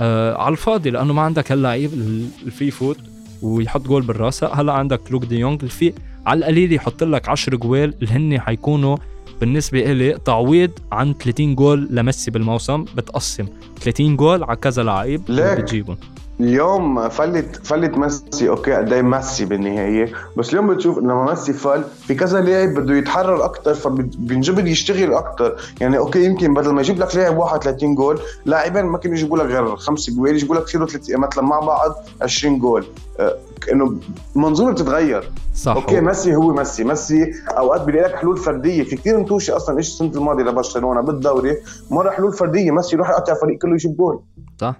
آه 0.00 0.42
على 0.42 0.52
الفاضي 0.52 0.90
لأنه 0.90 1.12
ما 1.12 1.22
عندك 1.22 1.52
هاللعيب 1.52 1.92
اللي 1.92 2.50
في 2.50 2.64
يفوت 2.66 2.98
ويحط 3.42 3.86
جول 3.86 4.02
بالرأس. 4.02 4.44
هلا 4.44 4.72
عندك 4.72 5.12
لوك 5.12 5.24
دي 5.24 5.38
يونغ 5.38 5.56
اللي 5.56 5.92
على 6.26 6.38
القليل 6.38 6.72
يحط 6.72 7.04
لك 7.04 7.28
10 7.28 7.56
جوال 7.56 7.94
اللي 8.02 8.12
هن 8.12 8.40
حيكونوا 8.40 8.96
بالنسبة 9.40 9.92
إلي 9.92 10.18
تعويض 10.24 10.70
عن 10.92 11.14
30 11.14 11.54
جول 11.54 11.88
لميسي 11.90 12.30
بالموسم 12.30 12.84
بتقسم 12.96 13.46
30 13.80 14.16
جول 14.16 14.44
على 14.44 14.56
كذا 14.56 14.82
لعيب 14.82 15.22
بتجيبهم. 15.60 15.96
اليوم 16.40 17.08
فلت 17.08 17.66
فلت 17.66 17.98
ميسي. 17.98 18.48
okay 18.48 18.72
قد 18.72 18.92
إيه 18.92 19.02
ميسي 19.02 19.44
بالنهاية؟ 19.44 20.12
بس 20.36 20.50
اليوم 20.50 20.74
بتشوف 20.74 20.98
لما 20.98 21.24
ميسي 21.24 21.52
فل 21.52 21.84
في 22.06 22.14
كذا 22.14 22.40
لاعب 22.40 22.74
بده 22.74 22.94
يتحرر 22.94 23.44
أكثر 23.44 23.74
فبينجبر 23.74 24.66
يشتغل 24.66 25.14
أكثر 25.14 25.56
يعني 25.80 25.98
okay 25.98 26.24
يمكن 26.24 26.54
بدل 26.54 26.70
ما 26.70 26.80
يجيب 26.80 26.98
لك 26.98 27.16
لاعب 27.16 27.38
واحد 27.38 27.62
30 27.62 27.94
جول 27.94 28.20
لاعبين 28.44 28.84
ما 28.84 28.98
كانوا 28.98 29.16
يجيبوا 29.16 29.38
لك 29.38 29.46
غير 29.46 29.76
خمس 29.76 30.10
جوال 30.10 30.34
يجيبوا 30.34 30.56
لك 30.56 30.62
يصيروا 30.62 30.88
مثلا 31.10 31.44
مع 31.44 31.60
بعض 31.60 31.94
20 32.22 32.58
جول. 32.58 32.86
أه 33.20 33.36
انه 33.72 33.94
منظومة 34.34 34.72
بتتغير. 34.72 35.30
صح. 35.54 35.74
أوكي 35.74 36.00
ميسي 36.00 36.34
هو 36.34 36.52
ميسي. 36.52 36.84
ميسي 36.84 37.32
أوقات 37.48 37.80
بيلاقي 37.80 38.08
لك 38.08 38.14
حلول 38.16 38.36
فردية. 38.36 38.82
في 38.82 38.96
كثير 38.96 39.20
ماتشات 39.20 39.52
أصلا 39.52 39.78
إيش 39.78 39.88
السنة 39.88 40.10
الماضيه 40.14 40.44
لبرشلونة 40.44 41.00
بالدوري 41.00 41.56
مرة 41.90 42.10
حلول 42.10 42.32
فردية. 42.32 42.70
ميسي 42.70 42.96
يروح 42.96 43.10
يقطع 43.10 43.34
فريق 43.34 43.58
كله 43.58 43.74
يجيب 43.74 43.96
جول. 43.96 44.20
صح. 44.60 44.74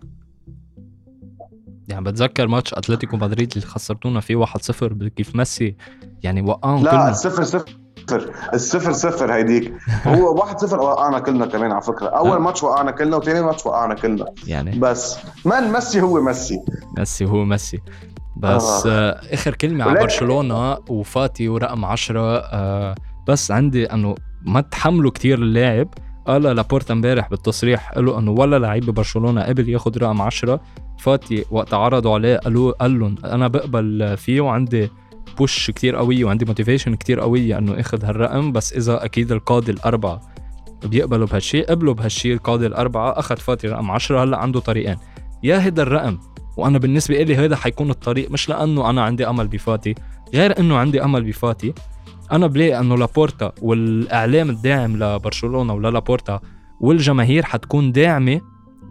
يعني 1.88 2.04
بتذكر 2.04 2.48
ماتش 2.48 2.74
أتلتيكو 2.74 3.16
مدريد 3.16 3.52
اللي 3.56 3.66
خسرتونا 3.66 4.20
فيه 4.20 4.44
1-0 4.44 4.50
كيف 5.16 5.36
ميسي؟ 5.36 5.76
يعني 6.22 6.42
وقعهم 6.42 6.84
لكلنا. 6.84 7.10
الصفر 7.10 7.42
صفر. 7.42 7.70
الصفر 8.54 8.92
صفر 8.92 9.34
هيديك. 9.34 9.72
هو 10.06 10.34
واحد 10.34 10.58
صفر 10.58 10.80
وقعنا 10.80 11.18
كلنا 11.18 11.46
كمان 11.46 11.72
على 11.72 11.82
فكرة. 11.82 12.06
أول 12.06 12.36
آه. 12.36 12.38
ماتش 12.38 12.62
وقعنا 12.62 12.90
كلنا 12.90 13.16
وثاني 13.16 13.42
ماتش 13.42 13.66
وقعنا 13.66 13.94
كلنا. 13.94 14.26
يعني؟ 14.46 14.78
بس 14.78 15.16
مان 15.44 15.72
ميسي 15.72 16.00
هو 16.00 16.20
ميسي. 16.20 16.60
ميسي 16.98 17.24
هو 17.24 17.44
ميسي. 17.44 17.80
بس 18.36 18.86
آه. 18.86 19.20
آخر 19.32 19.54
كلمة 19.54 19.84
على 19.84 20.00
برشلونة 20.00 20.78
وفاتي 20.88 21.48
ورقم 21.48 21.84
10 21.84 22.20
آه 22.20 22.94
بس 23.28 23.50
عندي 23.50 23.84
إنه 23.84 24.14
ما 24.42 24.60
تحملوا 24.60 25.10
كتير 25.10 25.38
اللاعب 25.38 25.88
قال 26.26 26.42
لابورتا 26.42 26.92
امبارح 26.92 27.30
بالتصريح 27.30 27.92
قالوا 27.92 28.18
إنه 28.18 28.30
ولا 28.30 28.58
لعيب 28.58 28.86
ببرشلونة 28.86 29.42
قبل 29.42 29.68
ياخذ 29.68 29.98
رقم 29.98 30.22
10 30.22 30.60
فاتي 30.98 31.44
وقت 31.50 31.74
عرضوا 31.74 32.14
عليه 32.14 32.36
قالوا 32.36 32.72
قال 32.72 32.98
لهم 32.98 33.14
أنا 33.24 33.48
بقبل 33.48 34.16
فيه 34.16 34.40
وعندي 34.40 34.90
بوش 35.38 35.70
كتير 35.70 35.96
قوية 35.96 36.24
وعندي 36.24 36.44
موتيفيشن 36.44 36.94
كتير 36.94 37.20
قوية 37.20 37.58
إنه 37.58 37.80
اخذ 37.80 38.04
هالرقم 38.04 38.52
بس 38.52 38.72
إذا 38.72 39.04
أكيد 39.04 39.32
القاضي 39.32 39.72
الأربعة 39.72 40.20
بيقبلوا 40.84 41.26
بهالشيء 41.26 41.66
قبلوا 41.66 41.94
بهالشيء 41.94 42.32
القاضي 42.32 42.66
الأربعة 42.66 43.10
أخذ 43.10 43.36
فاتي 43.36 43.68
رقم 43.68 43.90
10 43.90 44.22
هلأ 44.22 44.36
عنده 44.36 44.60
طريقين. 44.60 44.96
يا 45.42 45.62
هيدا 45.62 45.82
الرقم 45.82 46.18
وأنا 46.56 46.78
بالنسبة 46.78 47.22
لي 47.22 47.36
هذا 47.36 47.56
حيكون 47.56 47.90
الطريق 47.90 48.30
مش 48.30 48.48
لأنه 48.48 48.90
أنا 48.90 49.02
عندي 49.02 49.28
أمل 49.28 49.48
بفاتي 49.48 49.94
غير 50.34 50.58
إنه 50.60 50.76
عندي 50.76 51.04
أمل 51.04 51.24
بفاتي 51.24 51.74
أنا 52.32 52.46
بلاقي 52.46 52.80
إنه 52.80 52.96
لابورتا 52.96 53.52
والإعلام 53.62 54.50
الداعم 54.50 54.96
لبرشلونة 54.96 55.74
ولابورتا 55.74 56.40
والجماهير 56.80 57.44
حتكون 57.44 57.92
داعمة 57.92 58.40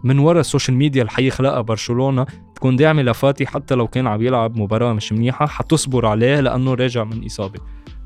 من 0.04 0.18
ورا 0.18 0.40
السوشيال 0.40 0.76
ميديا 0.76 1.02
اللي 1.02 1.12
حيخلقها 1.12 1.60
برشلونة 1.60 2.26
تكون 2.54 2.76
داعمة 2.76 3.02
لفاتي 3.02 3.46
حتى 3.46 3.74
لو 3.74 3.86
كان 3.86 4.06
عم 4.06 4.22
يلعب 4.22 4.56
مباراة 4.58 4.92
مش 4.92 5.12
منيحة 5.12 5.46
حتصبر 5.46 6.06
عليه 6.06 6.40
لأنه 6.40 6.74
راجع 6.74 7.04
من 7.04 7.24
إصابة. 7.24 7.60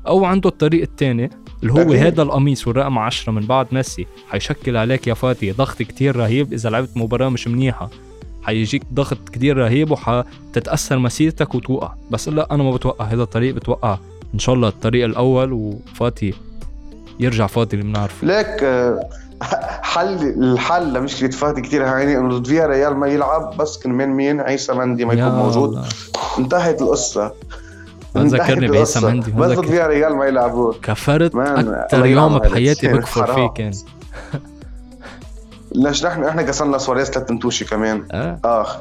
أو 0.07 0.25
عنده 0.25 0.49
الطريق 0.49 0.81
الثاني 0.81 1.29
اللي 1.63 1.73
هو. 1.73 1.93
هذا 1.93 2.21
القميص 2.21 2.67
والرقم 2.67 2.97
10 2.99 3.31
من 3.31 3.41
بعد 3.41 3.67
ميسي 3.71 4.07
حيشكل 4.29 4.77
عليك 4.77 5.07
يا 5.07 5.13
فاتي 5.13 5.51
ضغط 5.51 5.77
كتير 5.77 6.15
رهيب 6.15 6.53
إذا 6.53 6.69
لعبت 6.69 6.97
مباراة 6.97 7.29
مش 7.29 7.47
منيحة. 7.47 7.89
حيجيك 8.43 8.83
ضغط 8.93 9.29
كتير 9.29 9.57
رهيب 9.57 9.91
وحتتأثر 9.91 10.99
مسيرتك 10.99 11.55
وتوقع. 11.55 11.93
بس 12.11 12.29
لا 12.29 12.53
أنا 12.53 12.63
ما 12.63 12.71
بتوقع 12.71 13.05
هذا 13.05 13.23
الطريق 13.23 13.55
بتوقع 13.55 13.97
إن 14.33 14.39
شاء 14.39 14.55
الله 14.55 14.67
الطريق 14.67 15.05
الأول 15.05 15.53
وفاتي 15.53 16.33
يرجع 17.19 17.47
فاتي 17.47 17.75
اللي 17.75 17.87
بنعرفه 17.87 18.27
ليك 18.27 18.63
آه، 18.63 19.09
حل 19.81 20.23
الحل 20.43 20.93
لمشكله 20.93 21.29
فاتي 21.29 21.61
كثير 21.61 21.85
هيني 21.85 22.17
إنه 22.17 22.37
ضد 22.37 22.49
ريال 22.49 22.95
ما 22.95 23.07
يلعب 23.07 23.57
بس 23.57 23.77
كرمال 23.77 24.09
مين 24.09 24.41
عيسى 24.41 24.73
مندي 24.73 25.05
ما 25.05 25.13
يكون 25.13 25.31
موجود 25.31 25.69
الله. 25.69 25.89
انتهت 26.39 26.81
القصة 26.81 27.31
ما 28.15 28.23
ذكرني 28.23 28.67
بعيسى. 28.67 28.99
مندي 28.99 29.31
بس 29.31 29.57
ضد 29.57 29.65
فيا 29.65 29.87
ريال 29.87 30.15
ما 30.15 30.25
يلعبوه 30.25 30.75
كفرت 30.83 31.35
أكثر 31.35 32.05
يوم 32.05 32.37
بحياتي 32.39 32.87
بكفر. 32.87 33.33
فيه. 33.33 33.47
كان 33.47 33.71
ليش 35.75 36.05
نحن 36.05 36.23
إحنا 36.23 36.41
كسرنا 36.41 36.77
سواريز 36.77 37.07
ثلاث 37.09 37.31
نتوشي 37.31 37.65
كمان 37.65 38.03
آه 38.11 38.39
آخ 38.45 38.77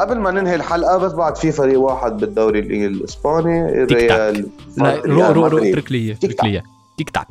قبل 0.00 0.18
ما 0.18 0.30
ننهي 0.30 0.54
الحلقة 0.54 0.96
بس 0.98 1.12
بعد 1.12 1.36
في 1.36 1.52
فريق 1.52 1.80
واحد 1.80 2.16
بالدوري 2.16 2.58
ال- 2.58 2.84
الإسباني. 2.86 3.82
الريال 3.82 4.46
لا 4.76 5.00
رو 5.06 5.32
رو 5.32 5.46
رو. 5.46 5.58
اترك 5.58 5.92
لي 5.92 6.12
اترك 6.12 6.44
لي. 6.44 6.62
تيك 6.98 7.10
تاك. 7.10 7.28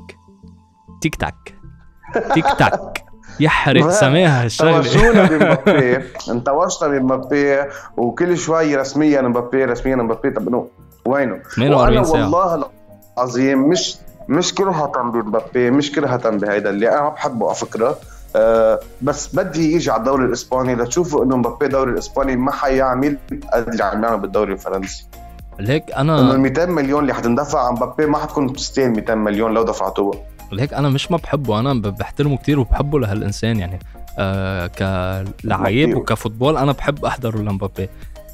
تيك 1.01 1.15
تاك. 1.15 1.55
تيك 2.33 2.45
تاك. 2.59 3.03
يحرق 3.39 3.83
ما- 3.83 3.91
سماها 3.91 4.47
توجونا 4.47 4.79
هالشغله 4.79 5.27
بمبابي. 5.27 6.03
انتوجنا 6.31 6.87
بمبابي. 6.89 7.57
وكل 7.97 8.37
شوي 8.37 8.75
رسميا 8.75 9.21
مبابي 9.21 9.65
رسميا 9.65 9.95
مبابي. 9.95 10.29
طب 10.29 10.47
إنه 10.47 10.67
وينه؟ 11.05 11.39
48 11.55 11.73
وأنا 11.97 12.03
ساعه 12.03 12.21
والله 12.21 12.65
العظيم 13.17 13.69
مش 13.69 13.95
مش 14.29 14.53
كرهة 14.55 14.87
بمبابي 15.11 15.71
مش 15.71 15.91
كرهة 15.91 16.29
بهيدا 16.29 16.69
اللي 16.69 16.89
أنا 16.91 17.01
ما 17.01 17.09
بحبه 17.09 17.45
على 17.47 17.55
فكرة. 17.55 17.97
أه 18.35 18.79
بس 19.01 19.35
بدي 19.35 19.73
يجي 19.75 19.91
على 19.91 19.99
الدوري 19.99 20.25
الإسباني 20.25 20.75
لتشوفوا 20.75 21.23
إنه 21.25 21.37
مبابي 21.37 21.65
الدوري 21.65 21.91
الإسباني 21.91 22.35
ما 22.35 22.51
حيعمل 22.51 23.17
قد 23.53 23.67
اللي 23.67 23.83
عم 23.83 24.03
يعمل 24.03 24.19
بالدوري 24.19 24.53
الفرنسي. 24.53 25.05
ليك 25.59 25.91
إنه 25.91 26.19
أنا 26.19 26.31
ال 26.33 26.39
200 26.39 26.65
مليون 26.65 27.01
اللي 27.01 27.13
حتندفع 27.13 27.67
عن 27.67 27.73
مبابي 27.73 28.05
ما 28.05 28.17
حتكون 28.17 28.53
تستاهل 28.53 28.89
200 28.89 29.15
مليون 29.15 29.53
لو 29.53 29.63
دفعتوها 29.63 30.19
ليك 30.51 30.73
أنا 30.73 30.89
مش 30.89 31.11
ما 31.11 31.17
بحبه 31.17 31.59
أنا 31.59 31.73
بحترمه 31.73 32.37
كتير 32.37 32.59
وبحبه 32.59 32.99
لهالإنسان 32.99 33.59
يعني. 33.59 33.79
آه 34.19 34.67
كلعيب. 35.43 35.97
وكفوتبول 35.97 36.57
أنا 36.57 36.71
بحب 36.71 37.05
أحضره 37.05 37.37
لمبابي. 37.37 37.89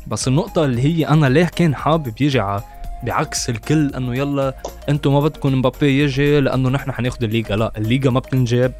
بس 0.07 0.27
النقطة 0.27 0.65
اللي 0.65 0.81
هي 0.81 1.07
أنا 1.07 1.25
ليه 1.25 1.45
كان 1.55 1.75
حابب 1.75 2.21
يجي 2.21 2.39
ع- 2.39 2.61
بعكس 3.03 3.49
الكل 3.49 3.91
إنه 3.95 4.15
يلا 4.17 4.53
أنتم 4.89 5.13
ما 5.13 5.19
بدكم 5.19 5.53
مبابي 5.59 6.03
يجي 6.03 6.39
لأنه 6.39 6.69
نحن 6.69 6.91
حناخذ 6.91 7.23
الليغا. 7.23 7.55
لا 7.55 7.71
الليغا 7.77 8.09
ما 8.09 8.19
بتنجاب. 8.19 8.73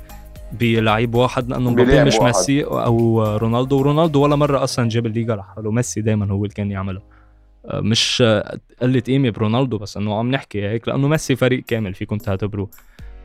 بلعيب 0.59 1.15
واحد 1.15 1.49
لأنه 1.49 1.71
مبابي 1.71 2.03
مش 2.03 2.15
واحد. 2.15 2.25
ميسي 2.25 2.63
أو 2.63 3.23
رونالدو. 3.37 3.77
ورونالدو 3.79 4.21
ولا 4.23 4.35
مرة 4.35 4.63
أصلا 4.63 4.89
جاب 4.89 5.05
الليغا 5.05 5.35
لحاله 5.35 5.71
ميسي 5.71 6.01
دائما 6.01 6.31
هو 6.31 6.43
اللي 6.43 6.55
كان 6.55 6.71
يعملها 6.71 7.01
آه، 7.65 7.79
مش 7.79 8.23
آه، 8.25 8.57
قلة 8.81 8.99
قيمة 8.99 9.29
برونالدو 9.29 9.77
بس 9.77 9.97
إنه 9.97 10.19
عم 10.19 10.31
نحكي 10.31 10.67
هيك 10.67 10.87
لأنه 10.87 11.07
ميسي 11.07 11.35
فريق 11.35 11.63
كامل 11.63 11.93
فيكم 11.93 12.17
تعتبروه. 12.17 12.69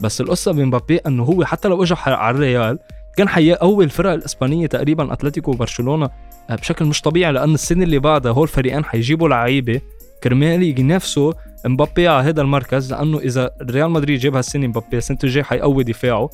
بس 0.01 0.21
القصة 0.21 0.53
بمبابي 0.53 0.97
إنه 0.97 1.23
هو 1.23 1.45
حتى 1.45 1.69
لو 1.69 1.83
اجى 1.83 1.95
على 2.07 2.37
الريال 2.37 2.79
كان 3.17 3.29
حيقوي 3.29 3.85
الفرق 3.85 4.13
الإسبانية 4.13 4.67
تقريبا 4.67 5.13
أتلتيكو 5.13 5.51
وبرشلونة 5.51 6.11
آه، 6.51 6.55
بشكل 6.55 6.85
مش 6.85 7.01
طبيعي 7.01 7.33
لأن 7.33 7.55
السنة 7.55 7.85
اللي 7.85 7.99
بعدها 7.99 8.33
هول 8.33 8.43
الفريقين 8.43 8.85
حيجيبوا 8.85 9.29
لعيبة. 9.29 9.81
كرمال 10.25 10.63
ينافسوا 10.81 11.33
مبابي 11.67 12.09
على 12.09 12.29
هذا 12.29 12.43
المركز 12.43 12.93
لأنه 12.93 13.19
إذا 13.19 13.51
ريال 13.71 13.91
مدريد 13.91 14.21
جاب 14.21 14.37
هالسنة 14.37 14.67
مبابي 14.67 14.97
السنة 14.97 15.19
الجاية 15.25 15.45
حيقوي 15.45 15.85
دفاعه. 15.85 16.31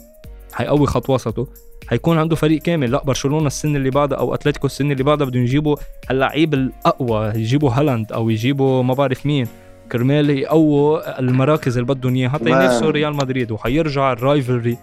حيقوي 0.55 0.87
خط 0.87 1.11
وسطه 1.11 1.47
حيكون 1.88 2.19
عنده 2.19 2.37
فريق 2.37 2.62
كامل. 2.62 2.90
لا 2.90 3.05
برشلونة 3.05 3.47
السنة 3.47 3.77
اللي 3.77 3.90
بعدها 3.90 4.19
أو 4.19 4.35
أتلتيكو 4.35 4.67
السنة 4.67 4.93
اللي 4.93 5.05
بعدها 5.05 5.27
بدهم 5.27 5.43
يجيبوا 5.43 5.77
اللعيب 6.11 6.55
الأقوى 6.55 7.27
يجيبوا 7.27 7.71
هالاند 7.71 8.12
أو 8.12 8.31
يجيبوا 8.31 8.83
ما 8.83 8.95
بعرف 8.95 9.27
مين. 9.27 9.47
كرمال 9.93 10.31
يقووا 10.31 11.19
المراكز 11.21 11.79
اللي 11.79 11.95
بدهم 11.95 12.14
إياها 12.14 12.29
حتى. 12.29 12.51
ينافسوا 12.51 12.90
ريال 12.90 13.17
مدريد. 13.17 13.53
وحيرجع 13.53 14.12
ال 14.12 14.21
rivalry 14.21 14.79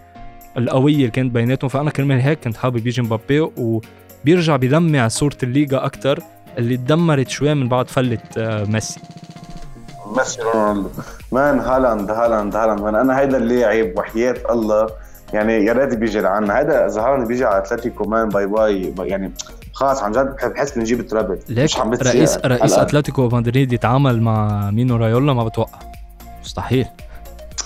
القويه 0.57 0.95
اللي 0.95 1.09
كانت 1.09 1.31
بيناتهم. 1.31 1.69
فأنا 1.69 1.91
كرمال 1.91 2.21
هيك 2.21 2.39
كنت 2.39 2.57
حابب 2.57 2.87
يجي 2.87 3.01
مبابي 3.01 3.39
وبيرجع 3.57 4.55
بيلمع 4.55 5.07
صورة 5.07 5.37
الليغا 5.43 5.85
أكثر 5.85 6.19
اللي 6.57 6.77
تدمرت 6.77 7.29
شوي 7.29 7.53
من 7.53 7.69
بعد 7.69 7.89
فلت 7.89 8.37
آه، 8.37 8.63
ميسي. 8.63 8.99
ميسي 10.17 10.41
رونالدو. 10.41 10.89
man 11.31 11.59
هالاند 11.59 12.11
هالاند 12.11 12.55
هالاند. 12.55 12.81
man 12.81 12.95
أنا 12.95 13.19
هيدا 13.19 13.37
اللاعب 13.37 13.97
وحياة 13.97 14.35
الله. 14.49 14.87
يعني 15.33 15.65
يا 15.65 15.73
ريت 15.73 15.93
بيجي 15.93 16.21
لعنا 16.21 16.61
اذا 16.61 17.01
هالاند 17.01 17.27
بيجي 17.27 17.45
على 17.45 17.57
أتلتيكو 17.57 18.03
man 18.03 18.29
bye 18.29 18.45
bye 18.45 18.93
يعني 18.99 19.31
خلاص 19.73 20.03
عن 20.03 20.11
جد 20.11 20.35
بحس 20.55 20.77
بنجيب 20.77 20.99
ال 20.99 21.04
treble. 21.04 21.39
ليك 21.49 21.63
مش 21.63 21.79
عم 21.79 21.93
رئيس 21.93 22.37
رئيس. 22.45 22.73
أتلتيكو 22.73 23.27
مدريد 23.27 23.73
يتعامل 23.73 24.21
مع 24.21 24.71
مينو 24.71 24.95
رايولا 24.95 25.33
ما 25.33 25.43
بتوقع. 25.43 25.79
مستحيل. 26.43 26.85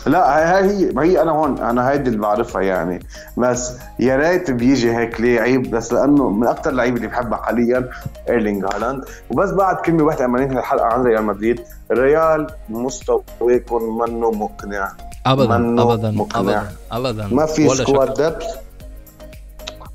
لا 0.06 0.60
هي 0.66 0.92
ما 0.92 1.04
هي 1.04 1.22
أنا 1.22 1.32
هون 1.32 1.60
أنا 1.60 1.90
هيدي 1.90 2.10
اللي 2.10 2.22
بعرفها 2.22 2.62
يعني. 2.62 3.00
بس 3.38 3.74
يا 4.00 4.16
ريت 4.16 4.52
بيجي 4.52 4.96
هيك 4.98 5.22
لاعب 5.22 5.62
بس 5.62 5.94
لأنه 5.94 6.30
من 6.30 6.48
أكثر 6.48 6.70
اللعيبة 6.70 6.98
اللي 6.98 7.08
بحبها 7.08 7.38
حاليا 7.38 7.90
إيرلينج 8.30 8.66
هالاند. 8.66 9.06
وبس 9.32 9.50
بعد 9.50 9.76
كلمة 9.76 10.04
واحدة 10.04 10.26
لما 10.26 10.40
ننهي 10.40 10.60
الحلقة 10.60 10.86
عن 10.86 11.04
ريال 11.04 11.24
مدريد 11.24 11.62
الريال 11.92 12.48
مستواكم 12.70 13.98
منه 13.98 14.32
مقنع؟ 14.32 14.92
ابدا 15.26 15.58
منه 15.58 15.82
ابدا 15.94 16.12
مقنع. 16.12 16.64
ابدا. 16.92 17.10
ابدا 17.10 17.28
ما 17.36 17.46
في 17.46 17.70
squad. 17.70 18.14
depth 18.14 18.46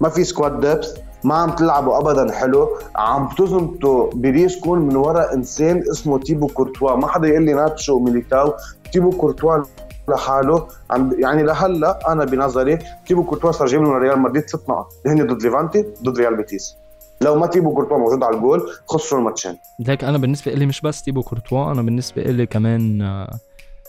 ما 0.01 0.09
في 0.09 0.25
squad 0.25 0.61
depth 0.61 0.95
ما 1.25 1.35
عم 1.35 1.51
تلعبوا 1.51 1.99
ابدا 1.99 2.33
حلو. 2.33 2.69
عم 2.97 3.29
تزمطوا 3.39 4.11
بريسكم 4.15 4.79
من 4.79 4.97
وراء 4.97 5.35
إنسان 5.35 5.85
اسمه 5.91 6.19
تيبو 6.19 6.47
كورتوا. 6.47 6.97
ما 6.97 7.09
حدا 7.09 7.29
يقول 7.29 7.43
لي 7.43 7.53
ناتشو 7.53 7.97
وميليتاو. 7.97 8.53
تيبو 8.93 9.11
كورتوا 9.11 9.65
لحاله. 10.09 10.69
عم 10.91 11.21
يعني 11.21 11.43
لهلا 11.43 12.13
أنا 12.13 12.25
بنظري 12.25 12.79
تيبو 13.07 13.25
كورتوا 13.25 13.53
صار 13.53 13.67
جايب 13.67 13.83
لنا 13.83 13.99
ريال 13.99 14.19
مدريد 14.19 14.49
ست 14.49 14.71
نقط 14.71 14.93
هن 15.07 15.27
ضد 15.27 15.43
ليفانتي 15.43 15.87
ضد 16.03 16.19
ريال 16.19 16.37
بيتيس. 16.37 16.77
لو 17.21 17.39
ما 17.39 17.47
تيبو 17.47 17.75
كورتوا 17.75 17.99
موجود 17.99 18.23
على 18.23 18.37
الجول 18.37 18.71
خسروا 18.87 19.21
الماتشين. 19.21 19.59
ليك 19.79 20.05
أنا 20.05 20.19
بالنسبة 20.19 20.53
لي 20.53 20.67
مش 20.67 20.81
بس 20.81 21.03
تيبو 21.03 21.23
كورتوا 21.23 21.73
أنا 21.73 21.83
بالنسبة 21.83 22.23
لي 22.23 22.47
كمان 22.47 23.03
آه، 23.03 23.39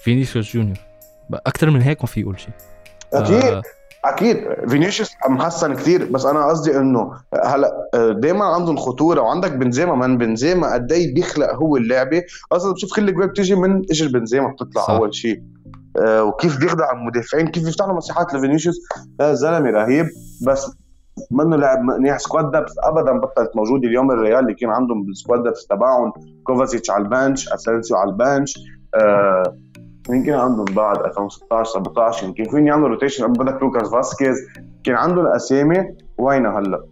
فينيسيوس 0.01 0.53
جونيور. 0.53 0.77
أكثر 1.33 1.69
من 1.69 1.81
هيك 1.81 2.01
ما 2.01 2.07
في 2.07 2.21
يقول 2.21 2.39
شيء. 2.39 2.53
أكيد. 3.13 3.43
آه، 3.43 3.61
أكيد. 4.05 4.37
فينيسيوس 4.67 5.11
محسن 5.29 5.73
كثير 5.73 6.11
بس 6.11 6.25
أنا 6.25 6.45
قصدي 6.45 6.77
إنه 6.77 7.11
هلا 7.43 7.89
دائما 7.93 8.45
عندهم 8.45 8.77
خطورة. 8.77 9.21
وعندك 9.21 9.51
بنزيما. 9.51 9.95
من 9.95 10.17
بنزيما 10.17 10.73
قد 10.73 10.91
إيه 10.91 11.13
بيخلق 11.13 11.53
هو 11.53 11.77
اللعبة؟ 11.77 12.23
أصلا 12.51 12.71
بتشوف 12.71 12.95
كل 12.95 13.09
الجوال 13.09 13.27
بتيجي 13.27 13.55
من 13.55 13.81
اجر 13.91 14.19
بنزيما. 14.19 14.47
بتطلع 14.51 14.81
صح. 14.81 14.89
أول 14.89 15.15
شيء. 15.15 15.41
آه، 15.99 16.23
وكيف 16.23 16.59
بيخدع 16.59 16.91
المدافعين. 16.91 17.47
كيف 17.47 17.63
بيفتح 17.63 17.85
له 17.85 17.93
مساحات 17.93 18.33
لفينيسيوس. 18.33 18.75
آه، 19.21 19.33
زلمة 19.33 19.69
رهيب. 19.69 20.07
بس 20.47 20.71
منه 21.31 21.55
لاعب 21.57 21.79
منيح. 21.79 22.17
squad 22.17 22.51
depth 22.51 22.73
ابدا 22.83 23.19
بطلت 23.19 23.51
موجودة 23.55 23.87
اليوم. 23.87 24.11
الريال 24.11 24.39
اللي 24.39 24.53
كان 24.53 24.69
عندهم 24.69 25.03
بال 25.03 25.15
squad 25.15 25.43
depth 25.43 25.67
تبعهم. 25.67 26.13
كوفاسيتش 26.43 26.91
على 26.91 27.03
ال 27.03 27.10
bench. 27.10 27.49
اسنسيو 27.49 27.97
على 27.97 28.09
ال 28.11 28.18
bench. 28.18 28.59
آه 28.95 29.43
مين 30.09 30.23
كان 30.23 30.39
عندهم 30.39 30.65
بعد 30.65 30.97
2016 31.05 31.65
17 31.73 32.25
يمكن 32.27 32.43
فين 32.43 32.67
يعملوا 32.67 32.89
روتيشن 32.89 33.33
بدك 33.33 33.61
لوكاس 33.61 33.89
فاسكيز 33.89 34.35
كان 34.83 34.95
عندهم 34.95 35.25
اسامي 35.27 35.95
وينها 36.17 36.59
هلا؟ 36.59 36.83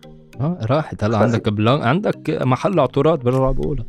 آه 0.42 0.58
راحت. 0.70 1.04
هلا 1.04 1.18
عندك 1.18 1.50
بلان 1.50 1.82
عندك 1.82 2.30
محل 2.42 2.80
عطورات 2.80 3.24
بالرابع 3.26 3.60
الاولى 3.60 3.84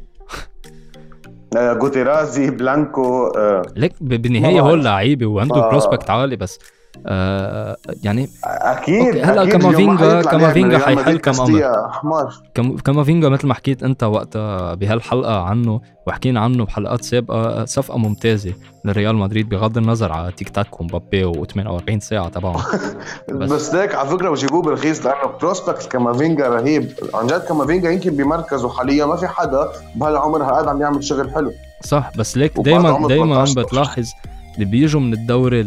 آه 1.56 1.72
جوتيرازي 1.72 2.50
بلانكو 2.50 3.26
آه 3.26 3.62
ليك 3.76 3.92
بالنهايه 4.00 4.60
هو 4.60 4.74
لعيبة 4.74 5.26
وعنده 5.26 5.62
ف... 5.62 5.64
بروسبكت 5.70 6.10
عالي 6.10 6.36
بس. 6.36 6.58
آه 7.06 7.76
يعني 8.02 8.28
أكيد 8.44 9.16
هلأ 9.16 9.44
كامافينجا 9.44 10.22
كامافينجا 10.22 10.78
حيحل 10.78 11.18
كم 11.18 11.40
أمر 11.40 11.90
حمار 11.90 12.34
كامافينجا 12.84 13.28
مثل 13.28 13.46
ما 13.46 13.54
حكيت 13.54 13.82
أنت 13.82 14.02
وقتها 14.02 14.74
بهالحلقة 14.74 15.42
عنه 15.42 15.80
وحكينا 16.06 16.40
عنه 16.40 16.64
بحلقات 16.64 17.04
سابقة 17.04 17.64
صفقة 17.64 17.98
ممتازة 17.98 18.54
لريال 18.84 19.16
مدريد 19.16 19.48
بغض 19.48 19.78
النظر 19.78 20.12
على 20.12 20.32
تيك 20.32 20.48
تاك 20.48 20.80
ومبابي 20.80 21.32
و48 21.32 21.98
ساعة 21.98 22.28
تبعهم. 22.28 22.62
بس, 23.32 23.52
بس 23.52 23.74
ليك 23.74 23.94
على 23.94 24.08
فكرة 24.08 24.30
وجيبوه 24.30 24.62
برخيص 24.62 25.06
لأنه 25.06 25.26
prospect 25.40 25.86
كامافينجا 25.86 26.48
رهيب. 26.48 26.92
عن 27.14 27.26
جد 27.26 27.40
كامافينجا 27.40 27.90
يمكن 27.90 28.10
بمركزه 28.10 28.68
حاليا 28.68 29.06
ما 29.06 29.16
في 29.16 29.28
حدا 29.28 29.68
بهالعمر 29.94 30.42
قاعد 30.42 30.68
عم 30.68 30.80
يعمل 30.80 31.04
شغل 31.04 31.30
حلو. 31.30 31.52
صح 31.84 32.10
بس 32.18 32.36
ليك 32.36 32.60
دائما 32.60 33.08
دائما 33.08 33.44
بتلاحظ 33.56 34.08
اللي 34.54 34.64
بيجوا 34.64 35.00
من 35.00 35.12
الدوري 35.12 35.60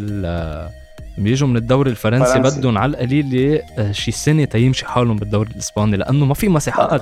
بيجوا 1.18 1.48
من 1.48 1.56
الدوري 1.56 1.90
الفرنسي 1.90 2.32
فرنسي. 2.32 2.58
بدهم 2.60 2.78
على 2.78 2.90
القليله 2.90 3.62
آه، 3.78 3.92
شي 3.92 4.10
سنة 4.10 4.44
تيمشي 4.44 4.86
حالهم 4.86 5.16
بالدوري 5.16 5.50
الإسباني 5.50 5.96
لأنه 5.96 6.24
ما 6.24 6.34
في 6.34 6.48
مساحات. 6.48 7.00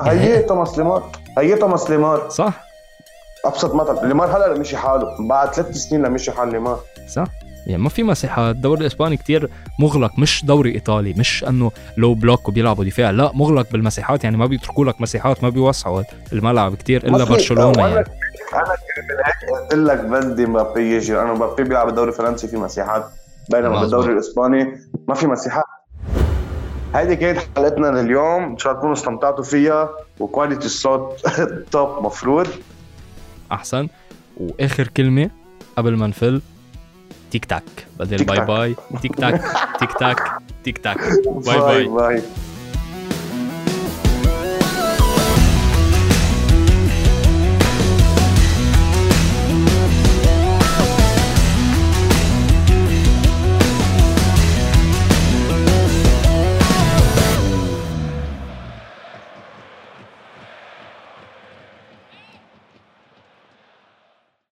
هيئتها 0.00 0.54
مسلمات 0.54 1.02
هيئتها 1.38 1.68
مسلمات 1.68 2.32
صح. 2.32 2.64
أبسط 3.44 3.74
مثل. 3.74 4.08
ليمار 4.08 4.36
هلا 4.36 4.58
مشي 4.58 4.76
حاله. 4.76 5.06
بعد 5.28 5.54
ثلاث 5.54 5.76
سنين 5.76 6.02
لمشي 6.02 6.32
حال 6.32 6.52
ليمار. 6.52 6.80
صح. 7.08 7.24
يعني 7.66 7.82
ما 7.82 7.88
في 7.88 8.02
مساحات. 8.02 8.56
الدوري 8.56 8.80
الإسباني 8.80 9.16
كتير 9.16 9.50
مغلق 9.78 10.18
مش 10.18 10.44
دوري 10.44 10.74
إيطالي 10.74 11.12
مش 11.12 11.44
إنه 11.44 11.70
لو 11.96 12.14
بلوك 12.14 12.48
وبيلعبوا 12.48 12.84
دفاع. 12.84 13.10
لا 13.10 13.30
مغلق 13.34 13.66
بالمساحات. 13.72 14.24
يعني 14.24 14.36
ما 14.36 14.46
بيتركوا 14.46 14.84
لك 14.84 15.00
مساحات 15.00 15.42
ما 15.42 15.48
بيوسعوا 15.48 16.02
الملعب 16.32 16.74
كتير 16.74 17.06
إلا 17.06 17.24
برشلونة 17.24 17.78
يعني. 17.78 17.94
أنا 17.94 18.04
قلت 19.62 19.74
لك 19.74 19.98
بدي 19.98 20.46
مبابي 20.46 20.96
يجي. 20.96 21.20
أنا 21.20 21.32
مبابي 21.32 21.62
بيلعب 21.62 21.86
بالدوري 21.86 22.10
الفرنسي 22.10 22.48
في 22.48 22.56
مساحات. 22.56 23.04
بينما 23.50 23.80
بالدوري 23.80 24.12
الإسباني. 24.12 24.80
ما 25.08 25.14
في 25.14 25.26
مساحات 25.26 25.64
هيدي 26.94 27.16
كانت 27.16 27.38
حلقتنا 27.56 27.86
لليوم. 27.86 28.42
إن 28.42 28.58
شاء 28.58 28.72
الله 28.72 28.80
تكونوا 28.80 28.94
استمتعتوا 28.94 29.44
فيها. 29.44 29.90
و 30.20 30.26
quality 30.26 30.66
الصوت 30.66 31.20
top 31.72 32.04
مفروض. 32.04 32.46
أحسن. 33.52 33.88
وآخر 34.36 34.88
كلمة 34.88 35.30
قبل 35.76 35.96
ما 35.96 36.06
نفل. 36.06 36.42
تيك 37.30 37.44
تاك. 37.44 37.62
بدل 37.98 38.24
bye 38.24 38.40
bye. 38.40 38.76
تيك 39.02 39.16
تاك. 39.16 39.42
تيك 39.78 39.92
تاك. 39.92 40.32
تيك 40.64 40.78
تاك. 40.78 40.98
bye. 41.46 41.60
bye, 41.60 41.88
bye. 41.88 42.22